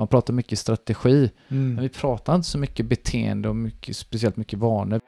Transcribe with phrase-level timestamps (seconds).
[0.00, 1.74] Man pratar mycket strategi, Mm.
[1.74, 5.00] men vi pratar inte så mycket beteende och mycket, speciellt mycket vanor.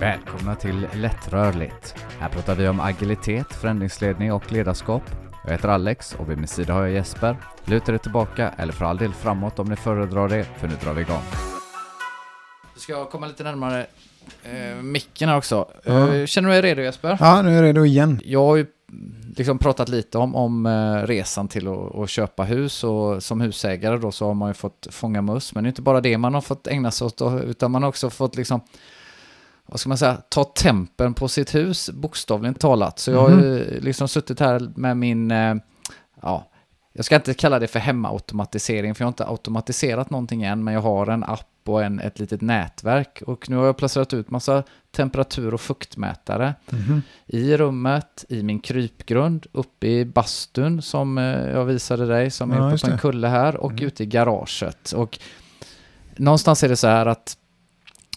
[0.00, 1.94] Välkomna till Lättrörligt.
[2.20, 5.02] Här pratar vi om agilitet, förändringsledning och ledarskap.
[5.44, 7.36] Jag heter Alex och vid min sida har jag Jesper.
[7.64, 10.92] Luta dig tillbaka eller för all del framåt om ni föredrar det, för nu drar
[10.92, 11.22] vi igång.
[12.74, 13.86] Du ska komma lite närmare
[14.42, 15.70] eh, micken här också.
[15.84, 17.16] Eh, känner du dig redo Jesper?
[17.20, 18.20] Ja, nu är jag redo igen.
[18.24, 18.66] Jag har ju
[19.36, 23.96] liksom pratat lite om, om eh, resan till att, att köpa hus och som husägare
[23.96, 25.54] då så har man ju fått fånga möss.
[25.54, 27.82] Men det är inte bara det man har fått ägna sig åt då, utan man
[27.82, 28.60] har också fått liksom
[29.66, 32.98] vad ska man säga, ta tempen på sitt hus bokstavligen talat.
[32.98, 35.54] Så jag har ju liksom suttit här med min, eh,
[36.22, 36.50] ja,
[36.92, 40.74] jag ska inte kalla det för hemmaautomatisering för jag har inte automatiserat någonting än men
[40.74, 44.30] jag har en app och en, ett litet nätverk och nu har jag placerat ut
[44.30, 47.02] massa temperatur och fuktmätare Mhm.
[47.26, 52.56] i rummet, i min krypgrund, uppe i bastun som eh, jag visade dig, som är
[52.56, 53.86] Ja, uppe just på en kulle här, och Mm.
[53.86, 54.92] ute i garaget.
[54.92, 55.18] Och
[56.16, 57.36] någonstans är det så här att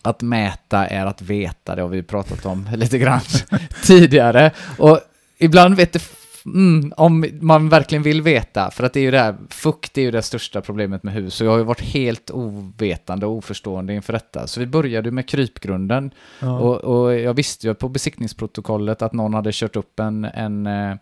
[0.04, 3.20] att mäta är att veta, det har vi pratat om lite grann
[3.84, 4.52] tidigare.
[4.78, 5.00] Och
[5.38, 6.02] ibland vet det,
[6.46, 10.02] mm, om man verkligen vill veta, för att det är ju det här, fukt är
[10.02, 13.94] ju det största problemet med hus, och jag har ju varit helt ovetande och oförstående
[13.94, 14.48] inför detta.
[14.48, 16.60] Så vi började med krypgrunden, Ja.
[16.60, 20.96] och, och jag visste ju på besiktningsprotokollet att någon hade kört upp en, en eh,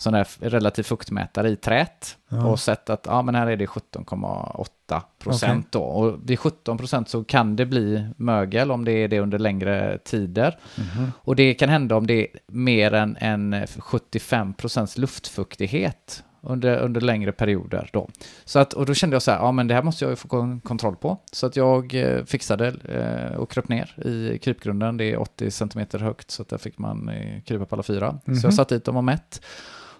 [0.00, 2.46] sån där relativ fuktmätare i trät Ja.
[2.46, 5.80] och sett att ja, men här är det 17,8 procent då.
[5.82, 9.98] Och vid 17 procent så kan det bli mögel om det är det under längre
[10.04, 10.58] tider.
[10.78, 11.12] Mhm.
[11.18, 17.00] Och det kan hända om det är mer än, än 75 procents luftfuktighet under, under
[17.00, 18.08] längre perioder då.
[18.44, 20.16] Så att, och då kände jag så här, ja men det här måste jag ju
[20.16, 21.18] få kon- kontroll på.
[21.32, 24.96] Så att jag eh, fixade eh, och kröp ner i krypgrunden.
[24.96, 28.18] Det är 80 centimeter högt så att där fick man eh, krypa på alla fyra.
[28.24, 28.40] Så Mhm.
[28.42, 29.42] jag satt dit dem och mätt.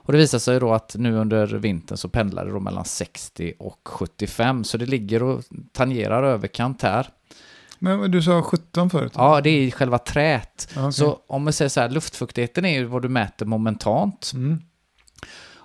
[0.02, 3.52] Och det visade sig då att nu under vintern så pendlar det då mellan 60
[3.58, 4.64] och 75.
[4.64, 7.08] Så det ligger och tangerar överkant här.
[7.78, 9.12] Men du sa 17 förut?
[9.14, 10.68] Ja, det är själva trät.
[10.76, 10.92] Okej.
[10.92, 14.32] Så om vi säger så här, luftfuktigheten är ju vad du mäter momentant.
[14.34, 14.62] Mm.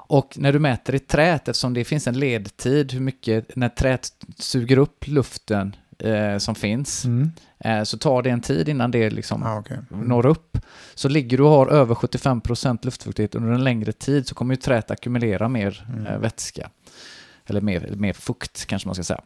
[0.08, 4.12] Och när du mäter i trät, eftersom det finns en ledtid, hur mycket, när trät
[4.38, 7.32] suger upp luften eh, som finns, Mm.
[7.60, 9.78] eh, så tar det en tid innan det liksom Ja, okej.
[9.92, 10.08] Mm.
[10.08, 10.58] når upp.
[10.96, 14.62] Så ligger du och har över 75% luftfuktighet under en längre tid så kommer ju
[14.62, 16.06] träet ackumulera mer Mm.
[16.08, 16.70] eh, vätska.
[17.48, 19.22] Eller mer, mer fukt kanske man ska säga.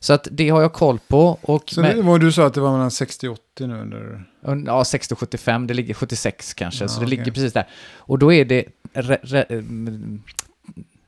[0.00, 1.38] Så att det har jag koll på.
[1.42, 3.80] Och Så med, det var du sa att det var mellan 60 och 80 nu
[3.80, 4.24] under...
[4.42, 7.18] Un- Ja, 60-75, det ligger 76 kanske, Ja, så det okej.
[7.18, 7.68] ligger precis där.
[7.96, 8.64] Och då är det...
[8.92, 10.22] Re, re, mm,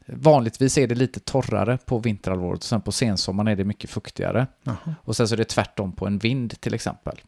[0.08, 4.46] vanligtvis är det lite torrare på vinterhalvåret och sen på sensommaren är det mycket fuktigare.
[4.62, 7.20] Jaha, Och sen så är det tvärtom på en vind till exempel.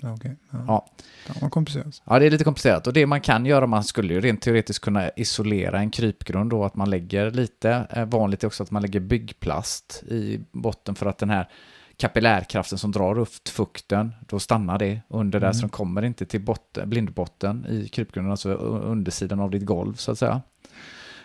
[0.00, 0.36] ja, okej.
[0.50, 0.58] Ja.
[0.68, 1.34] Ja.
[1.40, 2.02] Vad komplicerat.
[2.04, 2.86] Ja, det är lite komplicerat.
[2.86, 6.64] Och det man kan göra, man skulle ju rent teoretiskt kunna isolera en krypgrund då,
[6.64, 11.06] att man lägger lite, eh, vanligt är också att man lägger byggplast i botten för
[11.06, 11.48] att den här
[11.96, 15.54] kapillärkraften som drar upp fukten, då stannar det under där Mm.
[15.54, 20.12] så den kommer inte till botten, blindbotten i krypgrunden, alltså undersidan av ditt golv så
[20.12, 20.42] att säga.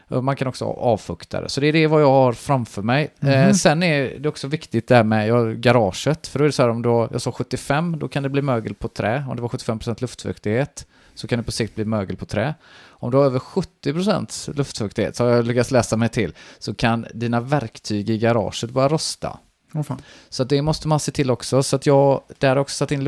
[0.10, 1.50] Och Man kan också avfukta det.
[1.50, 3.14] Så det är det vad jag har framför mig.
[3.22, 3.54] Eh, Mhm.
[3.54, 6.28] sen är det också viktigt det här med garaget.
[6.28, 8.30] För då är det så här om du har, jag sa 75, då kan det
[8.30, 9.24] bli mögel på trä.
[9.30, 12.54] Om det var 75% luftfuktighet så kan det på sikt bli mögel på trä.
[12.90, 17.06] Om du har över 70% luftfuktighet, så har jag lyckats läsa mig till, så kan
[17.14, 19.38] dina verktyg i garaget börja rosta.
[19.88, 20.02] Fan.
[20.30, 21.64] Så det måste man se till också.
[21.64, 23.04] Så att jag där har jag också satt in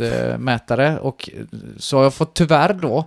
[0.00, 1.42] luftfuktmätare och eh,
[1.76, 3.04] så har jag fått tyvärr då,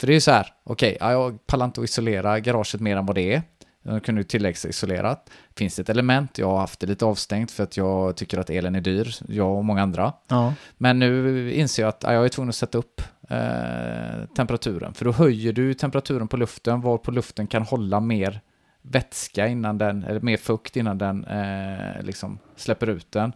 [0.00, 2.96] för det är ju så här, okej, ja, jag pallar inte att isolera garaget mer
[2.96, 3.42] än vad det är.
[3.82, 5.30] Jag kunde tilläggsisolerat.
[5.56, 8.50] Finns det ett element, jag har haft det lite avstängt för att jag tycker att
[8.50, 10.12] elen är dyr, jag och många andra.
[10.28, 10.54] Ja.
[10.76, 15.04] Men nu inser jag att ja, jag är tvungen att sätta upp eh, temperaturen, för
[15.04, 18.40] då höjer du temperaturen på luften, varpå luften kan hålla mer
[18.82, 23.32] vätska innan den, eller mer fukt innan den eh, liksom släpper ut den.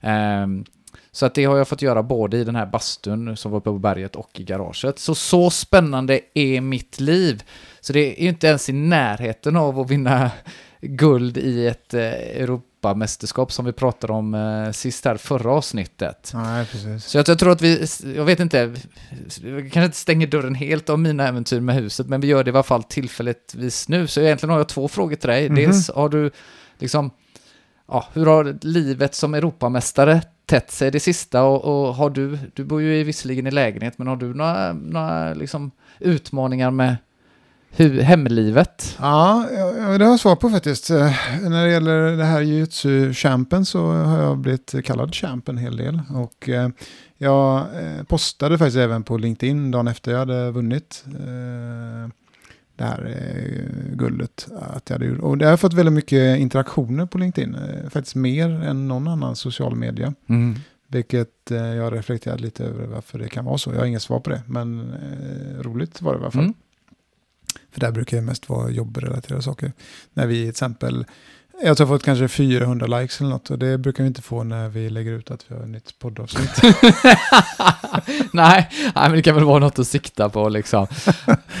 [0.00, 0.64] Ehm,
[1.14, 3.70] så att det har jag fått göra både i den här bastun som var uppe
[3.70, 4.98] på berget och i garaget.
[4.98, 7.42] Så så spännande är mitt liv.
[7.80, 10.30] Så det är ju inte ens i närheten av att vinna
[10.80, 16.30] guld i ett eh, Europamästerskap som vi pratade om eh, sist här förra avsnittet.
[16.34, 17.04] Nej, precis.
[17.04, 17.86] Så jag, jag tror att vi,
[18.16, 18.74] jag vet inte,
[19.42, 22.48] vi kanske inte stänger dörren helt om mina äventyr med huset, men vi gör det
[22.48, 24.06] i alla fall tillfälligtvis nu.
[24.06, 25.48] Så egentligen har jag två frågor till dig.
[25.48, 25.56] Mhm.
[25.56, 26.30] Dels har du
[26.78, 27.10] liksom,
[27.88, 30.22] ja, hur har livet som Europamästare
[30.52, 34.06] tätt sig det sista och, och har du, du bor ju visserligen i lägenhet, men
[34.06, 36.96] har du några, några liksom utmaningar med
[37.70, 38.96] hur, hemlivet?
[39.00, 39.46] Ja,
[39.98, 40.90] det har jag svar på faktiskt.
[40.90, 41.12] Eh,
[41.42, 46.00] när det gäller det här jujutsu-champen så har jag blivit kallad champ en hel del.
[46.14, 46.68] Och eh,
[47.18, 51.04] jag eh, postade faktiskt även på LinkedIn dagen efter jag hade vunnit.
[52.76, 54.48] Det här eh, guldet.
[54.60, 55.20] Att jag hade gjort.
[55.20, 57.54] Och det har fått väldigt mycket interaktioner på LinkedIn.
[57.54, 60.14] Eh, faktiskt mer än någon annan social media.
[60.26, 60.54] Mm.
[60.86, 63.72] Vilket eh, jag har reflekterat lite över varför det kan vara så.
[63.72, 66.42] Jag har inget svar på det, men eh, roligt var det i alla fall.
[66.42, 66.54] Mm.
[67.70, 69.72] För där brukar det mest vara jobbrelaterade saker.
[70.12, 71.04] När vi till exempel,
[71.64, 73.50] jag tror jag har fått kanske 400 likes eller något.
[73.50, 75.98] Och det brukar vi inte få när vi lägger ut att vi har ett nytt
[75.98, 76.62] poddavsnitt.
[78.32, 80.86] nej, nej, men det kan väl vara något att sikta på liksom.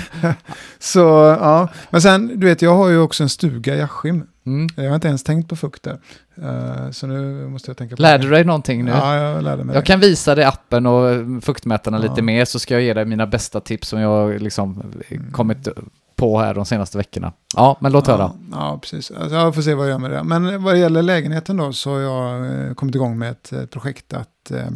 [0.78, 0.98] så
[1.40, 4.26] ja, men sen du vet jag har ju också en stuga i Askim.
[4.46, 4.68] Mm.
[4.76, 5.98] Jag har inte ens tänkt på fukt där.
[6.42, 8.90] Eh, så nu måste jag tänka på Lärde du dig någonting nu?
[8.90, 9.86] Ja, jag lärde mig Jag det.
[9.86, 11.04] kan visa dig appen och
[11.44, 12.02] fuktmätarna Ja.
[12.10, 15.32] lite mer så ska jag ge dig mina bästa tips som jag liksom Mm.
[15.32, 15.68] kommit
[16.22, 17.32] på här de senaste veckorna.
[17.56, 18.18] Ja, men låt höra.
[18.18, 19.10] Ja, ja, precis.
[19.10, 20.22] Alltså, jag får se vad jag gör med det.
[20.22, 23.64] Men vad det gäller lägenheten då så har jag eh, kommit igång med ett eh,
[23.66, 24.66] projekt att eh,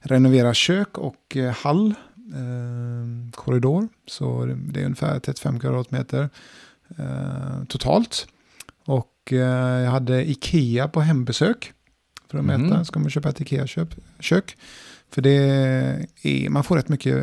[0.00, 1.94] renovera kök och eh, hall,
[2.34, 3.88] eh, korridor.
[4.08, 6.30] Så det- är ungefär 35 kvadratmeter
[6.98, 8.26] eh, totalt.
[8.86, 11.72] Och jag hade Ikea på hembesök
[12.30, 12.84] för att mäta.
[12.84, 14.56] Ska man köpa ett Ikea-kök?
[15.10, 15.30] För det
[16.22, 17.14] är, man får rätt mycket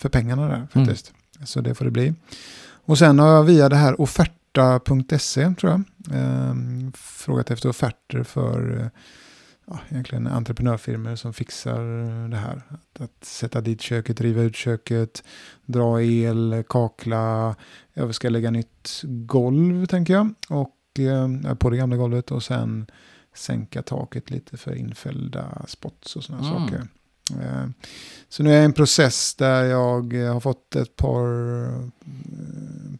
[0.00, 1.12] för pengarna där faktiskt.
[1.44, 2.14] Så det får det bli.
[2.84, 5.82] Och sen har jag via det här offerta.se tror jag
[6.20, 6.54] eh,
[6.94, 8.86] frågat efter offerter för eh,
[9.66, 11.80] ja, egentligen entreprenörfirmor som fixar
[12.28, 12.62] det här.
[12.68, 15.24] Att, att sätta dit köket, riva ut köket,
[15.66, 17.56] dra el, kakla.
[17.92, 20.34] Jag ska lägga nytt golv tänker jag.
[20.48, 22.86] Och eh, på det gamla golvet och sen
[23.34, 26.68] sänka taket lite för infällda spots och sådana Mm.
[26.68, 26.86] saker.
[27.40, 27.66] Eh,
[28.28, 31.26] Så nu är jag i en process där jag har fått ett par,
[31.64, 31.88] eh,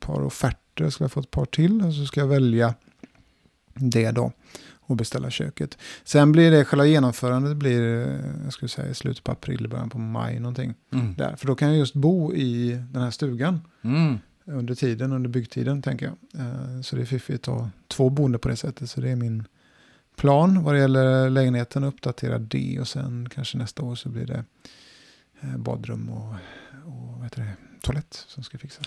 [0.06, 2.74] par offerter, ska jag få ett par till och så ska jag välja
[3.74, 4.32] det då
[4.84, 5.78] och beställa köket.
[6.04, 9.90] Sen blir det själva genomförandet blir, eh, jag skulle säga i slutet på april, början
[9.90, 10.74] på maj någonting.
[10.92, 11.14] Mm.
[11.14, 11.36] Där.
[11.36, 14.18] För då kan jag just bo i den här stugan Mm.
[14.44, 16.40] under tiden, under byggtiden tänker jag.
[16.46, 18.90] Eh, Så det är fiffigt att ha två boende på det sättet.
[18.90, 19.44] Så det är min
[20.16, 24.44] plan vad det gäller lägenheten, uppdatera det och sen kanske nästa år så blir det
[25.40, 26.34] eh, badrum och,
[26.84, 28.86] och vad heter det, toalett som ska fixas.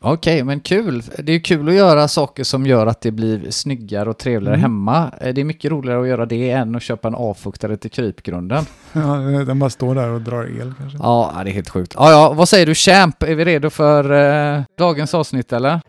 [0.00, 1.02] Okej, men kul.
[1.18, 4.62] Det är kul att göra saker som gör att det blir snyggare och trevligare Mm.
[4.62, 5.10] hemma.
[5.20, 8.64] Eh, Det är mycket roligare att göra det än att köpa en avfuktare till krypgrunden.
[8.92, 9.00] Ja,
[9.46, 10.98] den bara står där och drar el kanske.
[11.02, 11.92] Ja, ja, det är helt sjukt.
[11.96, 13.22] Ja, ja, vad säger du Champ?
[13.22, 14.12] Är vi redo för
[14.56, 15.80] eh, dagens avsnitt eller?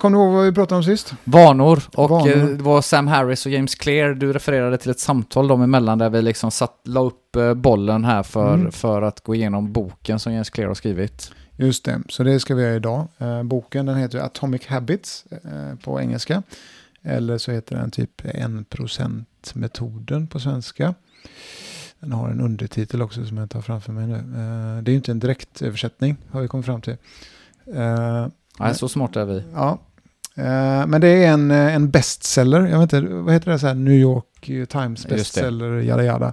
[0.00, 1.14] Kommer du ihåg vad vi pratade om sist?
[1.24, 1.82] Vanor.
[1.96, 2.36] Och Vanor.
[2.36, 4.14] eh, det var Sam Harris och James Clear.
[4.14, 8.04] Du refererade till ett samtal dem emellan där vi liksom satt, la upp eh, bollen
[8.04, 8.72] här för, Mm.
[8.72, 11.32] för att gå igenom boken som James Clear har skrivit.
[11.56, 13.08] Just det, så det ska vi göra idag.
[13.18, 15.24] Eh, boken den heter Atomic Habits
[15.84, 16.42] på engelska.
[17.02, 20.94] Eller så heter den typ 1%-metoden på svenska.
[22.00, 24.14] Den har en undertitel också som jag har framför mig nu.
[24.82, 26.96] Det är ju inte en direktöversättning har vi kommit fram till.
[28.58, 29.42] Nej, så smart är vi.
[29.54, 29.78] ja.
[30.36, 32.66] Eh, men det är en, eh, en bestseller.
[32.66, 33.58] Jag vet inte, vad heter det?
[33.58, 34.24] Så här, New York
[34.68, 35.14] Times Just det.
[35.14, 36.32] bestseller, jada jada.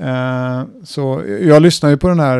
[0.00, 2.38] Eh, så jag lyssnade ju på den här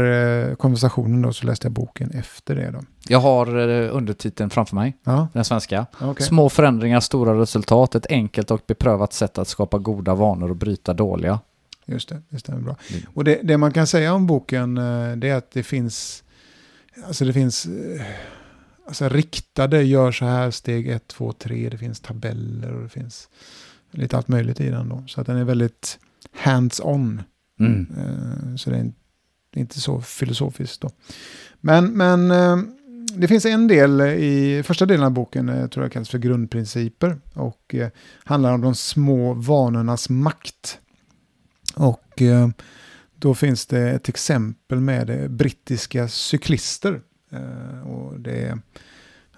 [0.48, 2.80] eh, konversationen då, så läste jag boken efter det då.
[3.08, 5.86] Jag har eh, undertiteln framför mig, Ja, den svenska.
[6.00, 6.26] okej.
[6.26, 7.94] Små förändringar, stora resultat.
[7.94, 11.40] Ett enkelt och beprövat sätt att skapa goda vanor och bryta dåliga.
[11.86, 12.76] Just det, det stämmer bra.
[12.90, 13.02] Mm.
[13.14, 16.24] Och det, det man kan säga om boken eh, det är att det finns,
[17.06, 18.02] alltså det finns eh,
[18.88, 23.29] alltså riktade, gör så här, steg 1, 2, 3, det finns tabeller och det finns
[23.91, 25.05] lite allt möjligt i den då.
[25.06, 25.98] Så att den är väldigt
[26.32, 27.22] hands-on.
[27.60, 27.86] Mm.
[27.98, 28.91] Eh, Så det är
[29.53, 30.91] inte så filosofiskt då.
[31.60, 32.56] Men, men eh,
[33.15, 37.19] det finns en del i första delen av boken, eh, tror jag kallas för grundprinciper.
[37.34, 37.74] Och
[38.24, 40.79] handlar om de små vanornas makt.
[41.74, 42.22] Och
[43.15, 47.01] då finns det ett exempel med brittiska cyklister.
[47.84, 48.58] Och det är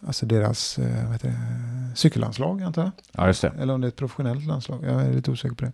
[0.07, 2.90] alltså deras eh, vad heter det, cykellandslag antar jag.
[3.12, 3.52] Ja, just det.
[3.61, 4.85] Eller om det är ett professionellt landslag.
[4.85, 5.73] Jag är lite osäker på det.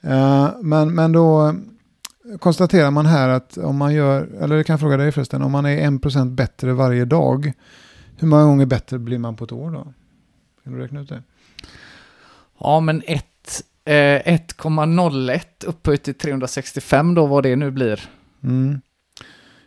[0.00, 1.54] Eh, men, men då
[2.38, 5.66] konstaterar man här att om man gör, eller jag kan fråga dig förresten, om man
[5.66, 7.52] är 1% bättre varje dag,
[8.16, 9.92] hur många gånger bättre blir man på ett år då?
[10.64, 11.22] Kan du räkna ut det?
[12.58, 18.10] Ja, men ett, eh, 1,01 upphöjt till 365 då, vad det nu blir.
[18.42, 18.80] Mm.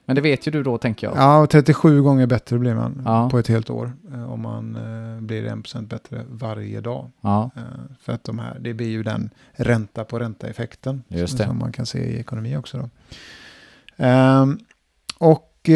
[0.10, 1.18] Men det vet ju du då, tänker jag.
[1.18, 3.30] Ja, och 37 gånger bättre blir man Ja.
[3.30, 7.12] på ett helt år eh, om man eh, blir 1% bättre varje dag.
[7.22, 7.62] Ja, Eh,
[8.02, 11.86] för att de här, det blir ju den ränta på ränta-effekten Just som, man kan
[11.86, 12.78] se i ekonomi också.
[12.78, 12.90] Då.
[13.98, 14.60] Ehm,
[15.18, 15.70] och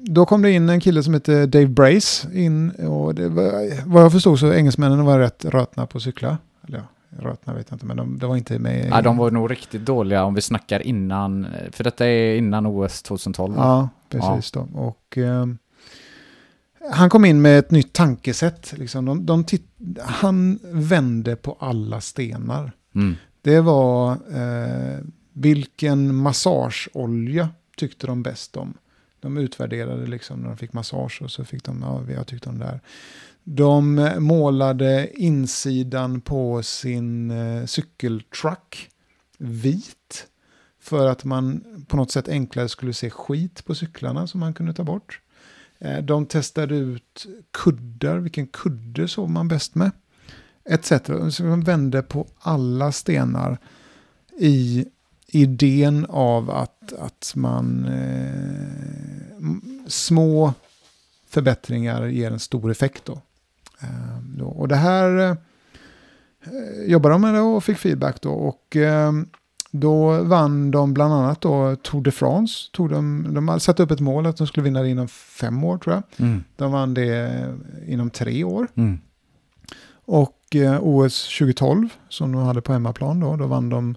[0.00, 4.12] då kom det in en kille som heter Dave Brace in och var, vad jag
[4.12, 6.38] förstod så engelsmännen var rätt rötna på cykla.
[6.68, 8.88] Eller ja, Rötna vet jag inte, men de, de var inte med.
[8.90, 13.02] Ja, de var nog riktigt dåliga om vi snackar innan, för detta är innan OS
[13.02, 13.54] 2012.
[13.56, 14.68] Ja, precis då.
[14.74, 15.58] Och ehm,
[16.90, 18.74] han kom in med ett nytt tankesätt.
[18.78, 19.04] Liksom.
[19.04, 19.66] De, de titt,
[20.00, 22.72] han vände på alla stenar.
[22.94, 23.16] Mm.
[23.42, 24.98] Det var eh,
[25.32, 28.74] vilken massageolja tyckte de bäst om.
[29.20, 32.46] De utvärderade liksom när de fick massage och så fick de, ja, vi har tyckt
[32.46, 32.80] om det här.
[33.50, 38.90] De målade insidan på sin eh, cykeltruck
[39.38, 40.26] vit.
[40.80, 44.72] För att man på något sätt enklare skulle se skit på cyklarna som man kunde
[44.72, 45.20] ta bort.
[45.78, 49.90] Eh, de testade ut kuddar, vilken kudde sov man bäst med.
[50.64, 50.88] Etc.
[51.30, 53.58] Så de vände på alla stenar
[54.38, 54.86] i
[55.26, 59.46] idén av att, att man eh,
[59.86, 60.54] små
[61.28, 63.04] förbättringar ger en stor effekt.
[63.04, 63.22] Då.
[63.80, 64.46] Eh, då.
[64.46, 65.18] Och det här
[66.46, 68.30] eh, jobbade de med det och fick feedback då.
[68.30, 69.12] Och eh,
[69.70, 72.70] då vann de bland annat då Tour de France.
[72.72, 75.64] Tog de, de hade satt upp ett mål att de skulle vinna det inom fem
[75.64, 76.26] år tror jag.
[76.26, 76.44] Mm.
[76.56, 77.44] De vann det
[77.86, 78.68] inom tre år.
[78.74, 78.98] Mm.
[79.90, 83.96] Och eh, OS 2012 som de hade på hemmaplan då, då vann de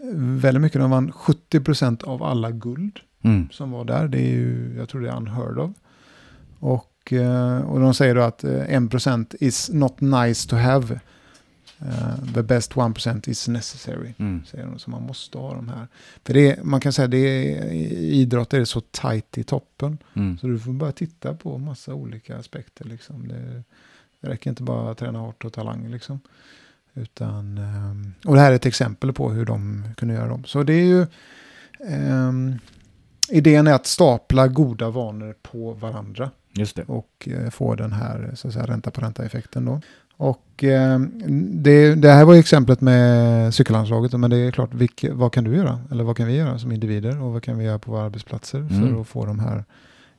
[0.00, 0.80] eh, väldigt mycket.
[0.80, 3.48] De vann 70% av alla guld Mm.
[3.52, 4.08] som var där.
[4.08, 5.70] Det är ju, jag tror det är unheard of.
[6.58, 11.00] Och, eh, och de säger då att eh, 1% is not nice to have.
[11.78, 14.14] Eh, the best 1% is necessary.
[14.18, 14.44] Mm.
[14.46, 15.88] Säger de, så man måste ha de här.
[16.24, 19.98] För det är, man kan säga i idrott är så tight i toppen.
[20.14, 20.38] Mm.
[20.38, 22.84] Så du får bara titta på massa olika aspekter.
[22.84, 23.28] Liksom.
[23.28, 23.62] Det,
[24.20, 25.90] det räcker inte bara att träna hårt och talang.
[25.90, 26.20] Liksom.
[26.94, 30.44] Utan, ehm, och det här är ett exempel på hur de kunde göra dem.
[30.44, 31.06] Så det är ju...
[31.88, 32.58] ehm,
[33.30, 36.30] idén är att stapla goda vanor på varandra.
[36.52, 36.82] Just det.
[36.82, 39.80] Och eh, få den här så att säga, ränta på ränta-effekten då.
[40.16, 41.12] Och ehm,
[41.62, 44.12] det, det här var ju exemplet med cykelandslaget.
[44.12, 45.80] Men det är klart, vilk, vad kan du göra?
[45.90, 47.22] Eller vad kan vi göra som individer?
[47.22, 48.80] Och vad kan vi göra på våra arbetsplatser Mm.
[48.94, 49.64] för att få de här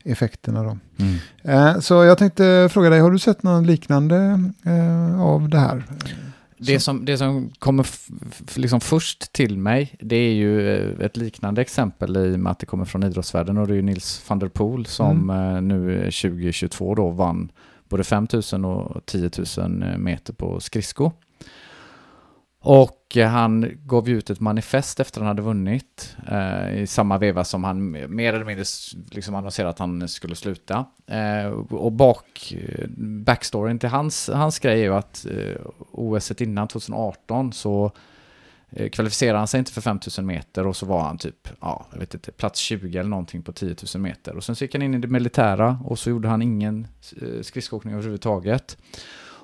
[0.04, 0.78] effekterna då?
[0.98, 1.16] Mm.
[1.42, 5.84] Eh, Så jag tänkte fråga dig, har du sett någon liknande eh, av det här?
[6.58, 7.86] Det som, det som kommer
[8.58, 12.58] liksom först till mig, det är ju eh, ett liknande exempel i och med att
[12.58, 15.98] det kommer från idrottsvärlden och det är ju Nils van der Poel som eh, nu
[15.98, 17.52] 2022 då vann
[17.88, 21.12] både 5000 och 10 000 meter på skridsko.
[22.68, 27.44] Och eh, han gav ut ett manifest efter han hade vunnit eh, i samma veva
[27.44, 28.64] som han mer eller mindre
[29.10, 30.86] liksom annonserade att han skulle sluta.
[31.06, 36.68] Eh, och bak, eh, backstoryn till hans, hans grej är ju att eh, OS innan
[36.68, 37.92] 2018 så
[38.70, 41.98] eh, kvalificerade han sig inte för 5000 meter och så var han typ, ja, jag
[41.98, 44.36] vet inte, plats 20 eller någonting på 10 000 meter.
[44.36, 46.88] Och sen så gick han in i det militära och så gjorde han ingen
[47.22, 48.76] eh, skridskoåkning överhuvudtaget.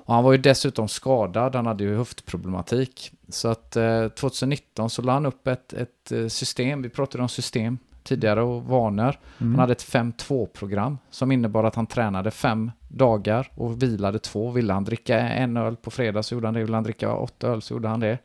[0.05, 3.11] Och han var ju dessutom skadad, han hade ju höftproblematik.
[3.29, 7.29] Så att eh, 2019 så la han upp ett, ett eh, system, vi pratade om
[7.29, 9.19] system tidigare och vanor.
[9.37, 9.51] Mm.
[9.51, 14.51] Han hade ett 5-2-program som innebar att han tränade fem dagar och vilade två.
[14.51, 16.63] Ville han dricka en öl på fredag så gjorde han det.
[16.63, 18.17] Ville han dricka åtta öl så gjorde han det.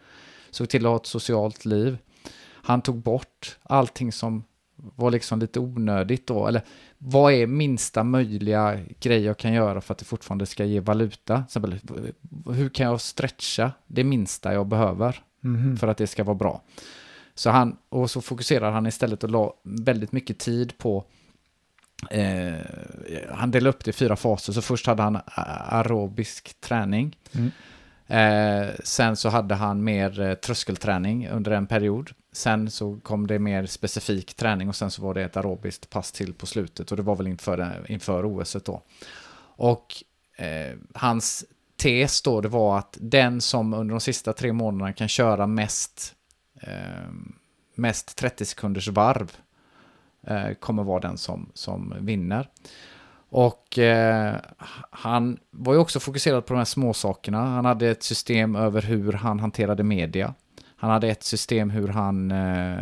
[0.51, 1.99] Såg till att ha ett socialt liv.
[2.51, 4.45] Han tog bort allting som
[4.77, 6.47] var liksom lite onödigt då.
[6.47, 6.63] Eller
[6.99, 11.43] vad är minsta möjliga grej jag kan göra för att det fortfarande ska ge valuta?
[11.47, 11.81] Exempel,
[12.55, 15.23] hur kan jag stretcha det minsta jag behöver?
[15.41, 15.77] Mhm.
[15.77, 16.63] för att det ska vara bra.
[17.35, 21.05] Så han, och så fokuserar han istället och la väldigt mycket tid på
[22.11, 22.55] eh,
[23.31, 27.17] han delade upp det i fyra faser, så först hade han aerobisk träning.
[27.33, 27.51] Mm.
[28.07, 32.11] Eh, sen så hade han mer eh, tröskelträning under en period.
[32.33, 36.13] Sen så kom det mer specifik träning och sen så var det ett aerobiskt pass
[36.13, 38.83] till på slutet och det var väl inför, inför OS då.
[39.57, 39.95] Och
[40.37, 41.45] eh, hans
[41.77, 46.15] tes då, det var att den som under de sista tre månaderna kan köra mest,
[46.61, 47.11] eh,
[47.75, 49.37] mest 30 sekunders varv
[50.27, 52.49] eh, kommer vara den som, som vinner.
[53.31, 54.37] Och eh,
[54.91, 57.47] han var ju också fokuserad på de här små sakerna.
[57.47, 60.35] Han hade ett system över hur han hanterade media.
[60.79, 62.79] Han hade ett system hur han eh,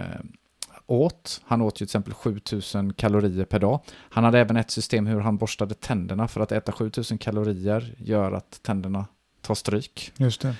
[0.86, 1.40] åt.
[1.44, 3.80] Han åt ju till exempel 7000 kalorier per dag.
[3.90, 8.32] Han hade även ett system hur han borstade tänderna för att äta 7000 kalorier gör
[8.32, 9.06] att tänderna
[9.42, 10.12] tar stryk.
[10.16, 10.54] Just det.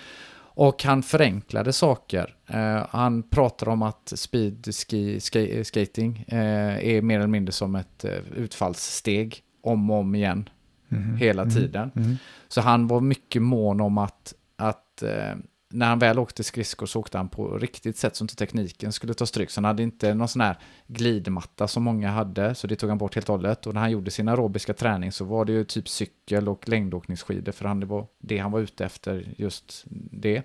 [0.59, 2.37] Och han förenklade saker.
[2.47, 7.75] Eh, han pratar om att speed ski, ski, skating eh, är mer eller mindre som
[7.75, 10.49] ett eh, utfallssteg om och om igen
[10.89, 11.17] Mhm.
[11.17, 11.55] hela Mhm.
[11.55, 11.91] tiden.
[11.95, 12.17] Mhm.
[12.49, 15.35] Så han var mycket mån om att, att eh,
[15.69, 19.15] när han väl åkte skridskor så åkte han på riktigt sätt så inte tekniken skulle
[19.15, 19.51] ta stryk.
[19.51, 22.99] Så han hade inte någon sån här glidmatta som många hade, så det tog han
[22.99, 23.67] bort helt och hållet.
[23.67, 27.53] Och när han gjorde sin aerobiska träning så var det ju typ cykel och längdåkningsskidor,
[27.53, 30.43] för han, det var det han var ute efter, just det.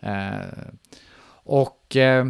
[0.00, 0.40] Eh,
[1.32, 2.26] och eh,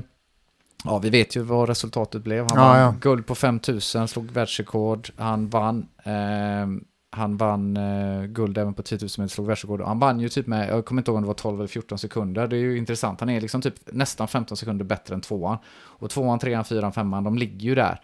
[0.84, 2.46] ja, vi vet ju vad resultatet blev.
[2.50, 2.94] Han Ja, vann ja.
[3.00, 5.10] guld på 5000, slog världsrekord.
[5.16, 5.88] Han vann.
[6.04, 6.66] Eh,
[7.10, 9.80] han vann eh, guld även på 10 000 meter, slog världsrekord.
[9.80, 11.98] Han vann ju typ med, jag kommer inte ihåg om det var 12 eller 14
[11.98, 12.46] sekunder.
[12.46, 13.20] Det är ju intressant.
[13.20, 15.58] Han är liksom typ nästan 15 sekunder bättre än tvåan.
[15.72, 18.00] Och tvåan, trean, fyran, femman, de ligger ju där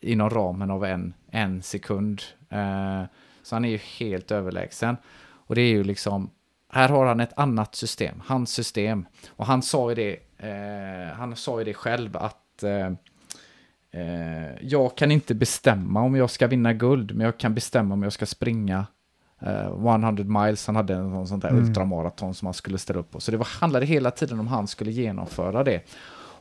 [0.00, 2.22] inom ramen av en, en sekund.
[2.50, 3.02] Eh,
[3.42, 4.96] så han är ju helt överlägsen.
[5.46, 6.30] Och det är ju liksom,
[6.68, 9.06] här har han ett annat system, hans system.
[9.28, 12.90] Och han sa ju det, eh, han sa ju det själv att eh,
[14.60, 18.12] jag kan inte bestämma om jag ska vinna guld, men jag kan bestämma om jag
[18.12, 18.86] ska springa
[19.40, 20.66] eh, 100 miles.
[20.66, 21.64] Han hade en sån, där Mm.
[21.64, 23.20] ultramaraton som han skulle ställa upp på.
[23.20, 25.80] Så det var, handlade hela tiden om han skulle genomföra det.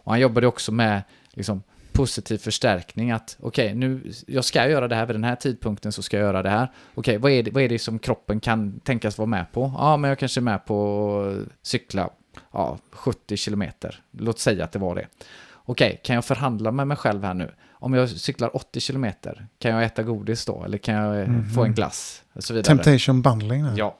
[0.04, 3.12] Och han jobbade också med liksom, positiv förstärkning.
[3.12, 6.24] Att okej, nu jag ska göra det här vid den här tidpunkten så ska jag
[6.26, 6.72] göra det här.
[6.96, 9.74] Okej, vad, är det, vad är det som kroppen kan tänkas vara med på?
[9.78, 12.10] Ja, men jag kanske är med på cykla
[12.52, 14.00] ja, 70 kilometer.
[14.12, 15.08] Låt säga att det var det.
[15.66, 17.52] Okej, kan jag förhandla med mig själv här nu?
[17.72, 20.64] Om jag cyklar 80 kilometer, kan jag äta godis då?
[20.64, 21.50] Eller kan jag eh, Mhm.
[21.50, 22.24] få en glass?
[22.34, 22.76] Och så vidare.
[22.78, 23.64] Temptation bundling.
[23.64, 23.74] där.
[23.78, 23.98] Ja.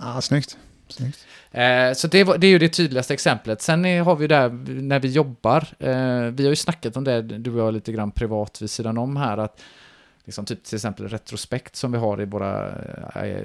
[0.00, 0.58] Ah, snyggt.
[0.88, 1.18] snyggt.
[1.50, 3.62] Eh, så det, var, det är ju det tydligaste exemplet.
[3.62, 4.48] Sen är, har vi där
[4.82, 8.10] när vi jobbar, eh, vi har ju snackat om det, du och jag lite grann
[8.10, 9.60] privat vid sidan om här, att
[10.24, 12.68] liksom typ till exempel retrospekt som vi har i våra
[13.14, 13.42] eh,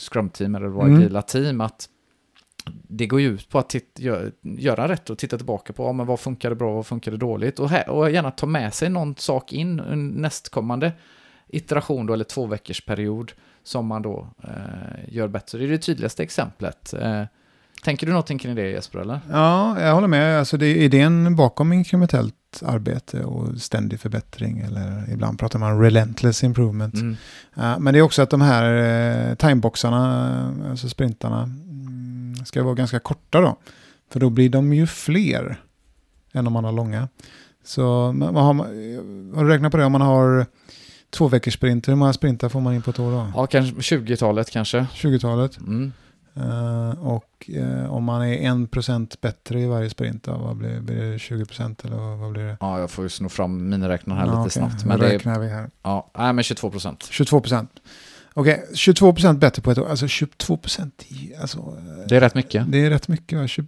[0.00, 0.98] scrum-team eller våra Mm.
[0.98, 1.88] agila team, att
[2.88, 3.74] det går ju ut på att
[4.42, 7.70] göra retro och titta tillbaka på ja, men vad funkade bra, vad funkade dåligt och,
[7.70, 9.76] här, och gärna ta med sig någon sak in
[10.14, 10.92] nästkommande
[11.48, 15.58] iteration då, eller två veckors period som man då eh, gör bättre.
[15.58, 16.94] Det är det tydligaste exemplet.
[16.94, 17.22] Eh,
[17.84, 18.98] tänker du någonting kring det Jesper?
[18.98, 19.20] Eller?
[19.30, 20.38] Ja, jag håller med.
[20.38, 26.44] Alltså det är idén bakom inkrementellt arbete och ständig förbättring eller ibland pratar man relentless
[26.44, 26.94] improvement.
[26.94, 27.16] Mm.
[27.54, 28.74] Ja, men det är också att de här
[29.30, 31.50] eh, timeboxarna, alltså sprintarna,
[32.44, 33.56] ska vara ganska korta då.
[34.10, 35.60] För då blir de ju fler
[36.32, 37.08] än om man har långa.
[37.64, 38.54] Så man, man har,
[39.36, 39.84] har du räknat på det?
[39.84, 40.46] Om man har
[41.10, 43.32] två veckors sprinter, hur många sprintar får man in på ett år då?
[43.34, 44.86] Ja, kanske 20-talet kanske.
[44.94, 45.58] 20-talet.
[45.58, 45.92] Mm.
[46.36, 50.96] Eh, och eh, om man är 1% bättre i varje sprint, då, vad blir, blir
[50.96, 52.56] det 20% eller vad, blir det?
[52.60, 54.70] Ja, jag får ju sno fram miniräknaren här Ja, lite okej.
[54.70, 54.84] snabbt.
[54.84, 55.70] Men det är, räknar vi här?
[55.82, 57.00] ja, nej, men 22 procent.
[57.00, 57.66] 22%.
[58.36, 59.88] Okej, 22% bättre på ett år.
[59.88, 62.72] Alltså 22% i- alltså, eh, Det är rätt mycket.
[62.72, 63.38] Det är rätt mycket.
[63.38, 63.64] Va?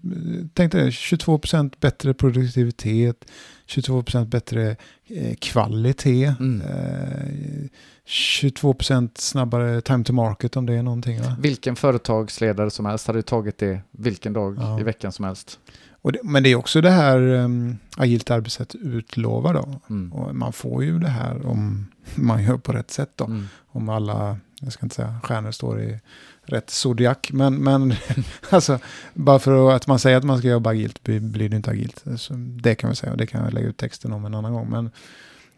[0.55, 3.24] Tänk dig det, 22% bättre produktivitet,
[3.66, 4.76] 22% bättre
[5.09, 6.61] eh, kvalitet, Mm.
[6.61, 7.68] eh,
[8.05, 11.20] 22% snabbare time to market om det är någonting.
[11.22, 11.37] Va?
[11.40, 14.81] Vilken företagsledare som helst hade tagit det vilken dag Ja.
[14.81, 15.59] i veckan som helst.
[16.02, 19.81] Det, men det är också det här um, agilt arbetssätt utlovar då.
[19.90, 20.12] Mm.
[20.38, 23.24] Man får ju det här om man gör på rätt sätt då.
[23.24, 23.48] Mm.
[23.68, 26.00] Om alla, jag ska inte säga stjärnor står i
[26.42, 27.18] rätt zodiac.
[27.30, 27.94] Men, men
[28.50, 28.78] alltså,
[29.14, 32.04] bara för att man säger att man ska jobba agilt blir, det inte agilt.
[32.16, 34.52] Så det kan vi säga och det kan jag lägga ut texten om en annan
[34.52, 34.70] gång.
[34.70, 34.90] Men,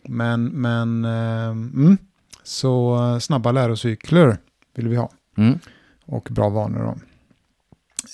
[0.02, 1.98] men, men ehm, mm,
[2.42, 4.38] så eh, snabba lärocykler
[4.74, 5.10] vill vi ha.
[5.36, 5.58] Mm.
[6.04, 6.96] Och bra vanor då.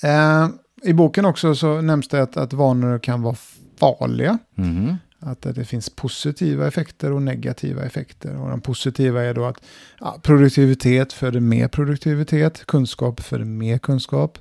[0.09, 0.49] Eh,
[0.83, 3.37] I boken också så nämns det att, att vanor kan vara
[3.81, 4.39] farliga.
[4.55, 4.97] Mhm.
[5.27, 8.37] Att det finns positiva effekter och negativa effekter.
[8.37, 9.57] Och de positiva är då att
[10.01, 14.39] ja, produktivitet föder mer produktivitet, kunskap föder mer kunskap,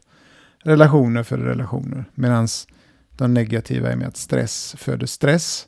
[0.64, 2.06] relationer föder relationer.
[2.14, 2.48] Medan
[3.18, 5.68] de negativa är med att stress föder stress.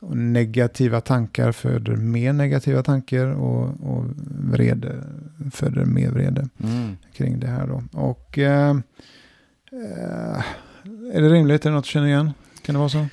[0.00, 4.04] Och negativa tankar föder mer negativa tankar och, och
[4.52, 5.02] vrede
[5.52, 6.96] föder mer vrede Mm.
[7.12, 7.82] kring det här då.
[7.92, 8.70] Och eh,
[9.72, 10.42] eh,
[11.12, 11.66] är det rimligt?
[11.66, 12.32] Är det något du känner igen?
[12.62, 13.06] Kan det vara så?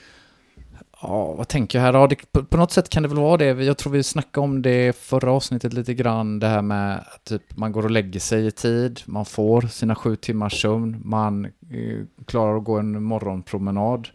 [1.03, 1.93] Ja, vad tänker jag här?
[1.93, 3.45] Ja, det, på, på något sätt kan det väl vara det.
[3.45, 6.39] Jag tror vi snackade om det förra avsnittet lite grann.
[6.39, 9.95] Det här med att typ, man går och lägger sig i tid, man får sina
[9.95, 14.07] sju timmars sömn, man eh, klarar att gå en morgonpromenad,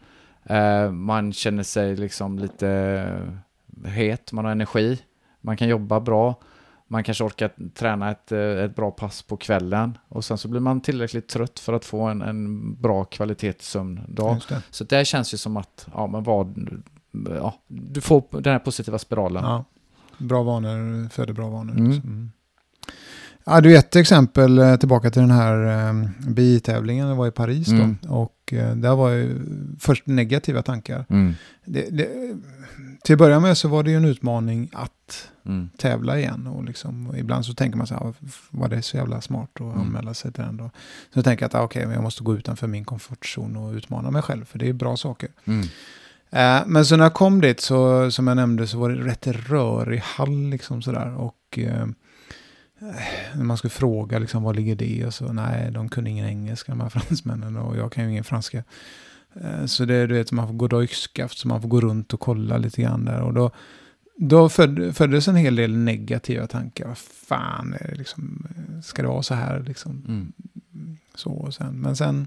[0.44, 3.30] eh, man känner sig liksom lite
[3.84, 4.98] het, man har energi,
[5.40, 6.34] man kan jobba bra,
[6.88, 10.60] man kanske orkar träna ett, eh, ett bra pass på kvällen och sen så blir
[10.60, 14.40] man tillräckligt trött för att få en, en bra kvalitetssömndag.
[14.70, 16.68] Så det känns ju som att, ja men vad,
[17.12, 19.44] ja, du får den här positiva spiralen.
[19.44, 19.64] Ja.
[20.18, 21.78] Bra vanor föder bra vanor.
[21.78, 21.92] Mm.
[21.92, 22.30] Mm.
[23.44, 27.68] Ja, du ett exempel eh, tillbaka till den här eh, BI-tävlingen, det var i Paris
[27.68, 27.96] Mm.
[28.02, 28.14] då.
[28.14, 29.40] Och eh, där var ju
[29.80, 31.04] först negativa tankar.
[31.08, 31.34] Mm.
[31.64, 32.08] Det, det,
[33.04, 35.68] till att börja med så var det ju en utmaning att Mm.
[35.76, 36.46] tävla igen.
[36.46, 38.14] Och liksom, och ibland så tänker man så här,
[38.50, 39.78] var det så jävla smart att Mm.
[39.80, 40.70] anmäla sig till den då?
[41.12, 44.10] Så jag tänker att ah, okej, men jag måste gå utanför min komfortzon och utmana
[44.10, 45.28] mig själv, för det är bra saker.
[45.44, 45.66] Mm.
[46.30, 49.26] Eh, men så när jag kom dit, så, som jag nämnde, så var det rätt
[49.26, 51.14] rörig hall liksom sådär.
[51.14, 51.86] Och eh,
[53.34, 56.72] när man skulle fråga liksom, vad ligger det och så, nej, de kunde ingen engelska
[56.72, 58.64] de här fransmännen och jag kan ju ingen franska.
[59.42, 62.20] Eh, Så det, du vet, man får gå dojkskaft, så man får gå runt och
[62.20, 63.20] kolla lite grann där.
[63.20, 63.50] Och då,
[64.20, 66.88] då föd, föddes en hel del negativa tankar.
[66.88, 68.46] Vad fan, liksom,
[68.84, 69.60] ska det vara så här?
[69.60, 70.04] Liksom?
[70.08, 70.32] Mm.
[71.14, 72.26] Så, och sen, men sen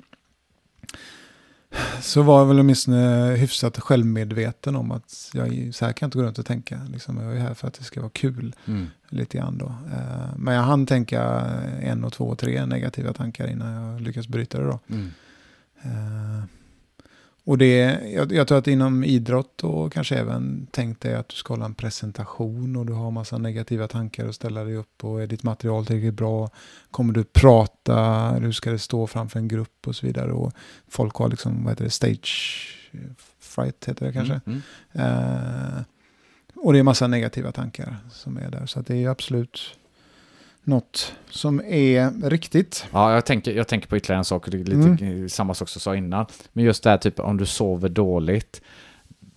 [2.01, 6.17] så var jag väl åtminstone hyfsat självmedveten om att jag, så här kan jag inte
[6.17, 6.79] gå runt och tänka.
[6.91, 8.87] Liksom, jag är här för att det ska vara kul Mm.
[9.09, 9.75] lite grann då.
[9.93, 11.21] Eh, Men jag hann tänka
[11.81, 14.79] en och två och tre negativa tankar innan jag lyckas bryta det då.
[14.89, 15.09] Mm.
[17.43, 21.35] Och det, jag, jag tror att inom idrott och kanske även tänk dig att du
[21.35, 25.21] ska hålla en presentation och du har massa negativa tankar och ställa dig upp och
[25.21, 26.49] är ditt material tillräckligt bra?
[26.91, 28.29] Kommer du prata?
[28.31, 30.31] Hur ska det stå framför en grupp och så vidare?
[30.31, 30.53] Och
[30.87, 32.77] folk har liksom, vad heter det, stage
[33.39, 34.41] fright heter det kanske.
[34.45, 34.61] Mm.
[34.91, 35.81] Eh,
[36.55, 38.65] och det är massa negativa tankar som är där.
[38.65, 39.77] Så det är absolut
[40.63, 42.85] något som är riktigt.
[42.91, 45.95] Ja, jag tänker, jag tänker på ytterligare en sak, lite samma sak som jag sa
[45.95, 46.25] innan.
[46.53, 48.61] Men just det här typ om du sover dåligt,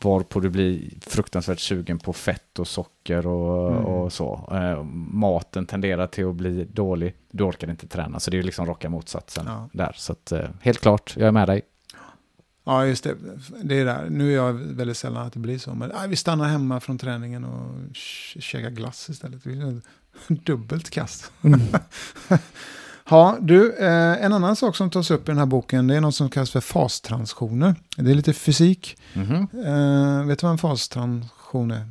[0.03, 3.85] varpå du blir fruktansvärt sugen på fett och socker och, Mm.
[3.85, 4.49] och så.
[4.53, 4.83] Eh,
[5.13, 8.21] maten tenderar till att bli dålig, du orkar inte träna.
[8.21, 9.69] Så det är liksom raka motsatsen Ja.
[9.73, 9.93] där.
[9.97, 11.63] Så att, eh, helt klart, jag är med dig.
[12.67, 13.15] Ja, just det.
[13.63, 14.07] Det är där.
[14.11, 15.75] Nu är jag väldigt sällan att det blir så.
[15.75, 17.75] Men nej, vi stannar hemma från träningen och
[18.41, 19.47] käkar glass istället.
[20.29, 21.33] Dubbelt kast.
[23.11, 26.01] ja, du, eh, en annan sak som tas upp i den här boken det är
[26.01, 27.75] något som kallas för fastransitioner.
[27.97, 28.97] Det är lite fysik.
[29.15, 29.49] Mhm.
[29.67, 31.87] Eh, vet du vad en fastransition är?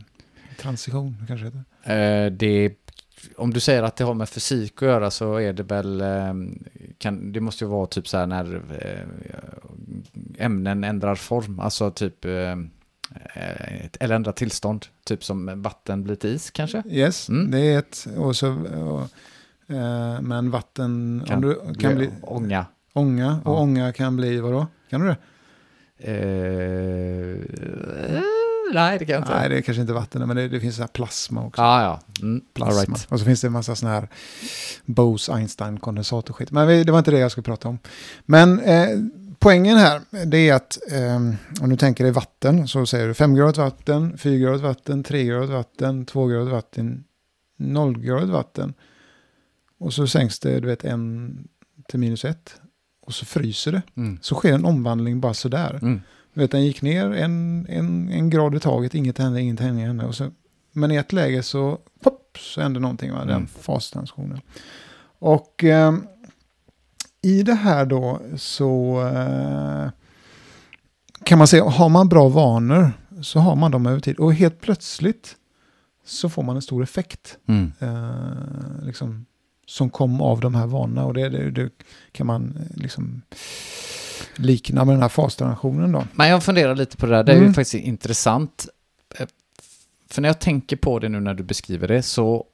[0.62, 1.52] Transition kanske det
[1.86, 2.26] heter.
[2.26, 2.74] Eh, det,
[3.38, 6.34] om du säger att det har med fysik att göra så är det väl, eh,
[6.98, 12.26] kan, det måste ju vara typ så här när eh, ämnen ändrar form, alltså typ,
[12.26, 12.56] eh,
[13.34, 16.84] ett- eller ändrar tillstånd, typ som vatten blir till is kanske?
[16.90, 17.52] Yes, Mm.
[17.52, 18.08] det är ett.
[18.18, 19.02] Och så, och,
[19.76, 22.66] eh, men vatten Kan om du, kan bli Ånga.
[22.94, 23.40] ånga.
[23.46, 23.60] Och Ja.
[23.60, 24.68] ånga kan bli vadå?
[24.90, 25.18] Kan du det?
[25.98, 27.40] Eh,
[28.74, 29.36] nej, det kan jag inte.
[29.40, 31.62] Nej, det är kanske inte vatten, men det, det finns så här plasma också.
[31.62, 32.82] Ah, ja, mm, plasma.
[32.82, 33.08] right.
[33.12, 34.08] Och så finns det en massa sådana här
[34.86, 36.52] Bose-Einstein-kondensat och skit.
[36.52, 37.80] Men det var inte det jag skulle prata om.
[38.26, 38.90] Men eh,
[39.44, 41.16] poängen här, det är att eh,
[41.62, 46.52] om du tänker dig vatten, så säger du 5-gradigt vatten, 4-gradigt vatten, 3-gradigt vatten, 2-gradigt
[46.52, 47.04] vatten,
[47.58, 48.74] 0-gradigt vatten.
[49.78, 51.48] Och så sänks det, du vet, en
[51.88, 52.56] till minus ett.
[53.02, 53.82] Och så fryser det.
[53.96, 54.20] Mm.
[54.22, 55.80] Så sker en omvandling bara sådär.
[55.82, 56.02] Mm.
[56.34, 59.82] Du vet, den gick ner en, en, en grad i taget, inget hände, inget hände.
[59.82, 60.06] hände.
[60.06, 60.32] Och så,
[60.72, 63.20] men i ett läge så, pop, så hände någonting, va?
[63.20, 63.48] den Mm.
[63.48, 64.42] fastransitionen.
[65.20, 65.94] Och eh,
[67.24, 69.90] i det här då så eh,
[71.24, 74.18] kan man säga, har man bra vanor så har man dem över tid.
[74.18, 75.36] Och helt plötsligt
[76.06, 77.38] så får man en stor effekt.
[77.48, 77.72] Mm.
[77.80, 79.26] Eh, liksom,
[79.68, 81.06] som kom av de här vanorna.
[81.06, 81.70] Och det, det, det
[82.12, 83.22] kan man eh, liksom
[84.36, 86.04] likna med den här fastransitionen då.
[86.14, 87.48] Men jag funderar lite på det där, det är Mm.
[87.48, 88.68] ju faktiskt intressant.
[89.20, 89.28] Eh,
[90.10, 92.46] För när jag tänker på det nu när du beskriver det så...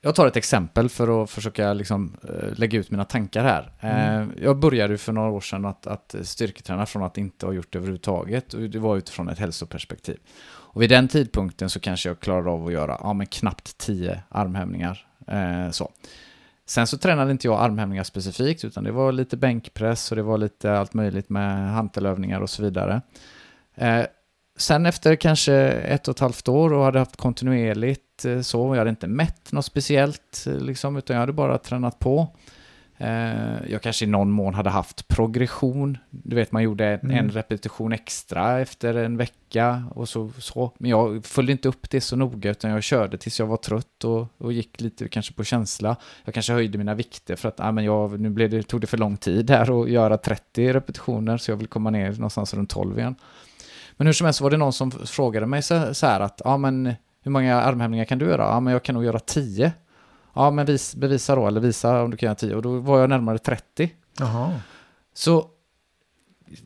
[0.00, 3.72] Jag tar ett exempel för att försöka liksom eh, lägga ut mina tankar här.
[3.80, 4.30] Mm.
[4.30, 7.72] Eh, Jag började för några år sedan att, att styrketräna från att inte ha gjort
[7.72, 8.54] det överhuvudtaget.
[8.54, 10.18] Och det var utifrån ett hälsoperspektiv.
[10.46, 14.22] Och vid den tidpunkten så kanske jag klarade av att göra ja, men knappt 10
[14.28, 15.06] armhävningar.
[15.26, 15.92] Eh, så.
[16.66, 20.38] Sen så tränade inte jag armhävningar specifikt, utan det var lite bänkpress och det var
[20.38, 23.02] lite allt möjligt med hantelövningar och så vidare.
[23.74, 24.04] Eh,
[24.58, 28.78] sen efter kanske ett och ett halvt år och hade haft kontinuerligt eh, så, jag
[28.78, 32.28] hade inte mätt något speciellt, eh, liksom, utan jag hade bara tränat på.
[33.00, 35.98] Eh, jag kanske i någon mån hade haft progression.
[36.10, 37.16] Du vet, man gjorde en, Mm.
[37.16, 40.72] en repetition extra efter en vecka och så, så.
[40.78, 44.04] Men jag följde inte upp det så noga, utan jag körde tills jag var trött
[44.04, 45.96] och, och gick lite kanske på känsla.
[46.24, 48.86] Jag kanske höjde mina vikter för att ah, men jag, nu blev det, tog det
[48.86, 52.70] för lång tid här att göra 30 repetitioner, så jag vill komma ner någonstans runt
[52.70, 53.14] 12 igen.
[53.98, 56.56] Men hur som helst var det någon som frågade mig så, så här att, ja
[56.56, 58.42] men hur många armhävningar kan du göra?
[58.42, 59.72] Ja men jag kan nog göra 10.
[60.34, 62.54] Ja men vis, bevisa då, eller visa om du kan göra 10.
[62.54, 63.90] Och då var jag närmare 30.
[64.18, 64.60] Jaha.
[65.14, 65.46] Så,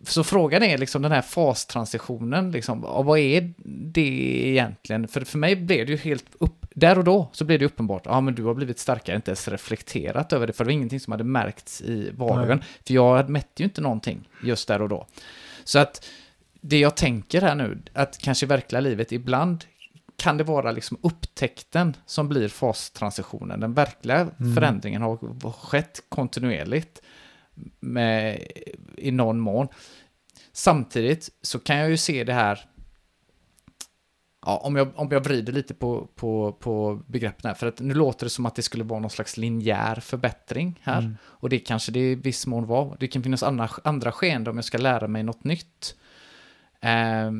[0.02, 3.54] så frågan är liksom den här fastransitionen, liksom, vad är
[3.92, 5.08] det egentligen?
[5.08, 8.02] För, för mig blev det ju helt upp, där och då så blev det uppenbart,
[8.04, 11.00] ja men du har blivit starkare, inte ens reflekterat över det, för det var ingenting
[11.00, 12.62] som hade märkts i vardagen.
[12.86, 15.06] För jag mätte ju inte någonting just där och då.
[15.64, 16.06] Så att
[16.62, 19.64] det jag tänker här nu, att kanske i verkliga livet ibland
[20.16, 23.60] kan det vara liksom upptäckten som blir fastransitionen.
[23.60, 24.54] Den verkliga Mm.
[24.54, 27.02] förändringen har skett kontinuerligt
[27.80, 28.42] med,
[28.96, 29.68] i någon mån.
[30.52, 32.64] Samtidigt så kan jag ju se det här
[34.46, 37.94] ja, om, jag, om jag vrider lite på, på, på begreppen här, för att nu
[37.94, 40.98] låter det som att det skulle vara någon slags linjär förbättring här.
[40.98, 41.16] Mm.
[41.24, 42.96] Och det kanske det i viss mån var.
[43.00, 45.94] Det kan finnas andra, andra skeenden om jag ska lära mig något nytt.
[46.82, 47.30] Eh,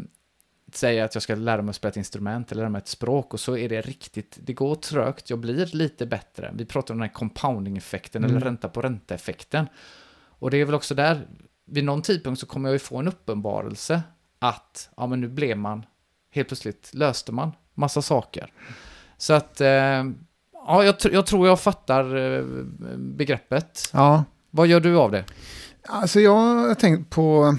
[0.73, 3.35] säga att jag ska lära mig att spela ett instrument eller lära mig ett språk
[3.35, 6.51] och så är det riktigt, det går trögt, jag blir lite bättre.
[6.55, 8.37] Vi pratar om den här compounding-effekten Mm.
[8.37, 9.67] eller ränta på ränta-effekten.
[10.39, 11.27] Och det är väl också där,
[11.65, 14.03] vid någon tidpunkt så kommer jag ju få en uppenbarelse
[14.39, 15.87] att, ja men nu blev man,
[16.31, 18.53] helt plötsligt löste man massa saker.
[19.17, 22.45] Så att, eh, ja jag, jag tror jag fattar eh,
[22.97, 23.91] begreppet.
[23.93, 25.25] Ja, Vad gör du av det?
[25.89, 27.57] Alltså jag har tänkt på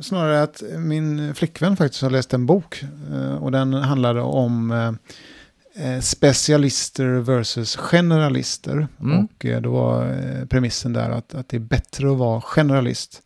[0.00, 5.94] snarare att min flickvän faktiskt har läst en bok eh, och den handlade om eh,
[5.94, 8.88] eh, specialister versus generalister.
[9.00, 9.24] Mm.
[9.24, 13.22] Och eh, då var eh, premissen där att, att det är bättre att vara generalist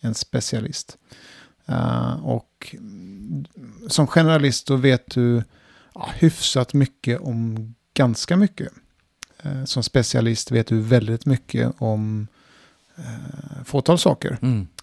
[0.00, 0.96] än specialist.
[1.66, 3.44] Eh, och mm,
[3.88, 5.42] som generalist då vet du
[5.94, 8.72] ja, hyfsat mycket om ganska mycket.
[9.42, 12.26] Eh, som specialist vet du väldigt mycket om
[12.96, 14.38] eh, fåtal saker.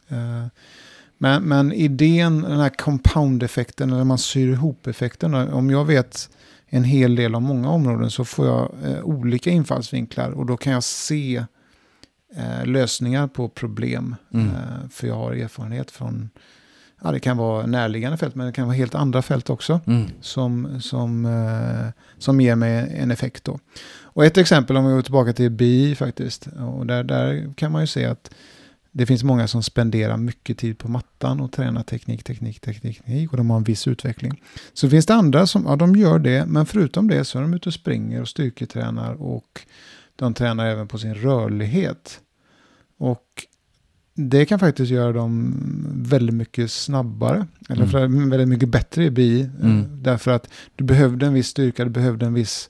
[0.08, 0.48] Eh,
[1.18, 6.30] men, men idén, den här compound-effekten, eller man syr ihop-effekten, om jag vet
[6.68, 10.74] en hel del om många områden så får jag eh, olika infallsvinklar och då kan
[10.74, 11.46] jag se
[12.36, 14.16] eh, lösningar på problem.
[14.34, 14.48] Mm.
[14.48, 16.30] Eh, för jag har erfarenhet från,
[17.02, 20.10] ja det kan vara närliggande fält men det kan vara helt andra fält också Mm.
[20.22, 23.60] som, som, eh, som ger mig en effekt då.
[24.04, 26.48] Och ett exempel om vi går tillbaka till BI faktiskt.
[26.48, 28.32] Och där, där kan man ju se att
[28.98, 33.32] det finns många som spenderar mycket tid på mattan och tränar teknik, teknik, teknik, teknik
[33.32, 34.42] och de har en viss utveckling.
[34.74, 37.54] Så finns det andra som, ja de gör det, men förutom det så är de
[37.54, 39.62] ute och springer och styrketränar och
[40.16, 42.20] de tränar även på sin rörlighet.
[42.98, 43.46] Och
[44.14, 45.56] det kan faktiskt göra dem
[45.96, 48.30] väldigt mycket snabbare, eller Mm.
[48.30, 49.50] väldigt mycket bättre i BI.
[49.62, 49.80] Mm.
[49.80, 52.70] eh, Därför att du behövde en viss styrka, du behövde en viss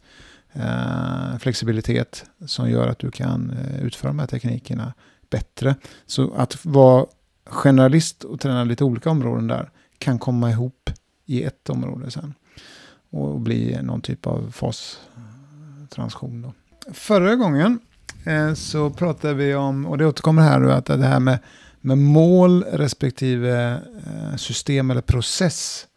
[0.53, 4.93] eh, flexibilitet som gör att du kan eh, utföra de här teknikerna
[5.29, 5.75] bättre.
[6.05, 7.05] Så att vara
[7.45, 10.89] generalist och träna lite olika områden där kan komma ihop
[11.25, 12.33] i ett område sen.
[13.09, 16.53] Och bli någon typ av fastransition då.
[16.93, 17.79] Förra gången
[18.25, 21.39] eh, så pratade vi om, och det återkommer här nu, att det här med,
[21.81, 25.87] med mål respektive eh, system eller process.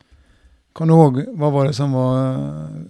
[0.78, 2.38] Kommer du ihåg, vad var det som var,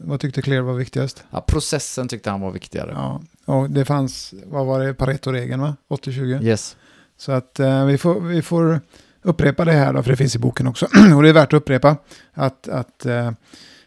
[0.05, 1.25] vad tyckte Claire var viktigast?
[1.31, 2.93] Ja, processen tyckte han var viktigare.
[2.95, 5.77] Ja, och det fanns, vad var det, Pareto-regeln va?
[5.89, 6.43] 80-20?
[6.43, 6.77] Yes.
[7.19, 8.81] Så att eh, vi, får, vi får
[9.23, 10.87] upprepa det här då, för det finns i boken också.
[11.17, 11.97] och det är värt att upprepa
[12.35, 13.31] att, att, eh,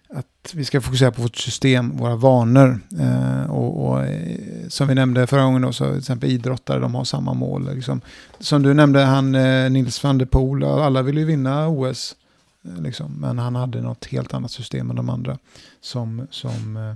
[0.10, 2.80] att vi ska fokusera på vårt system, våra vanor.
[3.00, 6.96] Eh, och, och eh, som vi nämnde förra gången då, så till exempel idrottare, de
[6.96, 7.76] har samma mål.
[7.76, 8.02] Liksom.
[8.40, 12.16] Som du nämnde, han eh, Nils van der Poel, alla ville ju vinna OS.
[12.66, 15.38] Eh, Liksom, men han hade något helt annat system än de andra
[15.82, 16.96] som, som eh,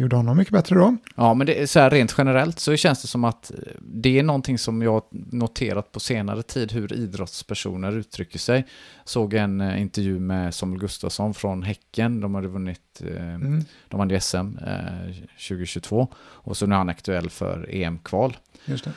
[0.00, 0.96] gjorde honom mycket bättre då.
[1.16, 4.18] Ja, men det är så här rent generellt så känns det som att eh, det
[4.18, 8.66] är någonting som jag noterat på senare tid hur idrottspersoner uttrycker sig.
[9.04, 12.20] Såg en eh, intervju med Samuel Gustafsson från Häcken.
[12.20, 13.64] De hade vunnit, eh, Mm.
[13.88, 15.14] de ju SM eh,
[15.48, 18.36] 2022 och så nu är han aktuell för EM-kval.
[18.64, 18.92] Just det.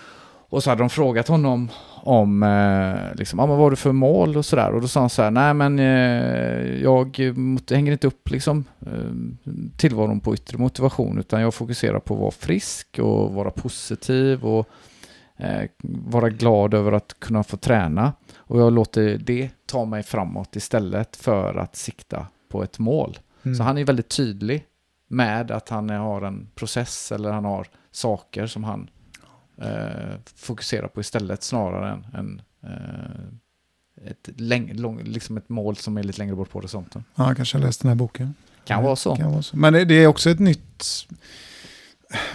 [0.49, 1.69] Och så hade de frågat honom
[2.03, 4.71] om, eh, liksom, ah, men vad har du för mål och sådär.
[4.71, 7.17] Och då sa han så här, nej men eh, jag
[7.69, 12.31] hänger inte upp liksom, eh, tillvaron på yttre motivation, utan jag fokuserar på att vara
[12.31, 14.69] frisk och vara positiv och
[15.37, 15.69] eh,
[16.07, 18.13] vara glad över att kunna få träna.
[18.37, 23.17] Och jag låter det ta mig framåt istället för att sikta på ett mål.
[23.43, 23.55] Mm.
[23.55, 24.65] Så han är väldigt tydlig
[25.07, 28.89] med att han har en process eller han har saker som han
[29.61, 35.97] eh, fokuserar på istället snarare än, än eh, ett, läng, lång, liksom ett mål som
[35.97, 37.03] är lite längre bort på horisonten.
[37.15, 38.35] Ja, jag kanske läst den här boken.
[38.65, 39.15] Kan vara så.
[39.15, 39.57] Kan vara så.
[39.57, 40.85] Men det, det är också ett nytt...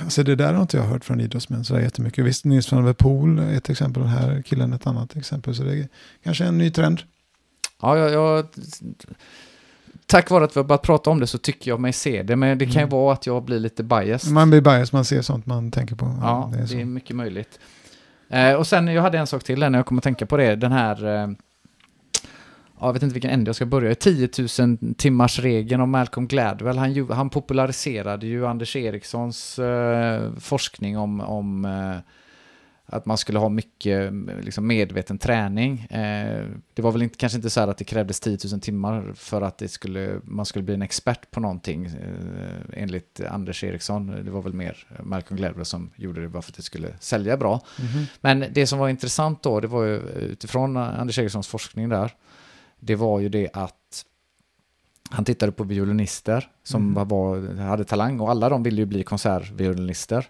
[0.00, 2.24] Alltså det där har inte jag hört från idrottsmän så jättemycket.
[2.24, 5.54] Visst, Nils van der Poel är ett exempel, den här killen ett annat exempel.
[5.54, 5.88] Så det är
[6.24, 7.02] kanske en ny trend.
[7.80, 8.46] Ja, jag, jag,
[10.06, 12.36] tack vare att vi har börjat prata om det så tycker jag mig se det,
[12.36, 12.88] men det kan ju Mm.
[12.88, 14.32] vara att jag blir lite biased.
[14.32, 16.18] Man blir bias, man ser sånt man tänker på.
[16.22, 17.58] Ja, det är det är mycket möjligt.
[18.28, 20.36] Eh, och sen, jag hade en sak till där när jag kommer att tänka på
[20.36, 20.56] det.
[20.56, 21.28] Den här, eh,
[22.80, 23.94] ja, jag vet inte vilken ände jag ska börja.
[23.94, 26.78] 10 000 timmars regeln om Malcolm Gladwell.
[26.78, 31.96] Han, ju, han populariserade ju Anders Erikssons eh, forskning om, om eh,
[32.86, 35.80] att man skulle ha mycket liksom, medveten träning.
[35.80, 39.12] Eh, det var väl inte, kanske inte så här att det krävdes 10 000 timmar
[39.14, 44.06] för att det skulle, man skulle bli en expert på någonting eh, enligt Anders Eriksson.
[44.24, 47.36] Det var väl mer Malcolm Gladwell som gjorde det bara för att det skulle sälja
[47.36, 47.60] bra.
[47.80, 48.04] Mhm.
[48.20, 52.12] Men det som var intressant då, det var ju utifrån Anders Erikssons forskning där,
[52.80, 54.04] det var ju det att
[55.10, 57.08] han tittade på violinister som Mm.
[57.08, 60.26] var, hade talang och alla de ville ju bli konsertviolinister.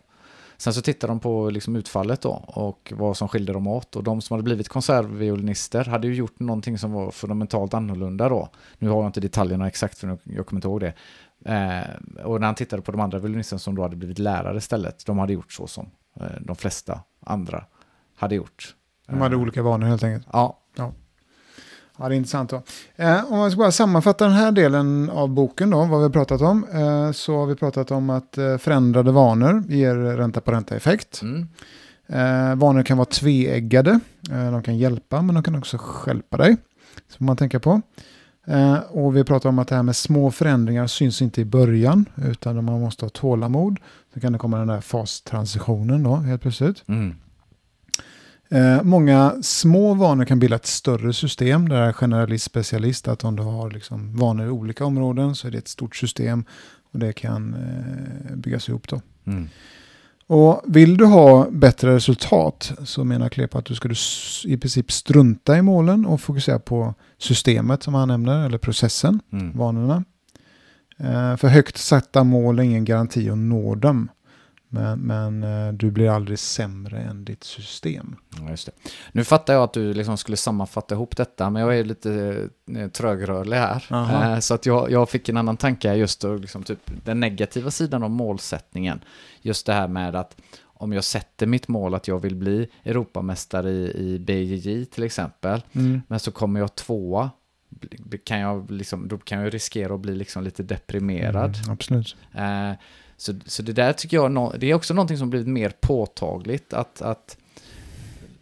[0.65, 3.97] Sen så tittade de på liksom utfallet då och vad som skilde dem åt.
[3.97, 8.49] Och de som hade blivit konsertviolinister hade ju gjort någonting som var fundamentalt annorlunda då.
[8.79, 10.95] Nu har jag inte detaljerna exakt för jag kommer inte ihåg det.
[11.45, 15.07] Eh, och när han tittade på de andra violinisterna som då hade blivit lärare istället,
[15.07, 17.65] de hade gjort så som eh, de flesta andra
[18.17, 18.75] hade gjort.
[19.07, 20.27] De hade Eh, olika vanor helt enkelt.
[20.33, 20.59] Ja,
[21.99, 22.63] Ja, det är intressant då.
[22.97, 26.11] Eh, om man ska bara sammanfatta den här delen av boken då, vad vi har
[26.11, 30.53] pratat om, eh, så har vi pratat om att eh, förändrade vanor ger ränta på
[30.53, 31.23] ränta-effekt.
[31.23, 31.49] mm.
[32.07, 36.57] Eh, vanor kan vara tveeggade, eh, de kan hjälpa men de kan också stjälpa dig.
[37.11, 37.83] Så får man tänka på.
[38.47, 42.05] Eh, och vi pratar om att det här med små förändringar syns inte i början,
[42.17, 43.79] utan man måste ha tålamod.
[44.15, 46.89] Så kan det komma den där fastransitionen då, helt plötsligt.
[46.89, 47.15] Mm.
[48.55, 51.69] Eh, många små vanor kan bilda ett större system.
[51.69, 53.09] Det är generalist specialist.
[53.09, 56.45] Att om du har liksom vanor i olika områden så är det ett stort system.
[56.93, 59.01] Och det kan eh, byggas ihop då.
[59.27, 59.49] Mm.
[60.27, 63.95] Och vill du ha bättre resultat så menar Klepa att du ska du
[64.45, 69.59] i princip strunta i målen och fokusera på systemet som han nämner, eller processen, Mm.
[69.59, 70.05] vanorna.
[70.99, 74.09] Eh, för högt satta mål är ingen garanti att nå dem.
[74.75, 78.17] Men, men eh, du blir aldrig sämre än ditt system.
[78.41, 78.73] Ja, just det.
[79.13, 82.89] Nu fattar jag att du liksom skulle sammanfatta ihop detta, men jag är lite eh,
[82.89, 83.87] trögrörlig här.
[83.91, 84.33] Aha.
[84.33, 88.03] Eh, så att jag, jag fick en annan tanke just liksom typ den negativa sidan
[88.03, 89.01] av målsättningen.
[89.43, 93.71] Just det här med att om jag sätter mitt mål att jag vill bli Europamästare
[93.71, 95.63] i, i BJJ till exempel,
[96.07, 97.31] men så kommer jag tvåa,
[98.25, 101.57] kan jag liksom, då kan jag riskera att bli liksom lite deprimerad.
[101.57, 102.17] Mm, absolut.
[102.33, 102.73] Eh,
[103.17, 107.03] så, så det där tycker jag, det är också någonting som blivit mer påtagligt att,
[107.03, 107.37] att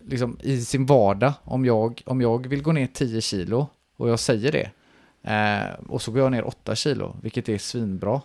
[0.06, 4.18] liksom i sin vardag, om jag, om jag vill gå ner 10 kilo och jag
[4.18, 4.70] säger det,
[5.32, 8.20] eh, och så går jag ner 8 kilo, vilket är svinbra.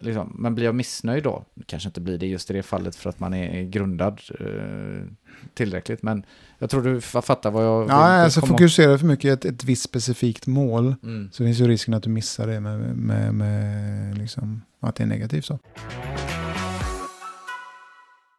[0.00, 0.36] Liksom.
[0.38, 3.20] Men blir jag missnöjd då, kanske inte blir det just i det fallet för att
[3.20, 5.06] man är grundad eh,
[5.54, 6.24] tillräckligt, men
[6.58, 9.44] jag tror du fa- fattar vad jag Ja, alltså komma- fokusera för mycket i ett,
[9.44, 11.30] ett visst specifikt mål Mm.
[11.32, 15.06] så finns ju risken att du missar det med, med, med liksom, att det är
[15.06, 15.44] negativt.
[15.44, 15.58] Så.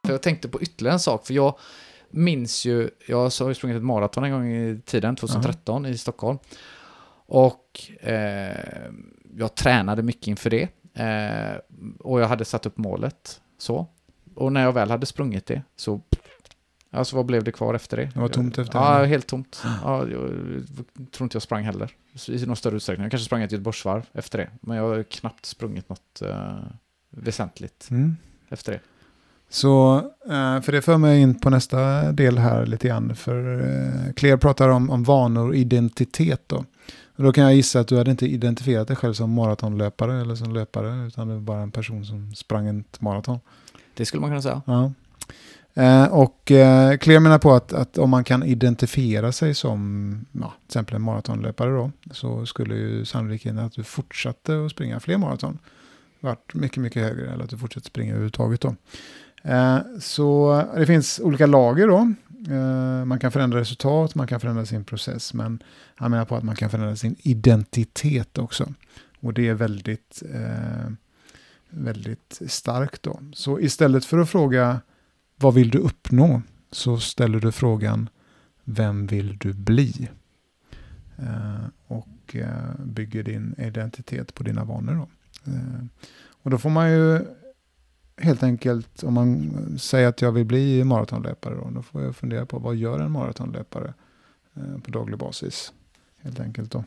[0.08, 1.58] Jag tänkte på ytterligare en sak, för jag
[2.10, 6.38] minns ju, jag har sprungit ett maraton en gång i tiden, 2013 i Stockholm.
[7.28, 8.56] Och eh,
[9.36, 10.68] jag tränade mycket inför det.
[11.02, 11.56] Eh,
[11.98, 13.40] och jag hade satt upp målet.
[13.58, 13.86] Så.
[14.34, 16.00] Och när jag väl hade sprungit det så...
[16.96, 18.10] Alltså vad blev det kvar efter det?
[18.14, 19.06] Det var tomt efter Ja, det.
[19.06, 19.62] helt tomt.
[19.82, 20.30] Ja, jag
[21.12, 21.90] tror inte jag sprang heller.
[22.28, 23.04] I någon större utsträckning.
[23.04, 24.48] Jag kanske sprang ett Göteborgsvarv efter det.
[24.60, 26.54] Men jag har knappt sprungit något eh,
[27.10, 28.16] väsentligt Mm.
[28.48, 28.80] efter det.
[29.48, 33.16] Så, eh, för det för mig in på nästa del här lite grann.
[33.16, 36.64] För eh, Claire pratar om, om vanor och identitet då.
[37.16, 40.34] Och då kan jag gissa att du hade inte identifierat dig själv som maratonlöpare eller
[40.34, 43.38] som löpare, utan du var bara en person som sprang ett maraton.
[43.94, 44.62] Det skulle man kunna säga.
[44.66, 44.92] Ja.
[45.76, 50.66] Eh, och eh, menar på att, att om man kan identifiera sig som ja, till
[50.66, 55.58] exempel en maratonlöpare då, så skulle ju sannolikheten att du fortsatte att springa fler maraton
[56.20, 58.74] varit mycket, mycket högre, eller att du fortsätter springa överhuvudtaget då.
[59.42, 62.12] Eh, så det finns olika lager då.
[62.54, 65.62] Eh, man kan förändra resultat, man kan förändra sin process, men
[65.94, 68.72] han menar på att man kan förändra sin identitet också.
[69.20, 70.90] Och det är väldigt, eh,
[71.68, 73.20] väldigt starkt då.
[73.32, 74.80] Så istället för att fråga
[75.36, 76.42] vad vill du uppnå?
[76.70, 78.08] Så ställer du frågan
[78.64, 80.08] vem vill du bli?
[81.18, 84.94] Eh, och eh, bygger din identitet på dina vanor.
[84.94, 85.08] Då.
[85.52, 85.84] Eh,
[86.42, 87.20] och då får man ju
[88.16, 92.46] helt enkelt, om man säger att jag vill bli maratonlöpare, då, då får jag fundera
[92.46, 93.94] på vad gör en maratonlöpare
[94.82, 95.72] på daglig basis?
[96.22, 96.84] Helt enkelt då.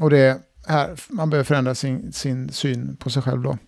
[0.00, 3.58] Och det här, man behöver förändra sin, sin syn på sig själv då.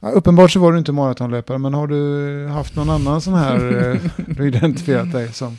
[0.00, 3.90] Ja, uppenbart så var du inte maratonlöpare, men har du haft någon annan sån här
[3.92, 5.58] eh, du identifierat dig som?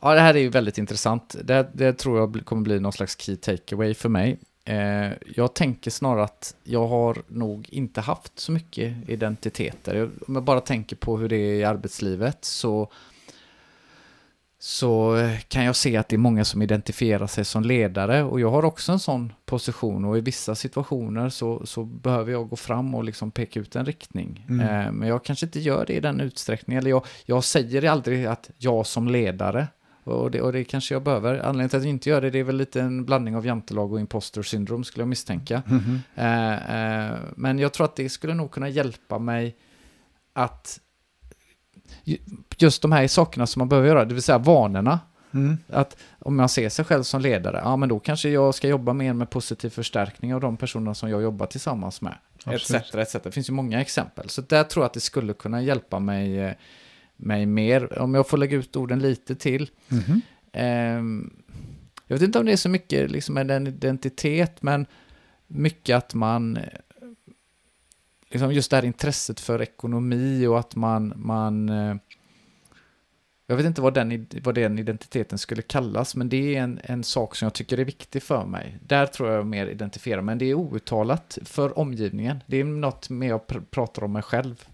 [0.00, 1.36] Ja, det här är ju väldigt intressant.
[1.44, 4.38] Det, det tror jag kommer bli någon slags key takeaway för mig.
[4.64, 10.10] Eh, jag tänker snarare att jag har nog inte haft så mycket identiteter.
[10.26, 12.92] Om jag bara tänker på hur det är i arbetslivet så,
[14.64, 15.16] så
[15.48, 18.64] kan jag se att det är många som identifierar sig som ledare och jag har
[18.64, 23.04] också en sån position och i vissa situationer så, så behöver jag gå fram och
[23.04, 24.46] liksom peka ut en riktning.
[24.48, 24.68] Mm.
[24.68, 26.80] Eh, men jag kanske inte gör det i den utsträckningen.
[26.80, 29.68] Eller jag, jag säger aldrig att jag som ledare
[30.04, 31.34] och det, och det kanske jag behöver.
[31.34, 33.92] Anledningen till att jag inte gör det, det är väl lite en blandning av jantelag
[33.92, 35.62] och imposter syndrom skulle jag misstänka.
[36.14, 39.56] Eh, eh, men jag tror att det skulle nog kunna hjälpa mig
[40.32, 40.80] att
[42.56, 45.00] just de här sakerna som man behöver göra, det vill säga vanorna.
[45.34, 45.58] Mm.
[45.68, 48.92] Att om man ser sig själv som ledare, ja men då kanske jag ska jobba
[48.92, 52.14] mer med positiv förstärkning av de personer som jag jobbar tillsammans med.
[52.38, 52.94] Etc, Absolut.
[52.94, 53.16] etc.
[53.22, 54.28] Det finns ju många exempel.
[54.28, 56.52] Så där tror jag att det skulle kunna hjälpa mig, eh,
[57.16, 57.98] mig mer.
[57.98, 59.70] Om jag får lägga ut orden lite till.
[59.88, 60.20] Mhm.
[60.52, 61.32] Ehm,
[62.06, 64.86] jag vet inte om det är så mycket liksom med en identitet, men
[65.46, 66.58] mycket att man...
[68.32, 71.12] Liksom just det här intresset för ekonomi och att man...
[71.16, 71.96] man eh,
[73.46, 77.04] jag vet inte vad den, vad den identiteten skulle kallas, men det är en, en
[77.04, 78.78] sak som jag tycker är viktig för mig.
[78.86, 82.42] Där tror jag mer identifierar, men det är outtalat för omgivningen.
[82.46, 84.64] Det är något mer jag pr- pratar om mig själv.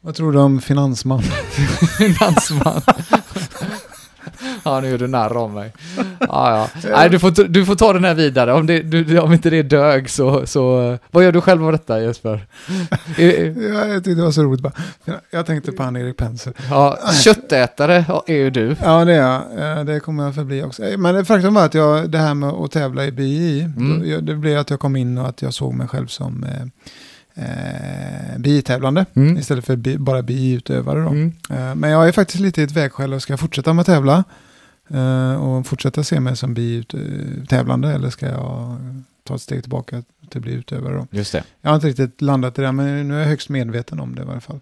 [0.00, 1.22] Vad tror du om finansman?
[1.98, 2.82] Finansman.
[4.64, 5.72] ja, nu gör du narr av mig.
[6.20, 6.90] Ja, ja.
[6.90, 8.52] Nej, du får, du får ta den här vidare.
[8.52, 10.92] Om, det, du, om inte det dög så, så...
[10.92, 12.46] eh, Vad gör du själv av detta Jesper?
[13.16, 14.64] Ja, jag tyckte det var så roligt.
[15.30, 16.52] Jag tänkte på han Erik Penser.
[16.70, 18.76] ja, köttätare är ju du.
[18.82, 19.22] Ja, det är
[19.56, 19.78] jag.
[19.78, 20.84] Eh, Det kommer jag förbli också.
[20.84, 24.26] Eh, Men faktum var att jag, det här med att tävla i BI, Mm.
[24.26, 26.46] det blev att jag kom in och att jag såg mig själv som
[27.38, 29.36] eh, BI-tävlande Mm.
[29.36, 31.00] istället för bi, bara BI-utövare.
[31.02, 31.08] Då.
[31.08, 31.32] Mm.
[31.50, 33.86] Eh, men jag är faktiskt lite i ett vägskäl och ska jag fortsätta med att
[33.86, 34.24] tävla
[34.88, 38.76] eh, och fortsätta se mig som BI-tävlande eller ska jag
[39.24, 40.94] ta ett steg tillbaka till att bli utövare.
[40.94, 41.06] Då.
[41.10, 41.44] Just det.
[41.60, 44.22] Jag har inte riktigt landat i det, men nu är jag högst medveten om det
[44.22, 44.60] i varje fall.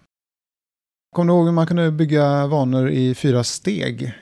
[1.15, 4.13] Kommer du ihåg hur man kunde bygga vanor i fyra steg?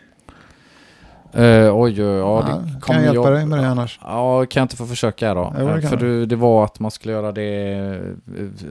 [1.38, 4.00] Uh, oj, oj, ja, Ja, det kan kommer jag hjälpa jag- dig med det annars?
[4.04, 5.54] Ja, kan jag inte få försöka då?
[5.60, 6.26] Jo, Eh, kan För du.
[6.26, 7.74] det var att man skulle göra det,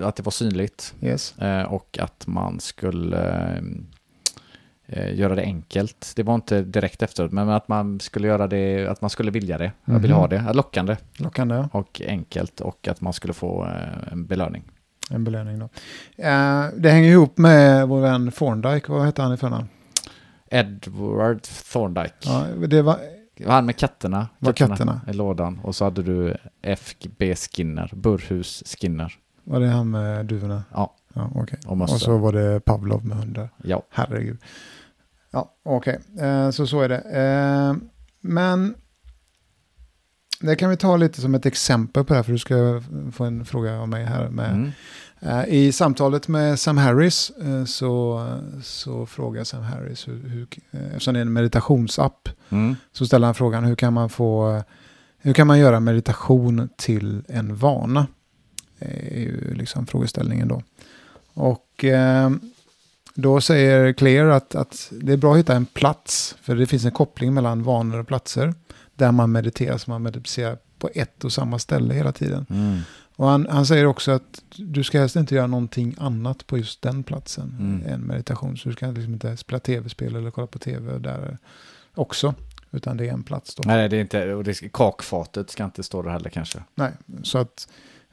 [0.01, 0.95] eh, att det var synligt.
[1.01, 1.39] Yes.
[1.39, 3.51] Eh, och att man skulle
[4.87, 6.13] eh, göra det enkelt.
[6.17, 9.59] Det var inte direkt efteråt, men att man skulle göra det, att man skulle vilja
[9.59, 9.73] det.
[9.85, 10.21] Jag ville Mhm.
[10.21, 11.69] ha det, Ja, lockande Lockande, ja.
[11.73, 13.69] och enkelt och att man skulle få
[14.13, 14.63] en belöning.
[15.11, 15.69] En belöning då.
[16.77, 18.93] Det hänger ihop med vår vän Thorndike.
[18.93, 19.69] Vad hette han i förnamn?
[20.55, 22.15] Edward Thorndike.
[22.21, 22.99] Ja, det var,
[23.47, 25.01] han med katterna, Var katterna?
[25.09, 25.61] i lådan.
[25.63, 29.15] Och så hade du FB Skinner, Burhus Skinner.
[29.45, 30.65] var det han med duvorna?
[30.73, 30.95] Ja.
[31.15, 31.59] Ja, okej.
[31.67, 31.81] Och.
[31.81, 33.49] Och så var det Pavlov med hundar.
[33.65, 33.83] Ja.
[33.91, 34.39] Herregud.
[35.31, 35.99] Ja, okej.
[36.21, 36.99] Eh, så så är det.
[36.99, 37.75] Eh,
[38.21, 38.75] men
[40.41, 42.83] det kan vi ta lite som ett exempel på det här, för du ska
[43.13, 44.51] få en fråga av mig här med.
[44.53, 44.71] Mm.
[45.25, 48.27] Eh, I samtalet med Sam Harris eh, så,
[48.63, 52.77] så frågar Sam Harris, hur, hur, eh, eftersom det är en meditationsapp, Mm.
[52.93, 54.63] så ställer han frågan hur kan man få
[55.19, 58.07] hur kan man göra meditation till en vana?
[58.79, 60.63] är ju liksom frågeställningen då.
[61.35, 61.85] Och
[63.15, 66.85] då säger Claire att, att det är bra att hitta en plats, för det finns
[66.85, 68.55] en koppling mellan vanor och platser,
[68.95, 72.47] där man mediterar, så man mediterar på ett och samma ställe hela tiden.
[72.51, 72.81] Mm.
[73.17, 76.83] Och han, han säger också att du ska helst inte göra någonting annat på just
[76.83, 77.87] den platsen Mm.
[77.95, 78.57] än meditation.
[78.57, 81.39] Så du ska liksom inte spela tv-spel eller kolla på tv där
[81.95, 82.35] också.
[82.71, 83.63] Utan det är en plats då.
[83.67, 86.63] Nej, det är inte, och det ska, kakfatet ska inte stå där heller kanske.
[86.75, 86.93] Nej,
[87.23, 87.69] så att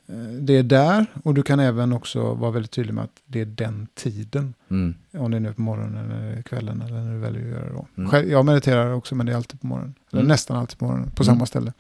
[0.08, 3.42] eh, det är där och du kan även också vara väldigt tydlig med att det
[3.42, 4.54] är den tiden.
[4.70, 4.94] Mm.
[5.14, 7.74] Om det är nu på morgonen eller kvällen eller när du väljer att göra det
[7.74, 7.88] då.
[7.98, 8.30] Mm.
[8.32, 9.96] Jag mediterar också men det är alltid på morgonen.
[10.12, 10.28] Eller Mm.
[10.32, 11.36] nästan alltid på morgonen på Mm.
[11.36, 11.74] samma ställe.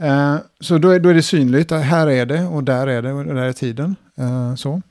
[0.00, 3.12] Eh, så då är, då är det synligt, här är det och där är det
[3.12, 3.96] och där är tiden.
[4.16, 4.82] Eh, så.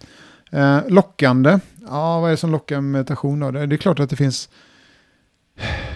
[0.51, 3.51] Eh, lockande, ja vad är det som lockar med meditation då?
[3.51, 4.49] Det, är klart att det finns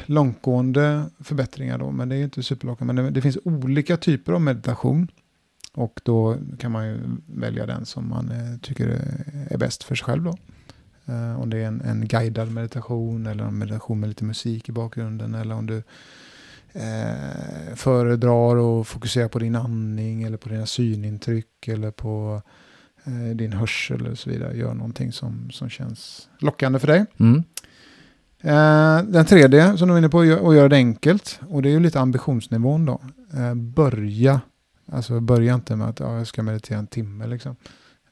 [0.05, 2.93] långtgående förbättringar då, men det är inte superlockande.
[2.93, 5.07] Men det, det finns olika typer av meditation.
[5.73, 8.87] Och då kan man ju välja den som man eh, tycker
[9.49, 10.37] är- bäst för sig själv då.
[11.05, 14.71] Eh, om det är en, en guidad meditation eller en meditation med lite musik i
[14.71, 15.83] bakgrunden eller om du
[16.77, 22.41] eh, föredrar och fokuserar på din andning eller på dina synintryck eller på
[23.03, 24.57] eh, din hörsel och så vidare.
[24.57, 27.05] Gör någonting som, som känns lockande för dig.
[27.17, 27.43] Mm.
[28.41, 31.39] Eh, den tredje som du är inne på, att göra det enkelt.
[31.49, 33.01] Och det är ju lite ambitionsnivån då.
[33.33, 34.41] Eh, börja,
[34.91, 37.55] alltså börja inte med att ja, jag ska meditera en timme liksom.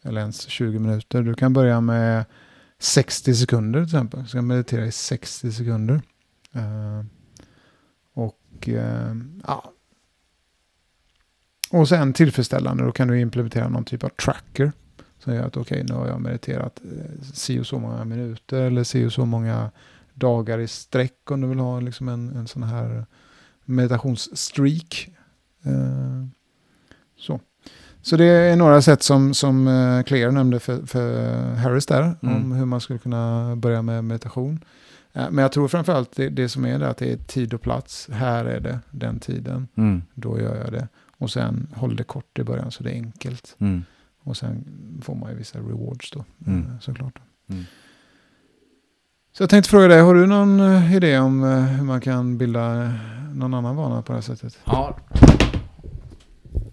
[0.04, 1.22] Eller ens 20 minuter.
[1.22, 2.26] Du kan börja med
[2.80, 4.24] 60 sekunder till exempel.
[4.24, 6.02] Du ska meditera i 60 sekunder.
[6.54, 7.04] Eh,
[9.48, 9.72] ja.
[11.72, 14.72] Och sen tillfredsställande, då kan du implementera någon typ av tracker.
[15.20, 18.84] Som gör att okej, nu har jag mediterat eh, si och så många minuter eller
[18.84, 19.72] si och så många
[20.14, 23.06] dagar i sträck om du vill ha liksom en, en sån här
[23.66, 25.10] meditationsstreak.
[25.64, 26.26] Eh,
[27.18, 27.40] så.
[28.02, 32.36] så det är några sätt som, som eh, Claire nämnde för, för Harris där, Mm.
[32.36, 34.64] om hur man skulle kunna börja med meditation.
[35.16, 37.62] Eh, men jag tror framförallt det, det som är det att det är tid och
[37.62, 38.10] plats.
[38.12, 40.02] Här är det den tiden, Mm.
[40.14, 40.88] då gör jag det.
[41.18, 43.56] Och sen håll det kort i början så det är enkelt.
[43.60, 43.84] Mm.
[44.24, 44.66] Och sen
[45.02, 46.60] får man ju vissa rewards då, Mm.
[46.62, 47.20] eh, såklart.
[47.50, 47.64] Mm.
[49.32, 52.92] Så jag tänkte fråga dig, har du någon eh, idé om hur man kan bilda
[53.34, 54.60] någon annan vana på det här sättet?
[54.66, 54.98] Ja.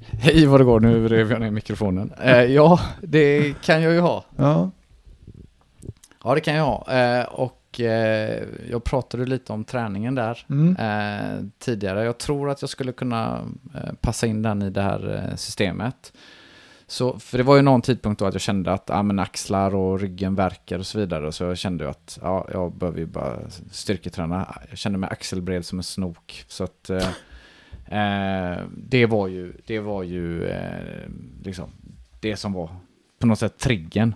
[0.00, 2.12] Hej vad det går, nu rev jag ner mikrofonen.
[2.22, 4.24] Eh, ja, det kan jag ju ha.
[4.36, 4.70] Ja,
[6.24, 6.92] Ja, det kan jag ha.
[6.92, 10.76] Eh, och eh, jag pratade lite om träningen där mm.
[10.76, 12.04] eh, tidigare.
[12.04, 13.40] Jag tror att jag skulle kunna
[13.74, 16.12] eh, passa in den i det här eh, systemet.
[16.86, 19.74] Så, för det var ju någon tidpunkt då att jag kände att ah, men axlar
[19.74, 21.32] och ryggen verkar och så vidare.
[21.32, 23.38] Så jag kände att ja, jag behöver ju bara
[23.70, 24.58] styrketräna.
[24.68, 26.44] Jag kände mig axelbred som en snok.
[26.48, 27.08] Så att eh,
[27.98, 30.54] eh, det var ju, det var ju
[31.44, 31.70] liksom
[32.20, 32.70] det som var
[33.18, 34.14] på något sätt triggen.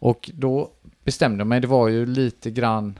[0.00, 0.70] Och då
[1.04, 2.98] bestämde mig, det var ju lite grann,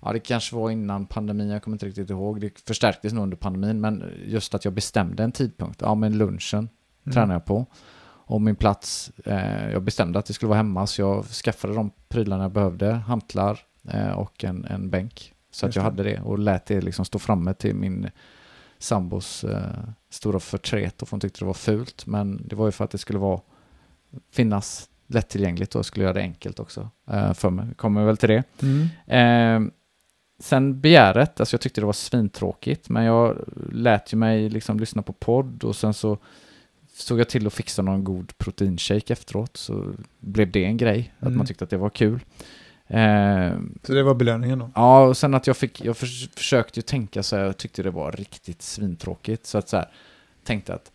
[0.00, 3.36] ja det kanske var innan pandemin, jag kommer inte riktigt ihåg, det förstärktes nog under
[3.36, 6.68] pandemin, men just att jag bestämde en tidpunkt, ja men lunchen
[7.06, 7.14] Mm.
[7.14, 7.66] tränar jag på.
[8.26, 11.90] Och min plats, eh, jag bestämde att det skulle vara hemma, så jag skaffade de
[12.08, 15.34] prylarna jag behövde, hantlar eh, och en, en bänk.
[15.50, 18.10] Så att jag hade det och lät det liksom stå framme till min
[18.78, 19.62] sambos eh,
[20.10, 22.06] stora förtret och hon tyckte det var fult.
[22.06, 23.40] Men det var ju för att det skulle vara
[24.30, 27.66] finnas lättillgängligt och skulle göra det enkelt också eh, för mig.
[27.76, 28.42] Kommer väl till det.
[28.62, 29.66] Mm.
[29.66, 29.72] Eh,
[30.38, 33.38] sen begäret, alltså jag tyckte det var svintråkigt, men jag
[33.72, 36.18] lät ju mig liksom lyssna på podd och sen så
[36.96, 41.26] såg jag till att fixa någon god proteinshake efteråt, så blev det en grej, att
[41.26, 41.36] Mm.
[41.38, 42.20] man tyckte att det var kul.
[42.86, 43.52] Eh,
[43.82, 44.70] Så det var belöningen då?
[44.74, 47.82] Ja, och sen att jag fick, jag förs- försökte ju tänka så här, jag tyckte
[47.82, 49.46] det var riktigt svintråkigt.
[49.46, 49.88] Så att så här,
[50.44, 50.92] tänkte att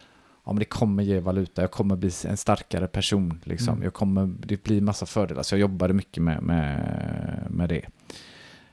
[0.50, 3.42] ja, men det kommer ge valuta, jag kommer bli en starkare person.
[3.44, 3.74] Liksom.
[3.74, 3.84] Mm.
[3.84, 7.86] Jag kommer, det blir massa fördelar, så jag jobbade mycket med, med, med det.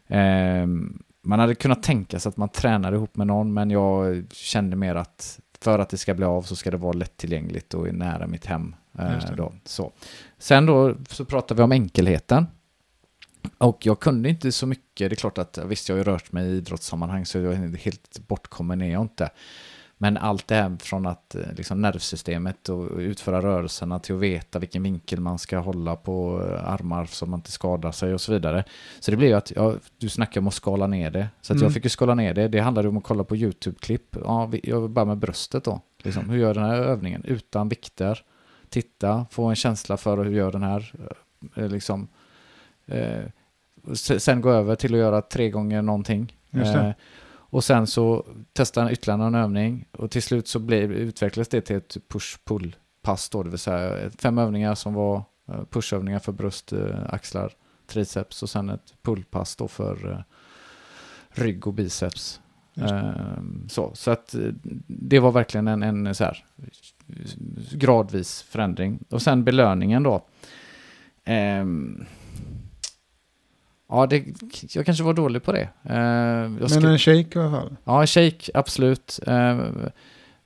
[0.08, 4.76] Ehm, man hade kunnat tänka sig att man tränar ihop med någon, men jag kände
[4.76, 8.26] mer att för att det ska bli av så ska det vara lättillgängligt och nära
[8.26, 8.74] mitt hem.
[8.98, 9.52] eh, då.
[9.64, 9.92] Så.
[10.38, 12.46] Sen då så pratade vi om enkelheten.
[13.58, 16.32] Och jag kunde inte så mycket, det är klart att visst jag har ju rört
[16.32, 19.30] mig i idrottssammanhang så jag är helt bortkommen är jag inte.
[19.98, 24.58] Men allt det här från att eh, liksom nervsystemet och utföra rörelserna till att veta
[24.58, 28.32] vilken vinkel man ska hålla på eh, armar så man inte skadar sig och så
[28.32, 28.64] vidare.
[29.00, 31.28] Så det blev ju att, ja, du snackar om att skala ner det.
[31.40, 31.64] Så att Mm.
[31.64, 32.48] jag fick ju skala ner det.
[32.48, 34.16] Det handlade om att kolla på YouTube-klipp.
[34.24, 35.80] Ja, jag börjar med bröstet då.
[36.02, 37.24] Liksom, hur gör den här övningen?
[37.24, 38.22] Utan vikter.
[38.68, 40.92] Titta, få en känsla för hur gör den här.
[41.56, 42.08] eh, Liksom,
[42.86, 43.22] eh,
[43.94, 46.36] sen gå över till att göra tre gånger någonting.
[46.52, 46.90] Eh,
[47.50, 51.60] och sen så testa en ytterligare någon övning och till slut så blev, utvecklades det
[51.60, 56.72] till ett push-pull-pass då, det vill säga fem övningar som var eh, pushövningar för bröst,
[56.72, 57.52] eh, axlar,
[57.86, 60.18] triceps och sen ett pull-pass då för eh,
[61.30, 62.40] rygg och biceps.
[62.76, 64.34] Ehm, så, så att
[64.86, 66.44] det var verkligen en, en så här
[67.72, 68.98] gradvis förändring.
[69.10, 70.26] Och sen belöningen då.
[71.24, 72.04] Ehm,
[73.88, 74.24] ja, det,
[74.74, 75.68] jag kanske var dålig på det.
[75.84, 77.76] Ehm, jag Men skrev- en shake i alla fall?
[77.84, 79.20] Ja, shake, absolut.
[79.26, 79.58] Eh,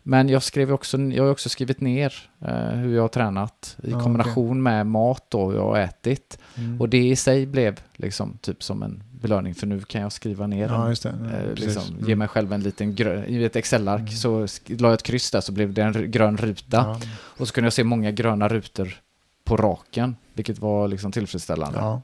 [0.03, 3.91] Men jag, skrev också, jag har också skrivit ner eh, hur jag har tränat i
[3.91, 6.38] Ja, kombination med mat då jag har ätit.
[6.57, 6.80] Mm.
[6.80, 10.47] Och det i sig blev liksom typ som en belöning för nu kan jag skriva
[10.47, 11.14] ner Ja, en, det.
[11.32, 12.09] Ja, eh, liksom, Mm.
[12.09, 14.12] ge mig själv en liten grön, i ett Excel-ark Mm.
[14.12, 16.76] så la jag ett kryss där så blev det en grön ruta.
[16.76, 17.01] Ja.
[17.12, 19.01] Och så kunde jag se många gröna rutor
[19.45, 22.01] på raken, vilket var liksom tillfredsställande.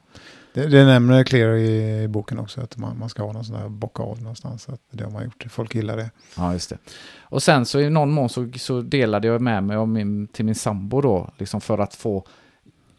[0.57, 3.61] Det, det nämner Clear i, i boken också, att man, man ska ha någon sån
[3.61, 4.63] där bocka av någonstans.
[4.63, 5.47] Så Att det har man gjort.
[5.51, 6.11] Folk gillar det.
[6.37, 6.79] Ja, just det.
[7.23, 10.45] Och sen så i någon mån så, så delade jag med mig av min, till
[10.45, 12.25] min sambo då, liksom för att få...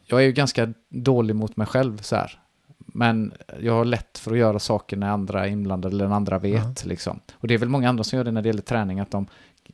[0.06, 2.40] Jag är ju ganska dålig mot mig själv så här.
[2.78, 6.40] Men jag har lätt för att göra saker när andra är inblandade eller när andra
[6.40, 6.86] vet.
[6.86, 7.20] Liksom.
[7.34, 9.26] Och det är väl många andra som gör det när det gäller träning, att de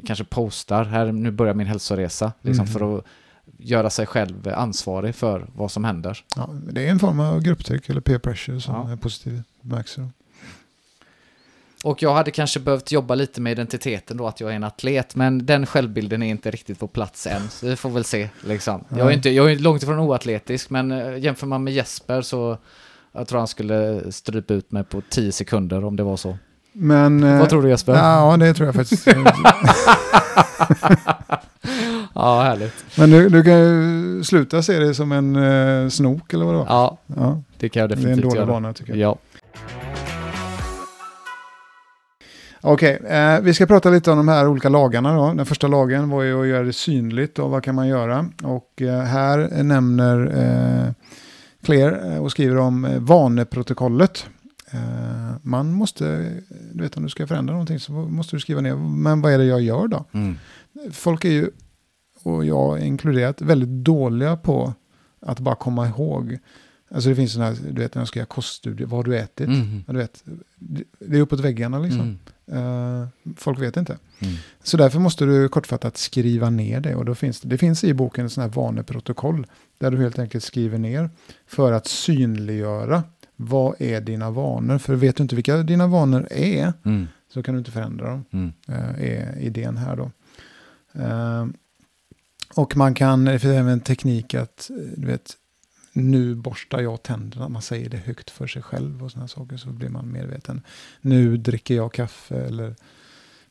[0.05, 2.73] kanske postar, här nu börjar min hälsoresa, liksom, Mhm.
[2.73, 3.05] för att
[3.57, 6.23] göra sig själv ansvarig för vad som händer.
[6.35, 8.91] Ja, det är en form av grupptryck eller peer pressure som Ja.
[8.91, 9.41] är positiv.
[11.83, 15.15] Och jag hade kanske behövt jobba lite med identiteten då, att jag är en atlet,
[15.15, 18.29] men den självbilden är inte riktigt på plats än, så vi får väl se.
[18.41, 18.83] Liksom.
[18.89, 22.57] Jag, är inte, jag är långt ifrån oatletisk, men eh, jämför man med Jesper så
[23.11, 26.37] jag tror han skulle strypa ut mig på 10 sekunder om det var så.
[26.73, 27.23] Men...
[27.23, 27.93] eh, Vad tror du Jesper?
[27.93, 29.07] Ja, det tror jag faktiskt.
[32.13, 32.85] Ja, härligt.
[32.97, 36.57] Men du, du kan ju sluta se det som en eh, snok eller vad det
[36.57, 36.65] var.
[36.69, 38.51] Ja, Ja, det kan jag det är en definitivt dålig göra.
[38.51, 38.99] vana tycker jag.
[38.99, 39.17] Ja.
[42.65, 45.33] Okej, eh, vi ska prata lite om de här olika lagarna då.
[45.33, 48.25] Den första lagen var ju att göra det synligt och vad kan man göra.
[48.43, 50.91] Och eh, här nämner eh,
[51.65, 54.25] Claire eh, och skriver om eh, vaneprotokollet.
[54.71, 54.79] Eh,
[55.41, 56.31] man måste,
[56.71, 59.37] du vet om du ska förändra någonting så måste du skriva ner, men vad är
[59.37, 60.05] det jag gör då?
[60.11, 60.35] Mm.
[60.91, 61.49] Folk är ju,
[62.23, 64.73] och jag inkluderat, väldigt dåliga på
[65.19, 66.37] att bara komma ihåg
[66.95, 69.17] Alltså det finns sådana här, du vet när jag ska göra koststudier, vad har du
[69.17, 69.47] ätit?
[69.47, 69.83] Mm.
[69.87, 70.23] Ja, du vet,
[70.59, 72.17] det- är uppåt väggarna liksom.
[72.47, 73.01] Mm.
[73.01, 73.07] Eh,
[73.37, 73.97] folk vet inte.
[74.19, 74.33] Mm.
[74.63, 76.95] Så därför måste du kortfattat skriva ner det.
[76.95, 79.47] Och då finns det, det finns i boken en sån här vaneprotokoll.
[79.77, 81.09] Där du helt enkelt skriver ner
[81.47, 83.03] för att synliggöra
[83.35, 84.77] vad är dina vanor.
[84.77, 87.07] För vet du inte vilka dina vanor är Mm.
[87.33, 88.23] så kan du inte förändra dem.
[88.31, 88.51] Mm.
[88.67, 90.11] eh, är idén här då.
[91.01, 91.45] Eh,
[92.55, 95.37] och man kan, det finns även teknik att, eh, du vet,
[95.93, 97.49] nu borstar jag tänderna.
[97.49, 100.61] Man säger det högt för sig själv och sådana saker så blir man medveten.
[101.01, 102.75] Nu dricker jag kaffe eller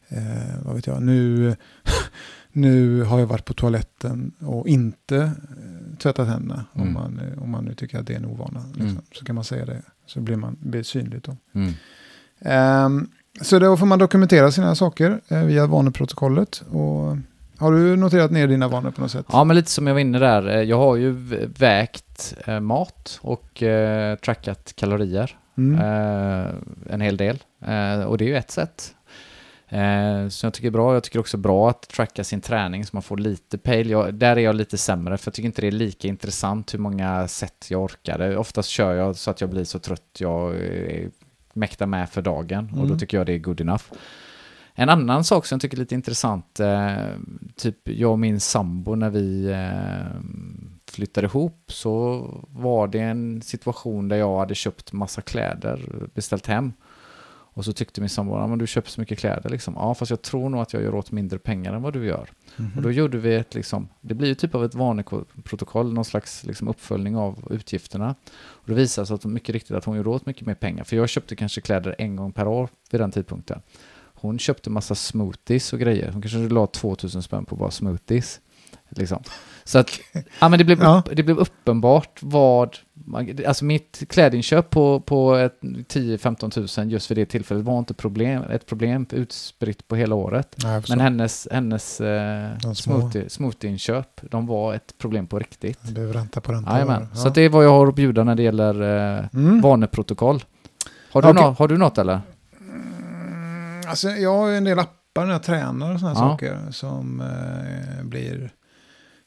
[0.09, 1.03] eh, vad vet jag.
[1.03, 1.57] Nu,
[2.53, 6.64] nu har jag varit på toaletten och inte eh, tvättat händerna.
[6.74, 6.86] Mm.
[6.86, 8.64] Om, man, eh, om man nu tycker att det är en ovana.
[8.66, 8.88] Liksom.
[8.88, 9.03] Mm.
[9.12, 9.82] Så kan man säga det.
[10.07, 11.36] Så blir man blir synligt då.
[11.53, 11.72] Mm.
[12.40, 16.62] Ehm, så då får man dokumentera sina saker eh, via vaneprotokollet.
[16.70, 17.16] Och
[17.62, 19.26] har du noterat ner dina vanor på något sätt?
[19.32, 20.48] Ja, men lite som jag var inne där.
[20.48, 21.10] Eh, Jag har ju
[21.58, 25.36] vägt eh, mat och eh, trackat kalorier.
[25.56, 25.80] Mm.
[25.80, 26.50] Eh,
[26.90, 27.38] en hel del.
[27.66, 28.94] Eh, och det är ju ett sätt.
[29.68, 30.94] Eh, så jag tycker är bra.
[30.94, 33.88] Jag tycker också bra att tracka sin träning så man får lite pejl.
[34.18, 37.28] Där är jag lite sämre för jag tycker inte det är lika intressant hur många
[37.28, 38.36] sätt jag orkar.
[38.36, 41.08] Oftast kör jag så att jag blir så trött jag eh,
[41.54, 42.98] mäktar med för dagen och då Mm.
[42.98, 43.84] tycker jag det är good enough.
[44.74, 46.96] En annan sak som jag tycker är lite intressant, eh,
[47.56, 50.20] typ jag och min sambo när vi eh,
[50.90, 56.72] flyttade ihop så var det en situation där jag hade köpt massa kläder, beställt hem.
[57.54, 59.74] Och så tyckte min sambo, ja men du köper så mycket kläder liksom.
[59.76, 62.30] Ja fast jag tror nog att jag gör åt mindre pengar än vad du gör.
[62.56, 62.70] Mhm.
[62.76, 66.44] Och då gjorde vi ett liksom, det blir ju typ av ett vaneprotokoll, någon slags
[66.44, 68.14] liksom uppföljning av utgifterna.
[68.34, 70.84] Och det visade sig att mycket riktigt att hon gjorde åt mycket mer pengar.
[70.84, 73.62] För jag köpte kanske kläder en gång per år vid den tidpunkten.
[74.22, 76.10] Hon köpte massa smoothies och grejer.
[76.12, 78.40] Hon kanske la 2000 spänn på bara smoothies.
[78.88, 79.22] Liksom.
[79.64, 79.90] Så att,
[80.40, 81.02] ja men det blev, Ja.
[81.06, 82.76] upp, det blev uppenbart vad,
[83.46, 88.42] alltså mitt klädinköp på, på ett 10-15 000 just för det tillfället var inte problem,
[88.42, 90.56] ett problem utspritt på hela året.
[90.64, 90.82] Nej.
[90.88, 95.78] Men hennes, hennes eh, smoothie, smoothie-inköp, de var ett problem på riktigt.
[95.82, 96.72] Det behöver ränta på ränta.
[96.72, 97.16] Jajamän, Ja.
[97.20, 98.82] så det är vad jag har att bjuda när det gäller
[99.18, 99.60] eh, Mm.
[99.60, 100.44] vaneprotokoll.
[101.12, 101.42] Har du, Okej.
[101.42, 102.20] nå- har du något eller?
[103.93, 106.30] Alltså, jag har ju en del appar när jag tränar och sådana Ja.
[106.30, 108.53] saker som eh, blir...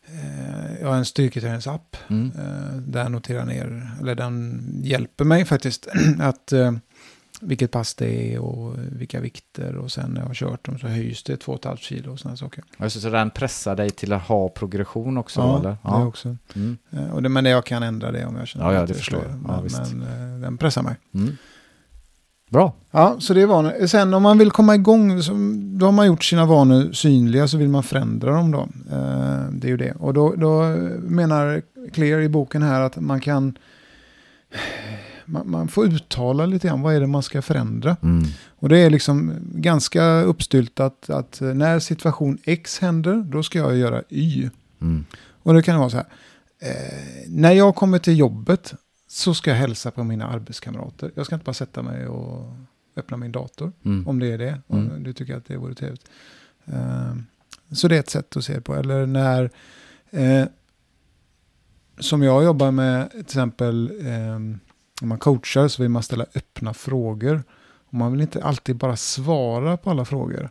[0.07, 2.31] Eh, jag har en styrketräningsapp Mm.
[2.37, 5.87] eh, där jag noterar ner, eller den hjälper mig faktiskt
[6.19, 6.71] att eh,
[7.41, 10.87] vilket pass det är och vilka vikter och sen när jag har kört dem så
[10.87, 12.63] höjs det 2,5 kilo och sådana saker.
[12.77, 15.77] Alltså, så den pressar dig till att ha progression också ja, eller?
[15.99, 16.37] det också.
[16.55, 16.77] Mm.
[16.91, 18.93] Eh, och det, men jag kan ändra det om jag känner Ja, ja, att det
[18.93, 19.29] förstår för.
[19.29, 19.39] jag.
[19.47, 20.95] Ja, Men, men eh, den pressar mig.
[21.13, 21.37] Mm.
[22.55, 22.73] Bra.
[22.91, 23.87] Ja, så det var vanor.
[23.87, 25.31] Sen om man vill komma igång, så,
[25.77, 28.59] då har man gjort sina vanor synliga så vill man förändra dem då.
[28.91, 29.91] Eh, det är ju det.
[29.91, 30.63] Och då, då
[30.99, 31.61] menar
[31.93, 33.57] Clear i boken här att man kan
[35.25, 37.97] man, man får uttala lite grann vad är det man ska förändra.
[38.03, 38.23] Mm.
[38.59, 44.01] Och det är liksom ganska uppstyltat att när situation X händer, då ska jag göra
[44.09, 44.49] Y.
[44.81, 45.05] Mm.
[45.43, 46.05] Och det kan vara så här.
[46.59, 48.73] Eh, när jag kommer till jobbet
[49.07, 51.11] så ska jag hälsa på mina arbetskamrater.
[51.15, 52.53] Jag ska inte bara sätta mig och
[52.95, 53.71] öppna min dator.
[53.85, 54.07] Mm.
[54.07, 54.61] Om det är det.
[54.67, 54.91] Mm.
[54.91, 56.09] Om du tycker att det vore trevligt.
[56.65, 57.15] Eh,
[57.71, 58.75] så det är ett sätt att se på.
[58.75, 59.49] Eller när...
[60.09, 60.45] Eh,
[61.99, 63.91] som jag jobbar med till exempel.
[64.05, 64.35] Eh,
[65.01, 67.43] om man coachar så vill man ställa öppna frågor.
[67.87, 70.49] Och man vill inte alltid bara svara på alla frågor.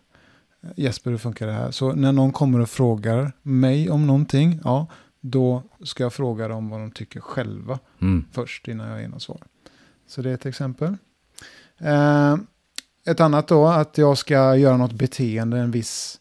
[0.76, 1.70] Jesper, hur funkar det här?
[1.70, 4.60] Så när någon kommer och frågar mig om någonting.
[4.64, 4.86] Ja,
[5.26, 8.24] då ska jag fråga dem vad de tycker själva Mm.
[8.32, 9.42] först innan jag ger något svar.
[10.06, 10.96] Så det är ett exempel.
[11.78, 12.36] Eh,
[13.06, 16.20] ett annat då, att jag ska göra något beteende en viss,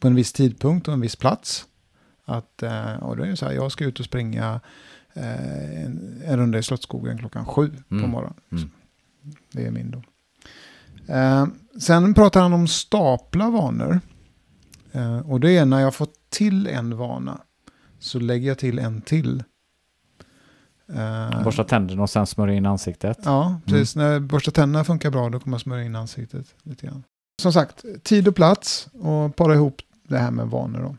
[0.00, 1.66] på en viss tidpunkt och en viss plats.
[2.24, 4.60] Att, eh, och då är det så här, jag ska ut och springa
[5.14, 8.10] eh, en, en runda i Slottsskogen klockan sju på Mm.
[8.10, 8.40] morgonen.
[8.52, 8.70] Mm.
[9.52, 10.02] Det är min då.
[11.14, 11.46] Eh,
[11.80, 14.00] sen pratar han om stapla vanor.
[14.92, 17.40] Eh, och det är när jag får till en vana
[18.02, 19.42] så lägger jag till en till.
[20.94, 23.18] Eh, Borsta tänderna och sen smörja in ansiktet.
[23.24, 23.96] Ja, precis.
[23.96, 27.04] När borsta tänderna funkar bra då kommer man smörja in ansiktet lite grann.
[27.42, 29.76] Som sagt, tid och plats och para ihop
[30.08, 30.96] det här med vanor då.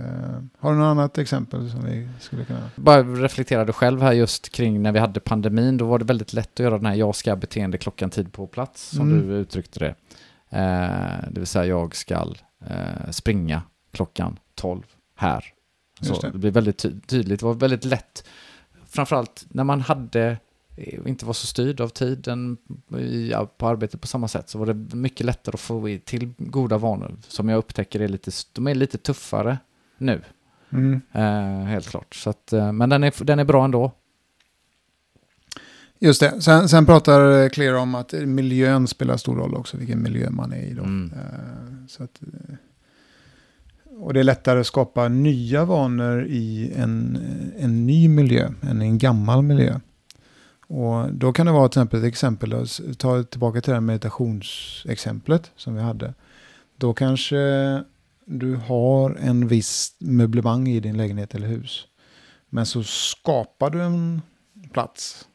[0.00, 2.70] Eh, har du något annat exempel som vi skulle kunna...
[2.76, 5.76] Bara reflekterade själv här just kring när vi hade pandemin.
[5.76, 8.46] Då var det väldigt lätt att göra den här jag ska beteende klockan tid på
[8.46, 9.28] plats som Mm.
[9.28, 9.94] du uttryckte det.
[10.58, 12.14] Eh, det vill säga jag ska
[12.66, 14.82] eh, springa klockan 12
[15.16, 15.44] här.
[16.00, 16.30] Så det.
[16.30, 16.38] det.
[16.38, 17.40] blir väldigt ty- tydligt.
[17.40, 18.24] Det var väldigt lätt.
[18.86, 20.36] Framförallt när man hade
[20.76, 22.56] eh, inte var så styrd av tiden
[23.56, 27.16] på arbetet på samma sätt så var det mycket lättare att få till goda vanor
[27.28, 29.58] som jag upptäcker är lite, de är lite tuffare
[29.98, 30.22] nu.
[30.70, 31.00] Mm.
[31.12, 32.14] Eh, helt klart.
[32.14, 33.92] Så att, eh, men den är, den är bra ändå.
[35.98, 36.40] Just det.
[36.40, 40.62] Sen, sen pratar Clear om att miljön spelar stor roll också, vilken miljö man är
[40.62, 40.74] i.
[40.74, 40.82] Då.
[40.82, 41.12] Mm.
[41.12, 42.54] Eh, så att, eh,
[44.00, 47.18] och det är lättare att skapa nya vanor i en,
[47.58, 49.80] en ny miljö än i en gammal miljö.
[50.66, 55.50] Och då kan det vara till exempel ett exempel, ta tillbaka till det här meditationsexemplet
[55.56, 56.14] som vi hade.
[56.76, 57.36] Då kanske
[58.24, 61.86] du har en viss möblemang i din lägenhet eller hus.
[62.48, 64.22] Men så skapar du en
[64.72, 65.28] plats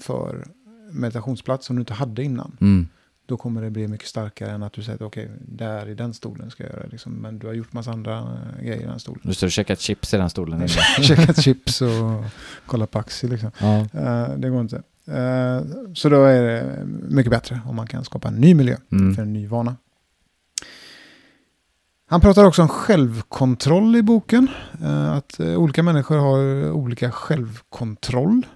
[0.00, 0.46] för
[0.92, 2.56] meditationsplats som du inte hade innan.
[2.60, 2.88] Mm.
[3.28, 6.50] Då kommer det bli mycket starkare än att du säger okej, där i den stolen
[6.50, 6.86] ska jag göra.
[6.90, 7.12] Liksom.
[7.12, 9.20] Men du har gjort massa andra eh, grejer i den stolen.
[9.24, 10.68] Du står och käkar chips i den stolen.
[11.02, 12.24] Käkat chips och
[12.66, 13.50] kollat på aktier liksom.
[13.58, 13.78] ja.
[13.78, 14.76] Eh, det går inte.
[15.06, 15.62] Eh,
[15.94, 19.14] så då är det mycket bättre om man kan skapa en ny miljö Mm.
[19.14, 19.76] för en ny vana.
[22.06, 24.48] Han pratar också om självkontroll i boken.
[24.82, 28.46] Eh, att olika människor har olika självkontroll.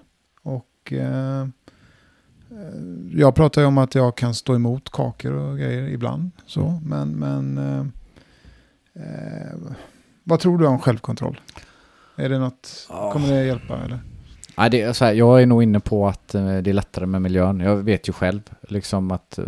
[0.43, 0.93] Och
[3.13, 6.31] jag pratar ju om att jag kan stå emot kakor och grejer ibland.
[6.45, 6.79] Så.
[6.85, 7.85] Men, men eh,
[9.03, 9.59] eh,
[10.23, 11.39] vad tror du om självkontroll?
[12.15, 13.99] Är det något, kommer det hjälpa eller?
[14.57, 17.05] Nej, det är så här, jag är nog inne på att eh, det är lättare
[17.05, 17.59] med miljön.
[17.59, 19.45] Jag vet ju själv liksom att eh,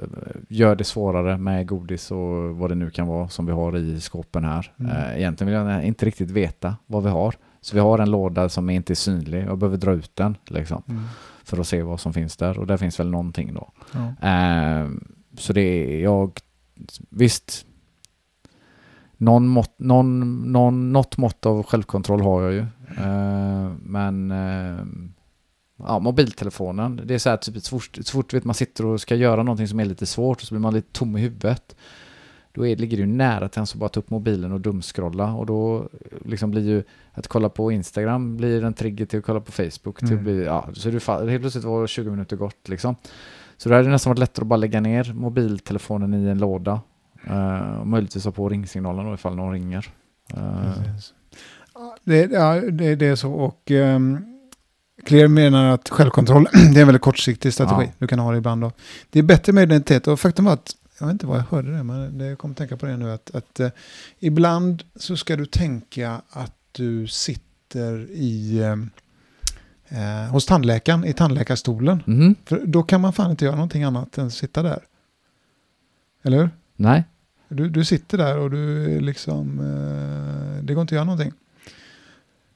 [0.50, 4.02] gör det svårare med godis och vad det nu kan vara som vi har i
[4.02, 4.72] skåpen här.
[4.80, 4.92] Mm.
[4.92, 7.36] Eh, Egentligen vill jag inte riktigt veta vad vi har.
[7.62, 9.46] Så vi har en låda som inte är synlig.
[9.46, 10.84] Jag behöver dra ut den liksom,
[11.46, 12.60] för att se vad som finns där.
[12.60, 13.72] Och där finns väl någonting då.
[13.92, 14.30] Ja.
[14.30, 14.90] Eh,
[15.38, 16.40] så det är jag,
[17.10, 17.66] visst,
[19.18, 22.66] någon mått, någon, någon, något mått av självkontroll har jag ju.
[22.98, 24.86] Eh, men eh,
[25.78, 29.02] ja, mobiltelefonen, det är så här typ så fort, så fort vet, man sitter och
[29.02, 31.76] ska göra någonting som är lite svårt så blir man lite tom i huvudet.
[32.56, 35.46] Då är, ligger det ju nära till att bara ta upp mobilen och dumskrolla och
[35.46, 35.90] då
[36.26, 36.84] liksom blir ju
[37.14, 40.00] att kolla på Instagram blir en trigger till att kolla på Facebook.
[40.00, 40.24] Till Mm.
[40.24, 42.96] bli, ja, så är det fa- helt plötsligt var 20 minuter gott liksom.
[43.58, 46.80] Så då hade det nästan varit lättare att bara lägga ner mobiltelefonen i en låda.
[47.30, 49.88] Uh, och möjligtvis ha på ringsignalen då ifall någon ringer.
[50.34, 50.40] Eh.
[51.74, 53.32] Ja, Det, ja, det, det är så.
[53.34, 54.26] Och um,
[55.06, 57.86] Clear menar att självkontroll det är en väldigt kortsiktig strategi.
[57.86, 57.92] Ja.
[57.98, 58.62] Du kan ha det ibland.
[58.62, 58.72] Då.
[59.10, 60.08] Det är bättre med identitet.
[60.08, 62.54] Och faktum var att, jag vet inte vad jag hörde det, men det, jag kommer
[62.54, 63.12] att tänka på det nu.
[63.12, 63.70] Att, att eh,
[64.20, 72.04] ibland så ska du tänka att du sitter i, eh, eh, hos tandläkaren i tandläkarstolen.
[72.06, 72.36] mhm.
[72.46, 74.80] För då kan man fan inte göra någonting annat än sitta där.
[76.24, 76.50] Eller hur?
[76.76, 77.04] Nej,
[77.50, 81.32] Du, du sitter där och du liksom, eh, det går inte att göra någonting.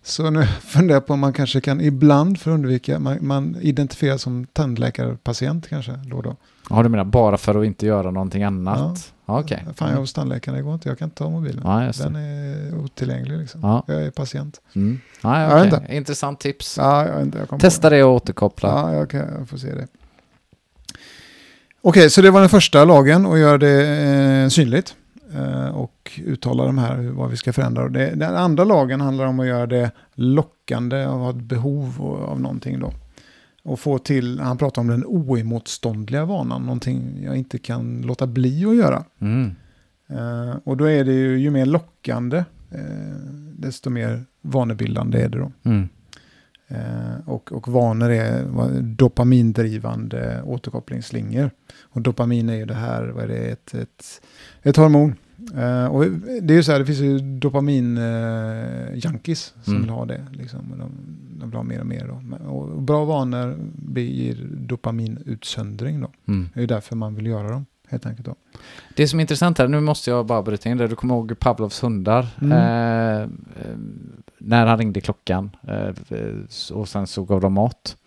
[0.03, 3.55] Så nu funderar jag på om man kanske kan ibland för att undvika, man, man
[3.61, 6.35] identifieras som tandläkarpatient kanske då och då.
[6.69, 9.13] Ja, du menar bara för att inte göra någonting annat?
[9.25, 9.65] Ja, okej.
[9.75, 11.85] Fan jag är hos tandläkaren, det går inte, jag kan inte ta mobilen.
[11.87, 13.61] Just Den är otillgänglig liksom.
[13.63, 13.83] Ja.
[13.87, 14.61] Jag är patient.
[14.75, 14.99] Mm.
[15.21, 15.97] Ja, Jag ja, vet okej.
[15.97, 16.77] Intressant tips.
[16.77, 18.69] Ja, jag, inte, jag Testa det och återkoppla.
[18.69, 19.87] Ja, jag, kan, jag får se det.
[21.81, 23.87] Okej, så det var den första lagen och göra det
[24.43, 24.95] eh, synligt.
[25.33, 27.89] Eh, och uttala de här, vad vi ska förändra.
[27.89, 31.93] Det, den andra lagen handlar om att göra det lockande och ha ett behov
[32.29, 32.93] av någonting då.
[33.63, 38.65] Och få till, han pratar om den oemotståndliga vanan, någonting jag inte kan låta bli
[38.65, 39.03] att göra.
[39.19, 39.51] Mm.
[40.09, 42.37] Eh, och då är det ju, ju mer lockande,
[42.71, 43.15] eh,
[43.57, 45.51] desto mer vanebildande är det då.
[45.63, 45.89] Mm.
[46.67, 48.43] Eh, och, och vanor är
[48.81, 51.51] dopamindrivande återkopplingsslingor.
[51.81, 54.21] Och dopamin är ju det här, vad är det, ett, ett,
[54.63, 55.15] ett hormon.
[55.55, 56.05] Eh, och
[56.41, 59.81] det är ju så här, det finns ju dopamin-junkies som Mm.
[59.81, 60.25] vill ha det.
[60.31, 60.91] Liksom, de,
[61.39, 62.07] de vill ha mer och mer.
[62.07, 62.47] Då.
[62.49, 63.57] Och bra vanor
[63.95, 66.11] ger dopaminutsöndring då.
[66.27, 66.49] Mm.
[66.53, 68.25] Det är därför man vill göra dem, helt enkelt.
[68.25, 68.35] Då.
[68.95, 70.87] Det som är intressant här, nu måste jag bara bryta in det.
[70.87, 72.27] Du kommer ihåg Pavlovs hundar?
[72.41, 72.51] Mm.
[72.51, 73.77] Eh, eh,
[74.37, 75.93] när han ringde klockan eh,
[76.73, 77.97] och sen så gav de mat.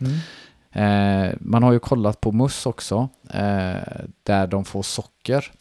[0.72, 5.52] Eh, man har ju kollat på möss också, eh, där de får socker.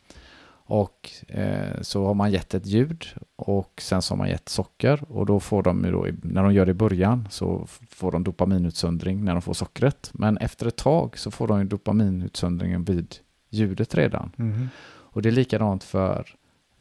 [0.71, 3.05] Och eh, så har man gett ett ljud
[3.35, 6.53] och sen så har man gett socker och då får de ju då, när de
[6.53, 10.09] gör det i början så får de dopaminutsöndring när de får sockret.
[10.13, 13.15] Men efter ett tag så får de ju dopaminutsöndringen vid
[13.49, 14.31] ljudet redan.
[14.35, 14.69] Mhm.
[15.13, 16.25] Och det är likadant för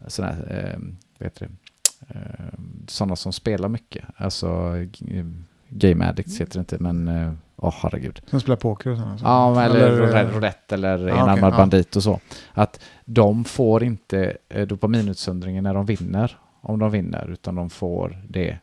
[0.06, 0.78] sådana eh,
[1.20, 2.14] heter det?
[2.14, 4.04] Eh, sådana som spelar mycket.
[4.16, 5.24] Alltså g-
[5.68, 7.08] game addicts heter det inte, men
[7.62, 8.20] åh herregud.
[8.26, 9.18] Som spelar poker och sådana.
[9.22, 11.56] Ja, eller, Eller, roulette, eller ja, enarmad ja.
[11.56, 12.20] bandit och så.
[12.52, 18.18] Att de får inte eh, dopaminutsöndringen när de vinner, om de vinner, utan de får
[18.28, 18.58] det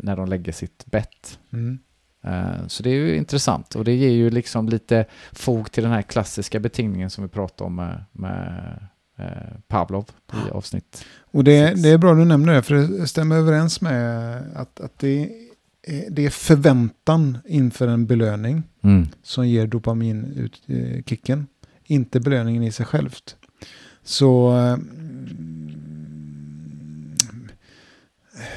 [0.00, 1.38] när de lägger sitt bett.
[1.52, 1.78] Mm.
[2.24, 5.92] Eh, Så det är ju intressant och det ger ju liksom lite fog till den
[5.92, 8.78] här klassiska betingningen som vi pratade om med, med
[9.18, 10.04] eh, Pavlov
[10.46, 11.04] i avsnitt.
[11.32, 14.98] Och det, det är bra du nämner det, för det stämmer överens med att, att
[14.98, 15.30] det,
[16.10, 19.06] det är förväntan inför en belöning Mm.
[19.22, 21.46] som ger dopaminkicken.
[21.84, 23.36] Inte belöningen i sig självt.
[24.02, 25.74] Så mm,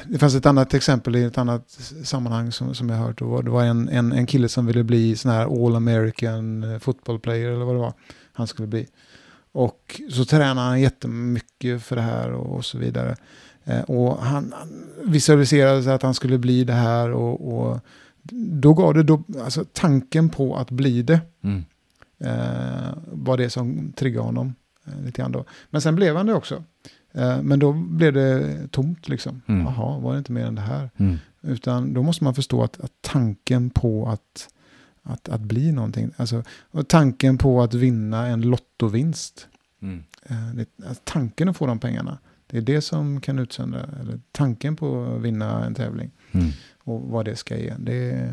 [0.06, 1.70] det fanns ett annat exempel i ett annat
[2.04, 3.18] sammanhang som, som jag hört.
[3.18, 6.64] Det var, det var en, en, en kille som ville bli sån här All American
[6.64, 7.92] eh, football player eller vad det var
[8.32, 8.86] han skulle bli.
[9.52, 13.16] Och så tränade han jättemycket för det här och, och så vidare.
[13.68, 14.54] Eh, och han,
[15.04, 17.80] visualiserade sig att han skulle bli det här och, och
[18.60, 21.64] då gav det då, alltså tanken på att bli det Mm.
[22.18, 24.54] eh, var det som triggade honom.
[24.86, 25.44] Eh, lite grann då.
[25.70, 26.64] Men sen blev han det också.
[27.12, 29.42] Eh, men då blev det tomt liksom.
[29.46, 29.60] Mm.
[29.66, 30.90] Jaha, var det inte mer än det här?
[30.96, 31.16] Mm.
[31.42, 34.48] Utan då måste man förstå att, att tanken på att,
[35.02, 36.42] att, att bli någonting, alltså
[36.86, 39.46] tanken på att vinna en lottovinst,
[39.82, 40.02] Mm.
[40.22, 42.18] eh, det, alltså, tanken att få de pengarna,
[42.50, 46.46] det är det som kan utsöndra, eller tanken på att vinna en tävling Mm.
[46.84, 47.74] och vad det ska ge.
[47.78, 48.32] Det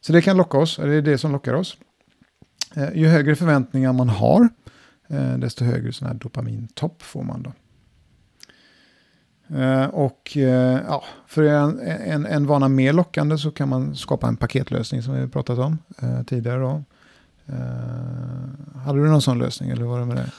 [0.00, 1.76] så det kan locka oss, eller det är det som lockar oss.
[2.74, 4.48] Eh, ju högre förväntningar man har,
[5.08, 7.52] eh, desto högre sån här dopamintopp får man då.
[9.56, 14.28] Eh, och eh, ja, för en, en, en vana mer lockande så kan man skapa
[14.28, 16.60] en paketlösning som vi pratat om eh, tidigare.
[16.60, 16.82] Då.
[17.46, 20.30] Eh, hade du någon sån lösning eller var det med det?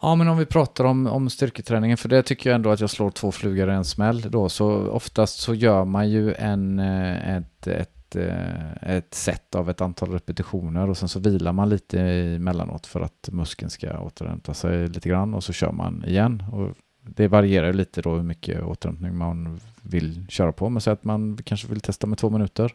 [0.00, 2.90] Ja, men om vi pratar om, om styrketräningen, för det tycker jag ändå att jag
[2.90, 7.36] slår två flugor i en smäll då, så oftast så gör man ju en, eh,
[7.36, 12.00] ett, ett, eh, ett set av ett antal repetitioner och sen så vilar man lite
[12.00, 16.42] emellanåt för att muskeln ska återhämta sig lite grann och så kör man igen.
[16.52, 20.90] Och det varierar ju lite då hur mycket återhämtning man vill köra på, men så
[20.90, 22.74] att man kanske vill testa med två minuter.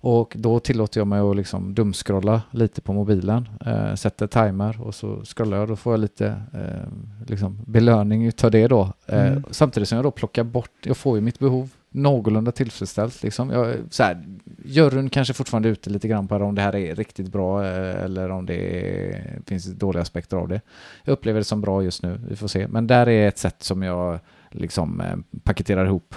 [0.00, 4.94] Och då tillåter jag mig att liksom dumskrolla lite på mobilen, eh, sätter timer och
[4.94, 5.68] så scrollar jag.
[5.68, 6.88] Då får jag lite eh,
[7.26, 8.92] liksom belöning utav det då.
[9.06, 9.44] Eh, Mm.
[9.50, 13.22] Samtidigt som jag då plockar bort, jag får ju mitt behov någorlunda tillfredsställt.
[13.22, 13.50] Liksom.
[13.50, 14.24] Jag, så här,
[14.64, 18.04] juryn kanske fortfarande är ute lite grann på om det här är riktigt bra eh,
[18.04, 20.60] eller om det är, finns dåliga aspekter av det.
[21.04, 22.68] Jag upplever det som bra just nu, vi får se.
[22.68, 24.18] Men där är ett sätt som jag
[24.50, 26.14] liksom eh, paketerar ihop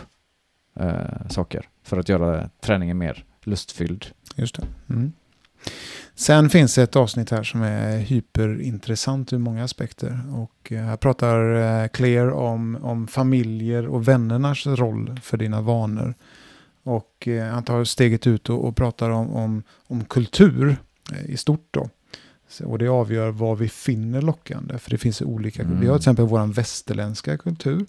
[0.80, 4.06] eh, saker för att göra träningen mer lustfylld.
[4.36, 4.68] Just det.
[4.90, 5.12] Mm.
[6.16, 10.20] Sen finns det ett avsnitt här som är hyperintressant ur många aspekter.
[10.36, 16.14] Och eh, här pratar eh, Claire om, om familjer och vännernas roll för dina vanor.
[16.84, 20.76] Och eh, han tar steget ut och, och pratar om, om, om kultur
[21.26, 21.90] i stort då.
[22.64, 24.78] Och det avgör vad vi finner lockande.
[24.78, 25.80] För det finns olika, Mm.
[25.80, 27.86] vi har till exempel vår västerländska kultur.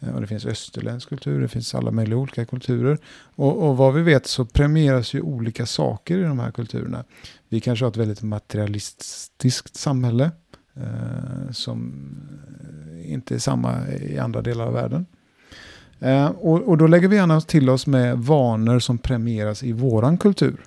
[0.00, 2.98] Eh, och det finns österländsk kultur, det finns alla möjliga olika kulturer.
[3.34, 7.04] Och, och vad vi vet så premieras ju olika saker i de här kulturerna.
[7.48, 10.30] Vi kanske har ett väldigt materialistiskt samhälle
[10.74, 12.04] eh, som
[13.04, 15.06] inte är samma i andra delar av världen.
[16.00, 20.18] Eh, och, och då lägger vi gärna till oss med vanor som premieras i våran
[20.18, 20.60] kultur.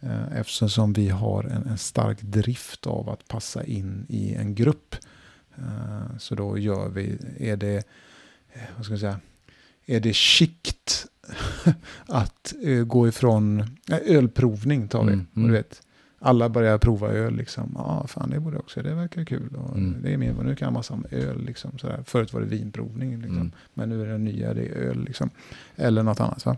[0.00, 4.96] Eh, eftersom vi har en, en stark drift av att passa in i en grupp.
[5.58, 7.84] Eh, så då gör vi, är det,
[8.76, 9.20] vad ska jag säga,
[9.86, 11.06] är det skikt
[12.06, 15.12] att eh, gå ifrån, eh, ölprovning tar vi.
[15.12, 15.48] Mm, mm.
[15.48, 15.82] du vet,
[16.18, 17.72] alla börjar prova öl liksom.
[17.74, 19.56] Ja, ah, fan det borde jag också, det verkar kul.
[19.56, 20.02] Och Mm.
[20.02, 21.78] Det är min, nu kan jag massa om öl liksom.
[21.78, 22.02] Sådär.
[22.06, 23.36] Förut var det vinprovning liksom.
[23.36, 23.52] Mm.
[23.74, 25.30] Men nu är det nya, det är öl liksom.
[25.76, 26.56] Eller något annat va.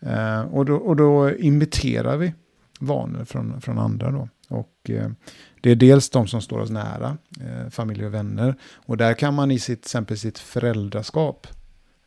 [0.00, 2.34] Eh, och, då, och då imiterar vi
[2.80, 4.28] vanor från, från andra då.
[4.48, 5.10] Och eh,
[5.66, 8.54] det är dels de som står oss nära, eh, familj och vänner.
[8.74, 11.46] Och där kan man i sitt, exempel sitt föräldraskap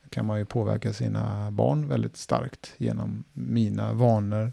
[0.09, 4.51] kan man ju påverka sina barn väldigt starkt genom mina vanor.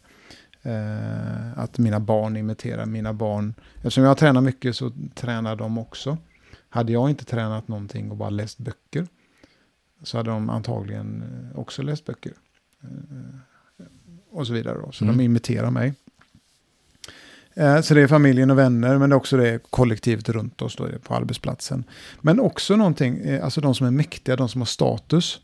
[0.63, 3.55] Eh, att mina barn imiterar mina barn.
[3.77, 6.19] Eftersom jag tränar mycket så tränar de också.
[6.69, 9.07] Hade jag inte tränat någonting och bara läst böcker
[10.03, 12.33] så hade de antagligen också läst böcker.
[12.83, 13.87] Eh,
[14.31, 14.79] och så vidare.
[14.79, 14.93] Då.
[14.93, 15.17] Så Mm.
[15.19, 15.95] de imiterar mig.
[17.57, 20.77] Eh, Så det är familjen och vänner, men det är också det kollektivet runt oss
[20.77, 21.85] då, på arbetsplatsen.
[22.21, 25.41] Men också någonting, eh, alltså de som är mäktiga, de som har status.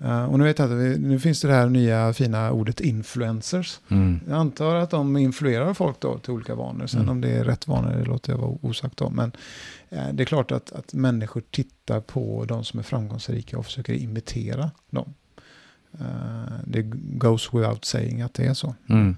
[0.00, 2.80] Eh, Och nu, vet jag att vi, nu finns det det här nya fina ordet
[2.80, 3.80] influencers.
[3.88, 4.20] Mm.
[4.28, 6.86] Jag antar att de influerar folk då till olika vanor.
[6.86, 7.10] Sen Mm.
[7.10, 9.14] om det är rätt vanor, det låter jag vara osagt om.
[9.16, 9.32] Men
[10.12, 14.70] det är klart att, att människor tittar på de som är framgångsrika och försöker imitera
[14.90, 15.14] dem.
[16.64, 16.82] Det
[17.18, 18.74] goes without saying att det är så.
[18.88, 19.16] Mm.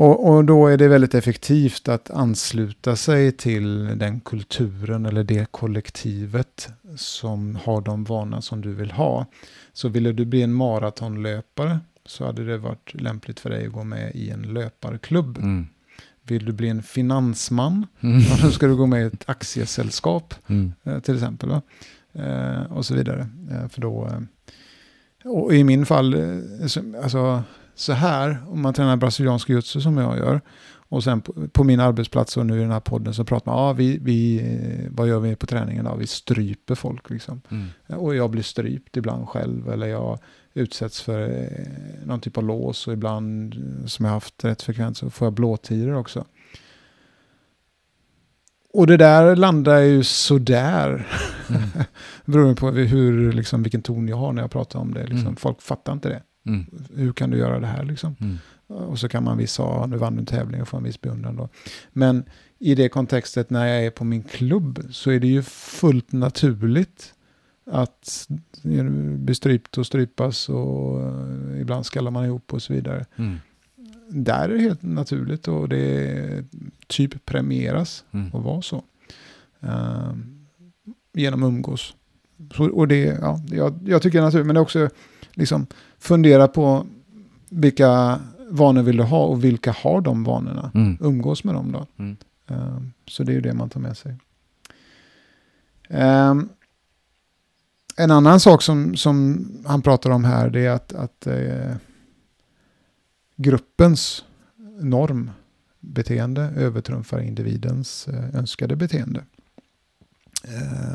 [0.00, 5.52] Och, och då är det väldigt effektivt att ansluta sig till den kulturen eller det
[5.52, 9.26] kollektivet som har de vanor som du vill ha.
[9.72, 13.84] Så ville du bli en maratonlöpare så hade det varit lämpligt för dig att gå
[13.84, 15.38] med i en löparklubb.
[15.38, 15.66] Mm.
[16.22, 18.20] Vill du bli en finansman, Mm.
[18.42, 20.72] då ska du gå med i ett aktiesällskap Mm.
[20.84, 21.48] eh, till exempel.
[21.48, 21.62] Va?
[22.12, 23.28] Eh, och så vidare.
[23.50, 24.10] Eh, för då,
[25.24, 26.16] och i min fall,
[26.66, 27.42] så, alltså
[27.78, 30.40] så här, om man tränar brasiliansk jutsu som jag gör,
[30.90, 33.60] och sen på, på, min arbetsplats och nu i den här podden så pratar man,
[33.60, 35.94] ja, vi, vi, eh, vad gör vi på träningen då?
[35.94, 37.40] Vi stryper folk liksom.
[37.50, 37.68] Mm.
[38.00, 40.18] Och jag blir strypt ibland själv, eller jag
[40.54, 43.54] utsätts för eh, någon typ av lås och ibland,
[43.86, 46.24] som jag haft rätt frekvent, så får jag blåtider också.
[48.72, 51.06] Och det där landar ju sådär.
[51.48, 51.62] Mm.
[52.24, 55.02] Beroende på hur, liksom, vilken ton jag har när jag pratar om det.
[55.02, 55.20] Liksom.
[55.20, 55.36] Mm.
[55.36, 56.22] Folk fattar inte det.
[56.46, 56.66] Mm.
[56.94, 58.16] Hur kan du göra det här liksom?
[58.20, 58.38] Mm.
[58.66, 61.36] Och så kan man visa, nu vann du en tävling och få en viss beundran
[61.36, 61.48] då.
[61.92, 62.24] Men
[62.58, 67.14] i det kontextet när jag är på min klubb så är det ju fullt naturligt
[67.70, 68.28] att
[69.16, 73.06] bli strypt och strypas och eh, ibland skallar man ihop och så vidare.
[73.16, 73.36] Mm.
[74.08, 76.44] Där är det helt naturligt och det
[76.86, 78.26] typ premieras mm.
[78.26, 78.84] att vara så.
[79.64, 80.12] Uh,
[81.12, 81.94] genom umgås.
[82.54, 84.90] Så, och det, ja, jag, jag tycker naturligt, men det är också
[85.38, 85.66] liksom
[85.98, 86.86] fundera på
[87.48, 88.20] vilka
[88.50, 90.70] vanor vill du ha och vilka har de vanorna?
[90.74, 90.98] Mm.
[91.00, 91.86] Umgås med dem då.
[91.96, 92.16] Mm.
[92.50, 94.16] Uh, så det är ju det man tar med sig.
[95.88, 96.48] Um,
[97.96, 101.76] en annan sak som, som han pratar om här det är att, att uh,
[103.36, 104.24] gruppens
[104.80, 109.24] normbeteende övertrumfar individens uh, önskade beteende.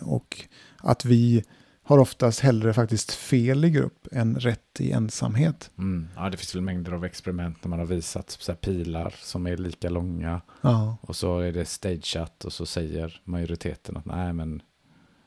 [0.01, 1.43] och att vi
[1.83, 5.71] har oftast hellre faktiskt fel i grupp än rätt i ensamhet.
[5.77, 6.07] Mm.
[6.15, 9.57] Ja, det finns väl mängder av experiment när man har visat så pilar som är
[9.57, 10.41] lika långa.
[10.61, 10.97] Ja.
[11.01, 14.61] Och så är det stageat och så säger majoriteten att nej men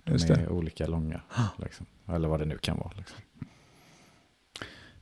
[0.05, 0.49] de Just är det.
[0.49, 1.21] olika långa.
[1.59, 1.87] Liksom.
[2.09, 2.93] Eller vad det nu kan vara.
[2.97, 3.17] Liksom.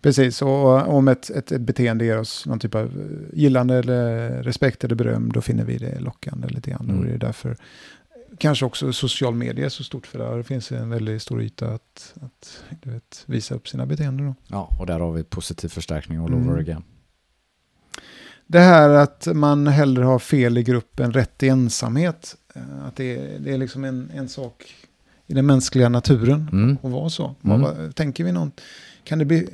[0.04, 2.90] Precis, och om ett, ett, ett, beteende ger oss någon typ av
[3.32, 6.84] gillande eller respekt eller beröm, då finner vi det lockande lite grann.
[6.84, 6.98] Mm.
[6.98, 7.56] Och det är därför
[8.38, 10.36] kanske också social media är så stort för där.
[10.36, 14.26] Det finns en väldigt stor yta att, att vet, visa upp sina beteenden.
[14.26, 14.34] Då.
[14.46, 16.48] Ja, och där har vi positiv förstärkning all mm.
[16.48, 16.82] over again.
[18.46, 22.36] Det här att man hellre har fel i gruppen rätt i ensamhet.
[22.54, 24.74] Eh, att det är, det är liksom en, en sak
[25.26, 26.78] i den mänskliga naturen mm.
[26.82, 27.34] att vara så.
[27.44, 27.60] Mm.
[27.60, 28.60] Vad, tänker vi något?
[29.04, 29.48] Kan det bli,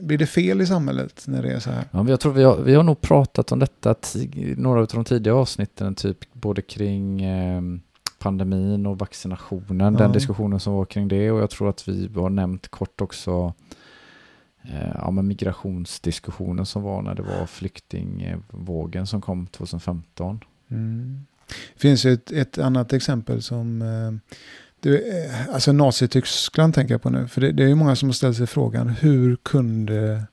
[0.00, 1.84] blir det fel i samhället när det är så här?
[1.90, 5.04] Ja, jag tror vi har, vi har nog pratat om detta i några av de
[5.04, 7.62] tidiga avsnitten, typ både kring eh,
[8.24, 10.00] pandemin och vaccinationen, ja.
[10.00, 13.54] den diskussionen som var kring det och jag tror att vi har nämnt kort också
[14.62, 20.40] eh, ja, men migrationsdiskussionen som var när det var flyktingvågen som kom 2015.
[20.70, 21.26] Mm.
[21.46, 24.34] Det finns ett, ett annat exempel som eh,
[24.80, 28.08] du, eh, alltså Nazityskland tänker jag på nu, för det, det är ju många som
[28.08, 30.24] har ställt sig frågan hur kunde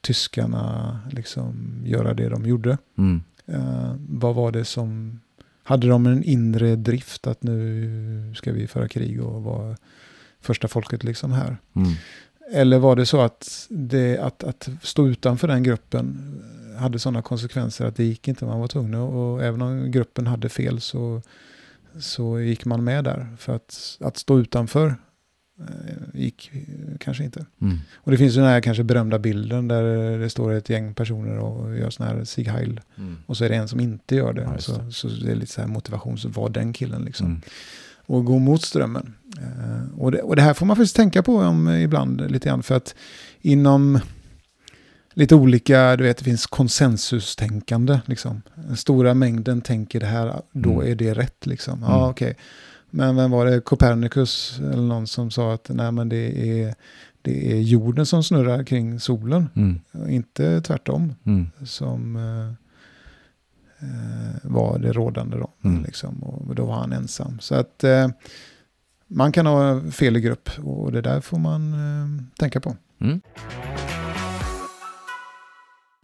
[0.00, 2.78] tyskarna liksom göra det de gjorde?
[2.98, 3.22] Mm.
[3.48, 5.20] Uh, vad var det som
[5.66, 9.76] hade de en inre drift att nu ska vi föra krig och vara
[10.40, 11.56] första folket liksom här?
[11.76, 11.92] Mm.
[12.52, 16.34] Eller var det så att, det, att, att stå utanför den gruppen
[16.78, 20.48] hade sådana konsekvenser att det gick inte, man var tvungen och även om gruppen hade
[20.48, 21.22] fel så,
[22.00, 23.36] så gick man med där.
[23.38, 24.96] För att, att stå utanför
[26.14, 26.50] gick
[27.00, 27.46] kanske inte.
[27.60, 27.78] Mm.
[27.94, 31.76] Och det finns den här kanske berömda bilden där det står ett gäng personer och
[31.76, 32.80] gör sån här Sieg Heil.
[32.96, 33.16] Mm.
[33.26, 34.42] Och så är det en som inte gör det.
[34.42, 37.26] Ja, så, så det är lite så här motivation, så var den killen liksom.
[37.26, 37.40] Mm.
[38.06, 39.14] Och gå mot strömmen.
[39.38, 42.62] Uh, och, det, och det här får man faktiskt tänka på om, ibland lite grann.
[42.62, 42.94] För att
[43.40, 44.00] inom
[45.14, 48.00] lite olika, du vet, det finns konsensustänkande.
[48.06, 48.42] Liksom.
[48.54, 50.92] Den stora mängden tänker det här, då mm.
[50.92, 51.46] är det rätt.
[51.46, 51.78] Liksom.
[51.82, 52.10] Ja, mm.
[52.10, 52.30] okej.
[52.30, 52.42] Okay.
[52.96, 56.74] Men vem var det, Copernicus eller någon som sa att nej, men det, är,
[57.22, 59.80] det är jorden som snurrar kring solen, mm.
[60.08, 61.14] inte tvärtom.
[61.24, 61.46] Mm.
[61.64, 62.48] Som eh,
[63.88, 65.50] eh, var det rådande då.
[65.64, 65.82] Mm.
[65.82, 67.38] Liksom, och då var han ensam.
[67.40, 68.08] Så att eh,
[69.06, 72.76] man kan ha fel i grupp och det där får man eh, tänka på.
[73.00, 73.20] Mm.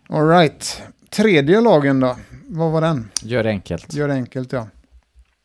[0.09, 0.83] All right.
[1.11, 2.17] Tredje lagen då,
[2.49, 3.11] vad var den?
[3.23, 3.95] Gör det enkelt.
[3.95, 4.67] Gör det enkelt, ja.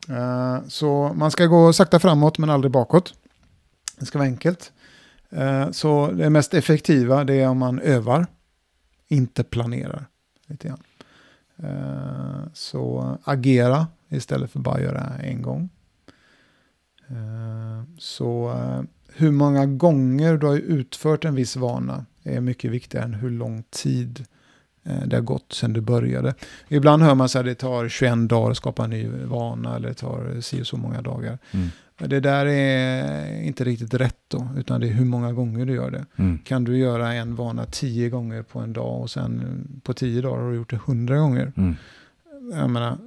[0.08, 3.14] Eh, så man ska gå sakta framåt men aldrig bakåt.
[3.98, 4.72] Det ska vara enkelt.
[5.30, 8.26] Eh, så det mest effektiva det är om man övar,
[9.08, 10.06] inte planerar.
[10.46, 10.82] Lite grann.
[11.56, 15.68] Eh, så agera istället för bara göra en gång.
[17.98, 18.54] så
[19.14, 23.62] hur många gånger du har utfört en viss vana är mycket viktigare än hur lång
[23.70, 24.26] tid
[25.06, 26.34] det har gått sedan du började.
[26.68, 29.94] Ibland hör man att det tar 21 dagar att skapa en ny vana eller det
[29.94, 31.38] tar si och så många dagar.
[31.50, 31.68] Mm.
[32.00, 35.90] Det där är inte riktigt rätt då, utan det är hur många gånger du gör
[35.90, 36.06] det.
[36.16, 36.38] Mm.
[36.38, 40.42] Kan du göra en vana tio gånger på en dag och sen på tio dagar
[40.42, 41.52] har du gjort det hundra gånger.
[41.56, 41.74] Mm.
[42.52, 42.98] Jag menar,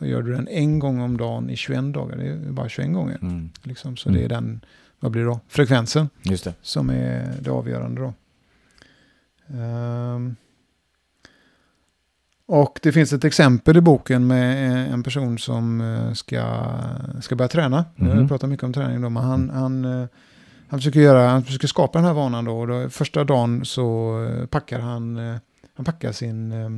[0.00, 3.18] gör du den en gång om dagen i 21 dagar, det är bara 21 gånger.
[3.22, 3.50] Mm.
[3.62, 4.20] Liksom, så Mm.
[4.20, 4.60] det är den,
[5.00, 5.40] vad blir det då?
[5.48, 6.08] Frekvensen
[6.62, 8.12] som är det avgörande då.
[9.58, 10.36] Ehm.
[12.50, 16.64] Och det finns ett exempel i boken med en person som eh, ska,
[17.20, 17.84] ska börja träna.
[17.96, 18.18] Mhm.
[18.18, 20.06] Jag pratar mycket om träning då, men han, han, eh,
[20.68, 22.58] han, försöker göra, han försöker skapa den här vanan då.
[22.58, 25.36] Och då första dagen så eh, packar han, eh,
[25.74, 26.68] han packar sin eh,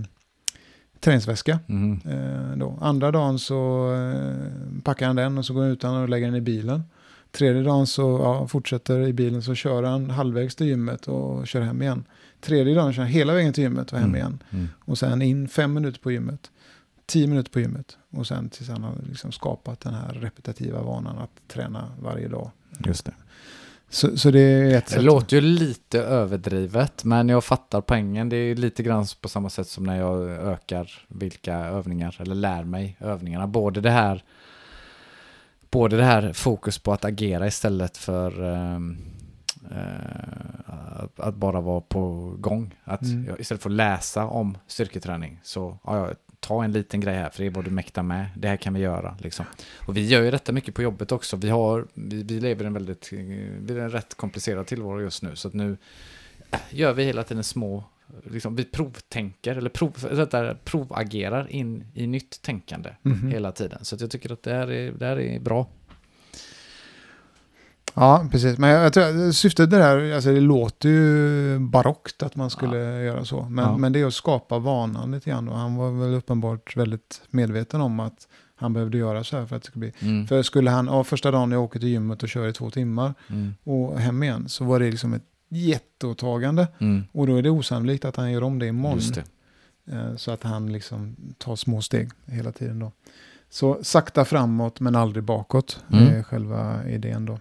[1.01, 1.59] träningsväska.
[1.69, 2.01] Mm.
[2.05, 2.79] Eh, då.
[2.81, 6.37] Andra dagen så eh, packar han den och så går han ut och lägger den
[6.37, 6.83] i bilen.
[7.33, 11.61] Tredje dagen så ja, fortsätter i bilen så kör han halvvägs till gymmet och kör
[11.61, 12.05] hem igen.
[12.41, 14.17] Tredje dagen kör han hela vägen till gymmet och hem Mm.
[14.17, 14.43] igen.
[14.51, 14.69] Mm.
[14.85, 16.51] Och sen in fem minuter på gymmet.
[17.07, 17.99] Tio minuter på gymmet.
[18.11, 22.51] Och sen tills han har liksom skapat den här repetitiva vanan att träna varje dag.
[22.87, 23.13] Just det.
[23.93, 25.03] Så, så det är ett Det sätt.
[25.03, 28.29] låter ju lite överdrivet, men jag fattar poängen.
[28.29, 32.65] Det är lite grann på samma sätt som när jag ökar vilka övningar, eller lär
[32.65, 33.47] mig övningarna.
[33.47, 34.25] Både det här,
[35.71, 38.79] både det här fokus på att agera istället för eh,
[40.67, 42.75] att, att bara vara på gång.
[42.85, 43.25] Att Mm.
[43.27, 46.11] jag, istället för att läsa om styrketräning så ja,
[46.41, 48.27] ta en liten grej här, för det är vad du mäktar med.
[48.37, 49.17] Det här kan vi göra.
[49.21, 49.45] Liksom.
[49.87, 51.37] Och vi gör ju detta mycket på jobbet också.
[51.37, 53.19] Vi, har, vi, vi lever en väldigt, eh,
[53.61, 55.37] vi är en rätt komplicerad tillvaro just nu.
[55.37, 55.77] Så att nu
[56.71, 57.85] gör vi hela tiden små,
[58.25, 59.93] liksom, vi provtänker, eller prov,
[60.31, 63.31] där, provagerar in i nytt tänkande Mhm.
[63.31, 63.79] hela tiden.
[63.85, 65.67] Så jag tycker att det här är, det här är bra.
[67.95, 68.59] Ja, precis.
[68.59, 73.25] Men jag, jag tror, syftet där, alltså det låter ju barockt att man skulle göra
[73.25, 73.43] så.
[73.43, 73.77] Men, Ja.
[73.77, 75.49] men det är att skapa vanan lite grann.
[75.49, 79.57] Och han var väl uppenbart väldigt medveten om att han behövde göra så här för
[79.57, 80.09] att det skulle bli.
[80.09, 80.27] Mm.
[80.27, 83.15] För skulle han, ja, första dagen jag åker till gymmet och kör i två timmar
[83.29, 83.55] Mm.
[83.65, 86.69] och hem igen, så var det liksom ett jätteåtagande.
[86.79, 87.05] Mm.
[87.13, 89.01] Och då är det osannolikt att han gör om det imorgon.
[89.15, 89.25] Det.
[89.97, 92.93] Eh, Så att han liksom tar små steg hela tiden då.
[93.51, 95.81] Så sakta framåt men aldrig bakåt.
[95.93, 96.05] Mm.
[96.05, 97.39] Det är själva idén då.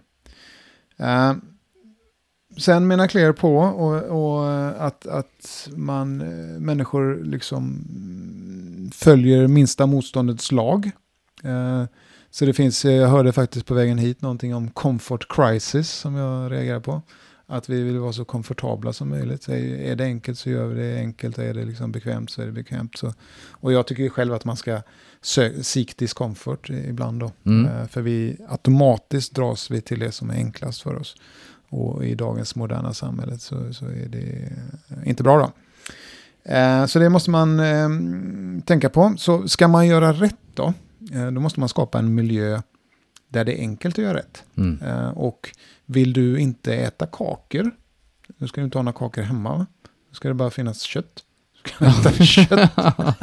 [1.00, 1.34] Eh,
[2.58, 4.52] sen menar Claire på och, och
[4.86, 7.84] att, att man, eh, människor liksom
[8.94, 10.90] följer minsta motståndets lag.
[11.44, 11.84] Eh,
[12.30, 16.52] så det finns, jag hörde faktiskt på vägen hit någonting om comfort crisis som jag
[16.52, 17.02] reagerar på.
[17.46, 19.42] Att vi vill vara så komfortabla som möjligt.
[19.42, 21.38] Så är det enkelt så gör vi det enkelt.
[21.38, 22.98] Är det liksom bekvämt så är det bekvämt.
[22.98, 23.14] Så.
[23.50, 24.82] Och jag tycker ju själv att man ska
[25.62, 27.32] seek discomfort ibland då.
[27.46, 27.66] Mm.
[27.80, 31.16] Eh, För vi automatiskt dras vi till det som är enklast för oss.
[31.68, 34.52] Och i dagens moderna samhälle så, så är det
[34.88, 35.52] eh, inte bra då.
[36.52, 37.60] Eh, Så det måste man
[38.66, 39.14] tänka på.
[39.18, 40.74] Så ska man göra rätt då,
[41.32, 42.60] då måste man skapa en miljö
[43.28, 44.42] där det är enkelt att göra rätt.
[44.56, 44.78] Mm.
[45.14, 45.50] Och
[45.86, 47.70] vill du inte äta kakor,
[48.38, 49.56] då ska du inte ha några kakor hemma.
[49.58, 49.66] Va?
[50.10, 51.24] Då ska det bara finnas kött.
[51.64, 52.70] Du ska äta kött.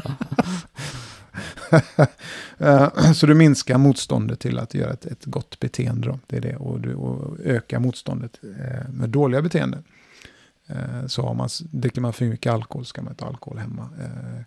[2.57, 6.07] Eh, så du minskar motståndet till att göra ett, ett gott beteende.
[6.07, 6.19] Då.
[6.27, 6.55] Det är det.
[6.55, 9.83] Och du och ökar motståndet eh, med dåliga beteenden.
[10.67, 13.89] Eh, Så har man, dricker man för mycket alkohol ska man inte ha alkohol hemma.
[13.99, 14.41] Eh,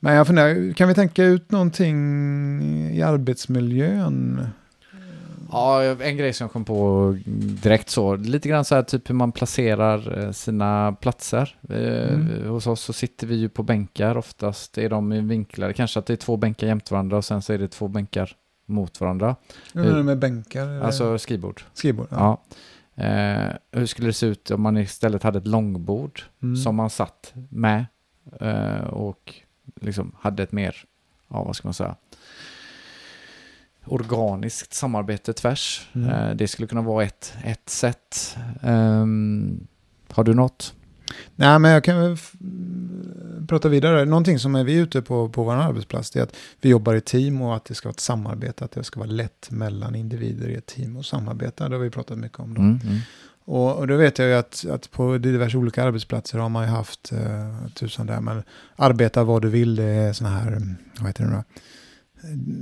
[0.00, 4.46] Men jag funderar, kan vi tänka ut någonting i arbetsmiljön?
[5.52, 7.16] Ja, en grej som jag kom på
[7.62, 11.56] direkt så, lite grann så här typ hur man placerar eh, sina platser.
[11.68, 12.48] Eh, Mm.
[12.48, 16.06] Hos oss så sitter vi ju på bänkar oftast, är de i vinklar, kanske att
[16.06, 18.32] det är två bänkar jämte varandra och sen så är det två bänkar
[18.66, 19.36] mot varandra.
[19.74, 20.66] Hur är det med bänkar?
[20.66, 21.62] eller Alltså skrivbord.
[21.74, 22.06] skrivbord?
[22.10, 22.40] Ja.
[22.94, 23.04] Ja.
[23.04, 26.56] Eh, hur skulle det se ut om man istället hade ett långbord Mm.
[26.56, 27.86] som man satt med
[28.40, 29.34] eh, och
[29.80, 30.76] liksom hade ett mer,
[31.28, 31.94] ja vad ska man säga,
[33.84, 35.88] organiskt samarbete tvärs.
[35.92, 36.10] Mm.
[36.10, 38.36] Eh, det skulle kunna vara ett, ett sätt.
[38.62, 39.66] Ehm,
[40.08, 40.74] har du något?
[41.36, 42.18] Nej, men jag kan
[43.48, 44.04] prata vidare.
[44.04, 47.42] Någonting som är vi ute på på vår arbetsplats är att vi jobbar i team
[47.42, 48.64] och att det ska vara ett samarbete.
[48.64, 51.68] Att det ska vara lätt mellan individer i ett team och samarbeta.
[51.68, 52.54] Det har vi pratat mycket om.
[52.54, 52.60] Då.
[52.60, 52.98] Mm, mm.
[53.44, 56.70] Och, och då vet jag ju att, att på diverse olika arbetsplatser har man ju
[56.70, 58.20] haft eh, tusen där.
[58.20, 58.42] Men
[58.76, 61.42] arbeta vad du vill, det är sådana här, vad heter det nu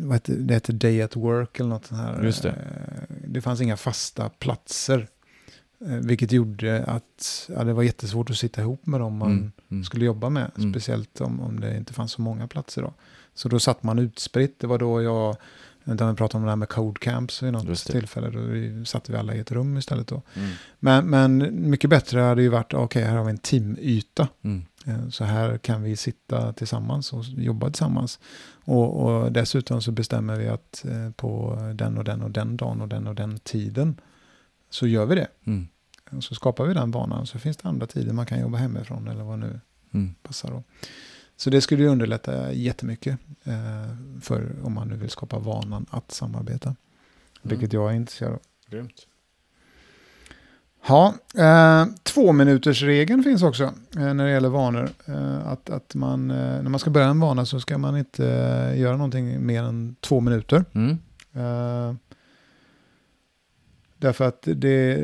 [0.04, 2.22] Vad heter, det heter day at work eller något sånt här.
[2.22, 2.48] Just det.
[2.48, 5.08] Eh, Det fanns inga fasta platser.
[5.80, 9.52] Eh, Vilket gjorde att ja, det var jättesvårt att sitta ihop med dem man Mm,
[9.70, 9.84] mm.
[9.84, 10.50] skulle jobba med.
[10.58, 10.72] Mm.
[10.72, 12.94] Speciellt om, om det inte fanns så många platser då.
[13.34, 14.58] Så då satt man utspritt.
[14.58, 15.36] Det var då jag,
[15.84, 18.30] om vi pratade om det här med code camps vid något tillfälle.
[18.30, 20.22] Då satt vi alla i ett rum istället då.
[20.34, 20.50] Mm.
[20.78, 24.28] Men, men mycket bättre hade ju varit, okej här har vi en teamyta.
[24.42, 24.62] Mm.
[24.86, 28.20] Eh, Så här kan vi sitta tillsammans och jobba tillsammans.
[28.64, 32.80] Och, och dessutom så bestämmer vi att eh, på den och den och den dagen
[32.80, 34.00] och den och den tiden
[34.70, 35.28] så gör vi det.
[35.44, 35.68] Mm.
[36.10, 37.26] Och så skapar vi den vanan.
[37.26, 39.60] Så finns det andra tider man kan jobba hemifrån eller vad nu
[39.92, 40.14] Mm.
[40.22, 40.62] passar då.
[41.36, 46.12] Så det skulle ju underlätta jättemycket eh, för om man nu vill skapa vanan att
[46.12, 46.76] samarbeta.
[47.42, 48.40] Vilket jag är intresserad av.
[48.70, 49.06] Grymt.
[50.88, 53.64] Ja, eh, två minuters regeln finns också
[53.96, 54.88] eh, när det gäller vanor.
[55.06, 58.26] Eh, att, att man, eh, när man ska börja en vana så ska man inte
[58.26, 60.64] eh, göra någonting mer än två minuter.
[60.72, 60.98] Mm.
[61.32, 61.94] Eh,
[63.98, 64.98] därför att det,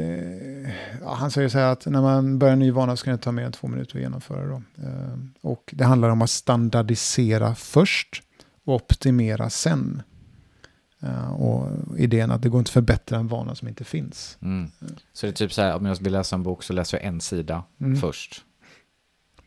[1.02, 3.32] ja, han säger så här att när man börjar en ny vana ska det ta
[3.32, 4.46] mer än två minuter att genomföra.
[4.46, 4.62] Då.
[4.82, 8.22] Eh, och det handlar om att standardisera först
[8.64, 10.02] och optimera sen.
[11.04, 11.68] Eh, och
[11.98, 14.38] idén att det går inte att förbättra en vana som inte finns.
[14.42, 14.70] Mm.
[15.12, 17.04] Så det är typ så här, om jag vill läsa en bok så läser jag
[17.06, 17.96] en sida Mm.
[17.96, 18.44] först.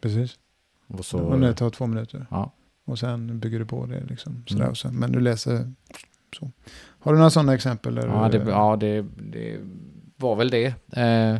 [0.01, 0.37] Precis.
[0.87, 2.25] Och så, Och det tar två minuter.
[2.31, 2.51] ja.
[2.85, 4.03] Och sen bygger du på det.
[4.09, 4.71] Liksom, sådär, Mm.
[4.71, 5.73] och sen, men du läser
[6.39, 6.51] så.
[6.99, 7.95] Har du några sådana exempel?
[7.95, 9.59] Ja, det, ja det, det
[10.17, 10.73] var väl det.
[10.91, 11.39] Eh,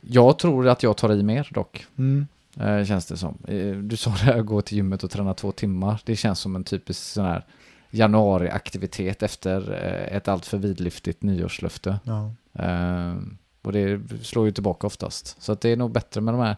[0.00, 2.26] jag tror att jag tar i mer dock, Mm.
[2.60, 3.38] eh, känns det som.
[3.48, 6.00] Eh, du sa det här, gå till gymmet och träna två timmar.
[6.04, 7.44] Det känns som en typisk sån här
[7.92, 12.00] januariaktivitet efter eh, ett alltför vidlyftigt nyårslöfte.
[12.04, 12.30] Ja.
[12.64, 13.14] Eh,
[13.62, 15.42] och det slår ju tillbaka oftast.
[15.42, 16.56] Så det är nog bättre med de här.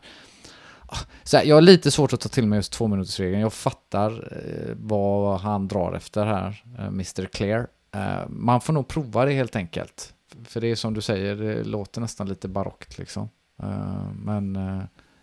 [0.87, 3.41] Ah, Så här, jag har lite svårt att ta till mig just två minuters regeln.
[3.41, 7.27] Jag fattar eh, vad han drar efter här, eh, Mr.
[7.27, 7.67] Clear.
[7.93, 10.15] Eh, man får nog prova det helt enkelt.
[10.45, 13.29] För det är som du säger, det låter nästan lite barockt liksom.
[13.63, 14.59] Eh, men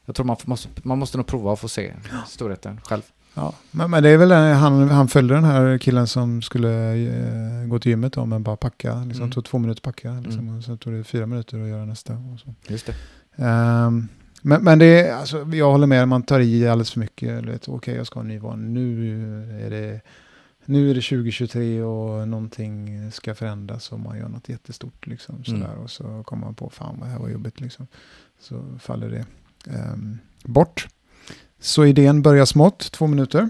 [0.05, 1.93] jag tror man måste, man måste nog prova och få se
[2.27, 3.01] storheten själv.
[3.33, 7.67] Ja, men, men det är väl han, han följde den här killen som skulle eh,
[7.67, 9.03] gå till gymmet då, men bara packa.
[9.03, 9.31] Liksom, Mm.
[9.31, 10.11] tog två minuter packa.
[10.13, 10.57] Liksom, Mm.
[10.57, 12.13] och sen tog det fyra minuter att göra nästa.
[12.13, 12.53] Och så.
[12.67, 12.95] Just det.
[13.43, 14.07] Ehm,
[14.41, 17.43] men, men det är, alltså, jag håller med, man tar i alldeles för mycket.
[17.45, 18.55] vet, Okej, jag ska ha en ny vana.
[18.55, 20.01] Nu är det
[20.65, 25.07] nu är det 2023 och någonting ska förändras och man gör något jättestort.
[25.07, 25.79] Liksom, sådär, Mm.
[25.79, 27.61] Och så kommer man på, fan vad det här var jobbigt.
[27.61, 27.87] Liksom.
[28.39, 29.25] Så faller det
[29.71, 30.87] ehm, bort.
[31.63, 33.49] Så idén börjar smått, två minuter.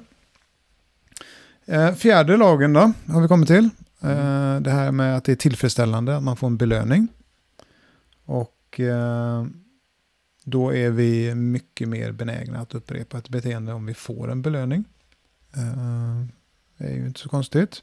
[1.65, 3.69] Eh, fjärde lagen då, har vi kommit till.
[4.01, 7.07] Eh, det här med att det är tillfredsställande, att man får en belöning.
[8.25, 9.45] Och eh,
[10.43, 14.83] då är vi mycket mer benägna att upprepa ett beteende om vi får en belöning.
[16.77, 17.81] Det är ju inte så konstigt.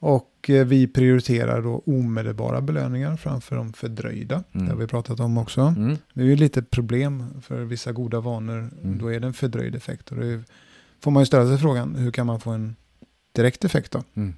[0.00, 4.44] Och eh, vi prioriterar då omedelbara belöningar framför de fördröjda.
[4.52, 4.66] Mm.
[4.66, 5.60] Det har vi pratat om också.
[5.60, 5.96] Mm.
[6.14, 8.70] Det är ju lite problem för vissa goda vanor.
[8.82, 8.98] Mm.
[8.98, 10.12] Då är det en fördröjd effekt.
[10.12, 10.44] Och är,
[11.00, 12.76] får man ju ställa sig frågan, hur kan man få en
[13.32, 14.02] direkt effekt då?
[14.14, 14.34] Mm.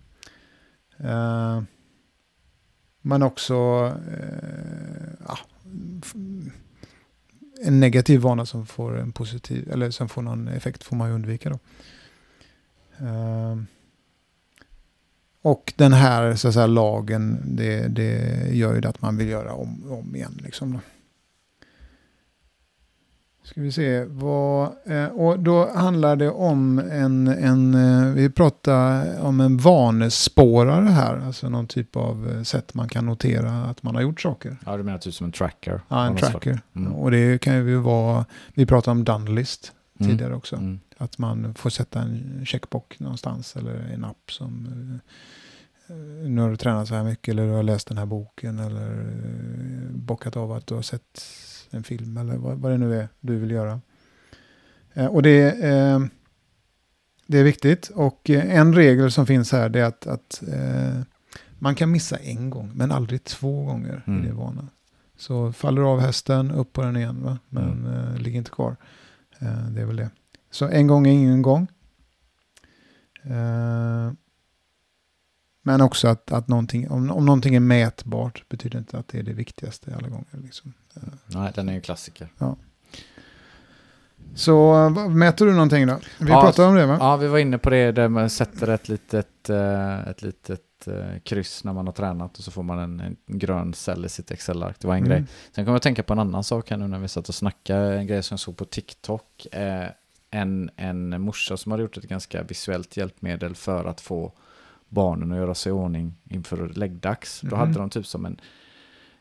[0.97, 1.63] Eh,
[3.03, 3.55] men också
[4.13, 5.39] eh, ja,
[7.63, 11.15] en negativ vana som får en positiv, eller som får någon effekt får man ju
[11.15, 11.59] undvika då.
[13.07, 13.57] Eh,
[15.43, 19.53] och den här så säga, lagen, det, det gör ju det att man vill göra
[19.53, 20.41] om, om igen.
[20.43, 20.79] Liksom då.
[23.51, 29.21] Ska vi se, vad, eh, och då handlar det om en, en, eh, vi pratar
[29.21, 33.95] om en vanespårare här, alltså någon typ av eh, sätt man kan notera att man
[33.95, 34.57] har gjort saker.
[34.67, 35.81] Ja, du menar typ som en tracker?
[35.89, 36.61] Ja, en tracker.
[36.77, 36.93] Mm.
[36.93, 39.73] Och det kan ju vara, vi pratade om Dunlist.
[40.09, 40.57] Tidigare också.
[40.57, 40.81] Mm.
[40.99, 44.67] Att man får sätta en checkbox någonstans eller en app som
[45.89, 45.95] eh,
[46.29, 49.01] nu har du tränat så här mycket eller du har läst den här boken eller
[49.01, 51.23] eh, bockat av att du har sett
[51.71, 53.81] en film eller vad, vad det nu är du vill göra.
[54.95, 56.01] Eh, och det, eh,
[57.27, 61.01] det är viktigt och eh, en regel som finns här är att, att eh,
[61.59, 64.25] man kan missa en gång men aldrig två gånger Mm.
[64.25, 64.69] i det vana.
[65.17, 67.39] Så faller du av hästen, upp på den igen va?
[67.49, 67.87] men Mm.
[68.15, 68.77] eh, ligg inte kvar.
[69.41, 70.11] Eh, det är väl det.
[70.51, 71.69] Så en gång är ingen gång.
[73.25, 74.13] Eh,
[75.63, 79.23] men också att, att någonting, om, om någonting är mätbart betyder inte att det är
[79.23, 80.27] det viktigaste alla gånger.
[80.43, 80.73] Liksom.
[80.97, 82.29] Eh, Nej, den är ju en klassiker.
[84.35, 85.99] Så eh, vad- mäter du någonting då?
[86.21, 86.97] Vi Ja, pratade om det va?
[87.01, 89.51] Ja, vi var inne på det där man sätter ett litet,
[90.07, 93.75] ett litet eh, kryss när man har tränat och så får man en, en grön
[93.75, 94.77] cell i sitt Excel-ark.
[94.81, 95.09] Det var en Mm.
[95.11, 95.25] grej.
[95.53, 97.35] Sen kommer jag att tänka på en annan sak här nu när vi satt och
[97.35, 97.99] snackade.
[97.99, 99.47] En grej som jag såg på TikTok.
[99.53, 99.87] Eh,
[100.31, 104.33] en, en morsa som hade gjort ett ganska visuellt hjälpmedel för att få
[104.89, 107.41] barnen att göra sig i ordning inför läggdags.
[107.41, 107.59] Då Mhm.
[107.59, 108.41] hade de typ som en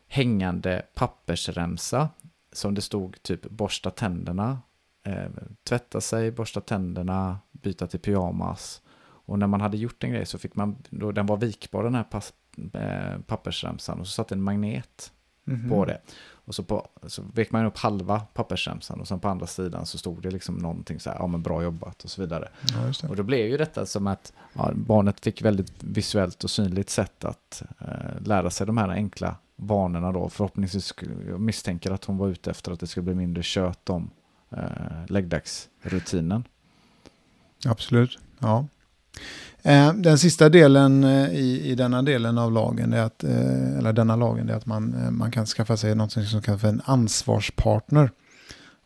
[0.08, 2.08] hängande pappersremsa
[2.52, 4.58] som det stod typ borsta tänderna,
[5.06, 5.30] eh,
[5.68, 8.82] tvätta sig, borsta tänderna, byta till pyjamas.
[9.30, 11.94] Och när man hade gjort en grej så fick man, då den var vikbar den
[11.94, 12.32] här pass,
[12.72, 15.12] eh, pappersremsan och så satt en magnet
[15.44, 15.68] Mhm.
[15.68, 16.00] på det.
[16.32, 19.98] Och så, på, så vek man upp halva pappersremsan och sen på andra sidan så
[19.98, 22.48] stod det liksom någonting så här, ja men bra jobbat och så vidare.
[23.02, 23.08] Ja.
[23.08, 27.24] Och då blev ju detta som att ja, barnet fick väldigt visuellt och synligt sätt
[27.24, 30.28] att eh, lära sig de här enkla vanorna då.
[30.28, 30.94] Förhoppningsvis,
[31.28, 34.10] jag misstänker att hon var ute efter att det skulle bli mindre kött om
[34.50, 36.44] eh, läggdagsrutinen.
[37.66, 38.66] Absolut, ja.
[39.62, 43.92] Eh, Den sista delen eh, i, i denna delen av lagen, är att, eh, eller
[43.92, 48.10] denna lagen, är att man, man kan skaffa sig något som kallas för en ansvarspartner.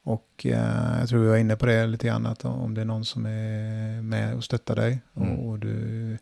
[0.02, 2.85] Och eh, jag tror vi var inne på det lite grann, att om det är
[2.85, 5.28] någon som är med och stöttar dig Mm.
[5.39, 6.19] och, och du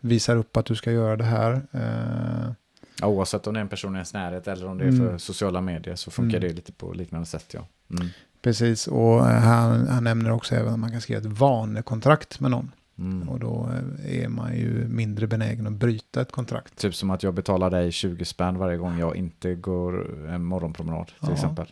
[0.00, 1.52] visar upp att du ska göra det här.
[1.72, 2.52] Eh,
[3.00, 5.06] Ja, oavsett om det är en person i ens närhet eller om det är Mm.
[5.08, 6.48] för sociala medier så funkar Mm.
[6.48, 7.46] det lite på liknande sätt.
[7.54, 7.66] Ja.
[7.90, 8.06] Mm.
[8.42, 12.72] precis, och han, han nämner också även att man kan skriva ett vanekontrakt med någon.
[12.98, 13.28] Mm.
[13.28, 13.70] Och då
[14.04, 16.76] eh, är man ju mindre benägen att bryta ett kontrakt.
[16.76, 21.06] Typ som att jag betalar dig 20 spänn varje gång jag inte går en morgonpromenad
[21.06, 21.32] till Ja.
[21.32, 21.66] exempel.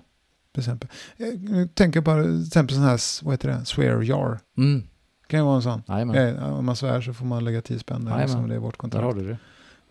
[0.53, 0.89] Till exempel.
[1.17, 4.39] Eh, Nu tänker jag på till exempel sån här, vad heter det, swear jar.
[4.57, 4.83] Mm.
[5.27, 5.83] kan ju vara en sån.
[5.89, 8.59] Jajamän, Eh, Om man svär så får man lägga 10 spänn där, liksom, det är
[8.59, 9.05] vårt där kontrakt.
[9.05, 9.37] har du det.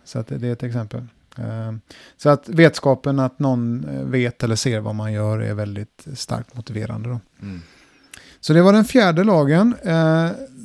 [0.04, 1.06] Så att det, är ett exempel.
[1.38, 1.72] Eh,
[2.18, 7.10] Så att vetskapen att någon vet eller ser vad man gör är väldigt starkt motiverande.
[7.10, 7.20] Då.
[7.42, 7.62] Mm.
[8.40, 9.76] Så det var den fjärde lagen.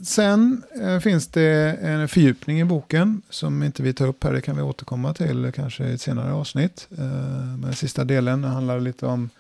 [0.03, 4.33] Sen eh, finns det en fördjupning i boken som inte vi tar upp här.
[4.33, 6.89] Det kan vi återkomma till kanske i ett senare avsnitt.
[6.99, 9.31] Eh, men den sista delen handlar lite om,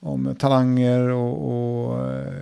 [0.00, 2.32] om talanger och, och eh,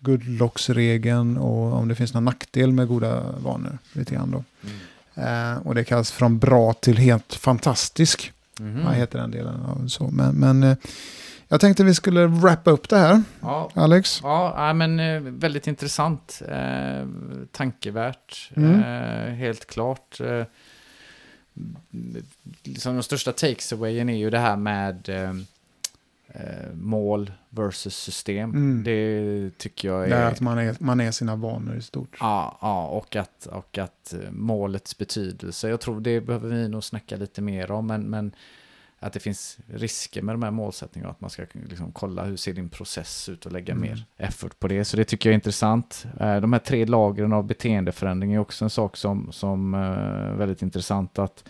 [0.00, 3.78] goodlocksregeln och om det finns någon nackdel med goda vanor.
[3.92, 4.44] Lite grann då.
[4.62, 5.54] Mm.
[5.54, 8.32] Eh, och det kallas från bra till helt fantastisk.
[8.60, 8.84] Mhm.
[8.84, 9.88] Vad heter den delen?
[9.88, 10.08] så.
[10.08, 10.76] Men, men
[11.48, 13.22] jag tänkte vi skulle wrappa upp det här.
[13.40, 14.20] Ja, Alex?
[14.22, 16.42] Ja, men eh, väldigt intressant.
[16.48, 17.06] Eh,
[17.52, 18.50] tankevärt.
[18.56, 18.80] Mm.
[18.80, 20.20] Eh, helt klart.
[20.20, 20.44] Eh,
[22.62, 25.30] liksom den största takeawayen är ju det här med eh,
[26.28, 28.50] eh, mål versus system.
[28.50, 28.82] Mm.
[28.84, 30.32] Det tycker jag Det är är...
[30.32, 32.16] att man är, man är sina vanor i stort.
[32.20, 35.68] Ja, ja och, att, och att eh, målets betydelse.
[35.68, 38.32] Jag tror det behöver vi nog snacka lite mer om, men, men
[39.00, 41.10] att det finns risker med de här målsättningarna.
[41.12, 43.82] Att man ska liksom kolla hur ser din process ut och lägga Mm.
[43.90, 44.84] mer effort på det.
[44.84, 46.06] Så det tycker jag är intressant.
[46.20, 50.34] Eh, De här tre lagren av beteendeförändring är också en sak som, som eh, är
[50.34, 51.18] väldigt intressant.
[51.18, 51.44] att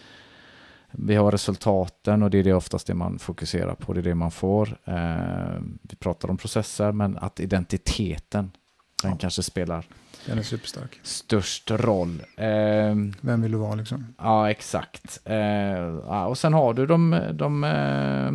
[0.99, 4.15] vi har resultaten och det är det oftast det man fokuserar på, det är det
[4.15, 4.79] man får.
[4.85, 8.51] Eh, Vi pratar om processer, men att identiteten,
[9.03, 9.17] den Ja.
[9.21, 9.87] kanske spelar
[10.27, 11.01] Den är superstark.
[11.03, 12.23] störst roll.
[12.37, 14.15] Ehm, Vem vill du vara liksom?
[14.19, 15.21] ja, exakt.
[15.25, 15.37] Eh,
[16.07, 17.21] ja, och sen har du de...
[17.33, 18.33] de eh,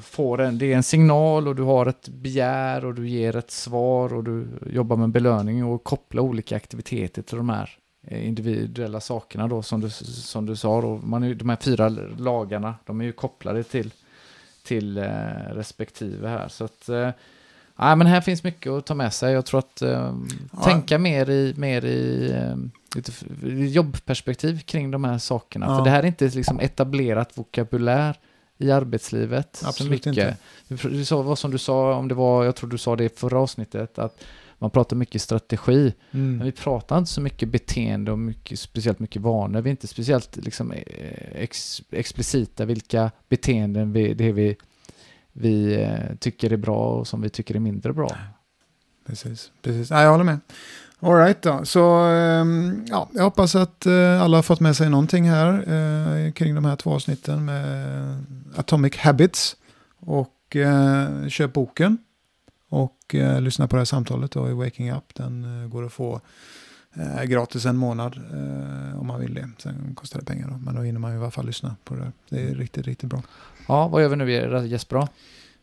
[0.00, 3.50] får en, det är en signal och du har ett begär och du ger ett
[3.50, 7.70] svar och du jobbar med belöning och kopplar olika aktiviteter till de här
[8.06, 10.80] eh, individuella sakerna då som du, som du sa.
[10.80, 10.96] Då.
[10.96, 11.88] Man är, de här fyra
[12.18, 13.92] lagarna, de är ju kopplade till,
[14.64, 15.04] till eh,
[15.52, 16.48] respektive här.
[16.48, 16.88] Så att,
[17.80, 19.32] ja, men här finns mycket att ta med sig.
[19.32, 20.14] Jag tror att eh,
[20.52, 20.62] Ja.
[20.64, 22.34] tänka mer i, mer i
[22.96, 23.12] lite
[23.46, 25.66] i jobbperspektiv kring de här sakerna.
[25.66, 25.76] Ja.
[25.76, 28.16] För det här är inte liksom etablerat vokabulär
[28.58, 29.56] i arbetslivet.
[29.56, 30.36] så Absolut mycket.
[30.68, 30.88] inte.
[30.88, 33.08] Du, sa, vad som du sa, om det var, jag tror du sa det i
[33.08, 34.24] förra avsnittet, att
[34.58, 35.92] man pratar mycket strategi.
[36.10, 36.44] Men Mm.
[36.46, 39.60] vi pratar inte så mycket beteende och mycket, speciellt mycket vanor.
[39.60, 40.82] Vi är inte speciellt liksom, eh,
[41.34, 44.56] ex, explicita vilka beteenden vi, det är vi,
[45.40, 48.16] vi eh, tycker är bra och som vi tycker är mindre bra.
[49.06, 49.90] Precis, precis.
[49.90, 50.38] Ja, jag håller med.
[51.00, 51.64] All right då.
[51.64, 56.32] Så ehm, ja, jag hoppas att eh, alla har fått med sig någonting här eh,
[56.32, 58.24] kring de här två avsnitten med
[58.56, 59.56] Atomic Habits.
[60.00, 61.98] Och eh, köp boken.
[62.68, 65.14] Och eh, lyssna på det här samtalet då i Waking Up.
[65.14, 66.20] Den eh, går att få
[66.94, 69.50] eh, gratis en månad eh, om man vill det.
[69.58, 70.58] Sen kostar det pengar då.
[70.58, 72.00] Men då hinner man ju i alla fall lyssna på det.
[72.00, 72.12] där.
[72.28, 73.22] Det är riktigt, riktigt bra.
[73.68, 74.24] Ja, vad gör vi nu
[74.66, 75.08] Jesper?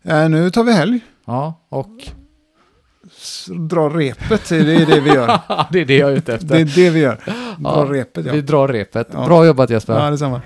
[0.03, 0.99] Eh, nu tar vi helg.
[1.25, 2.07] Ja, och
[3.69, 5.39] Dra repet, det är det vi gör.
[5.71, 6.47] det är det jag är ute efter.
[6.47, 7.17] Det är det vi gör.
[7.57, 8.33] Dra Ja, repet ja.
[8.33, 9.07] Vi drar repet.
[9.13, 9.25] Ja.
[9.25, 9.93] Bra jobbat Jesper.
[9.93, 10.41] Ja, detsamma.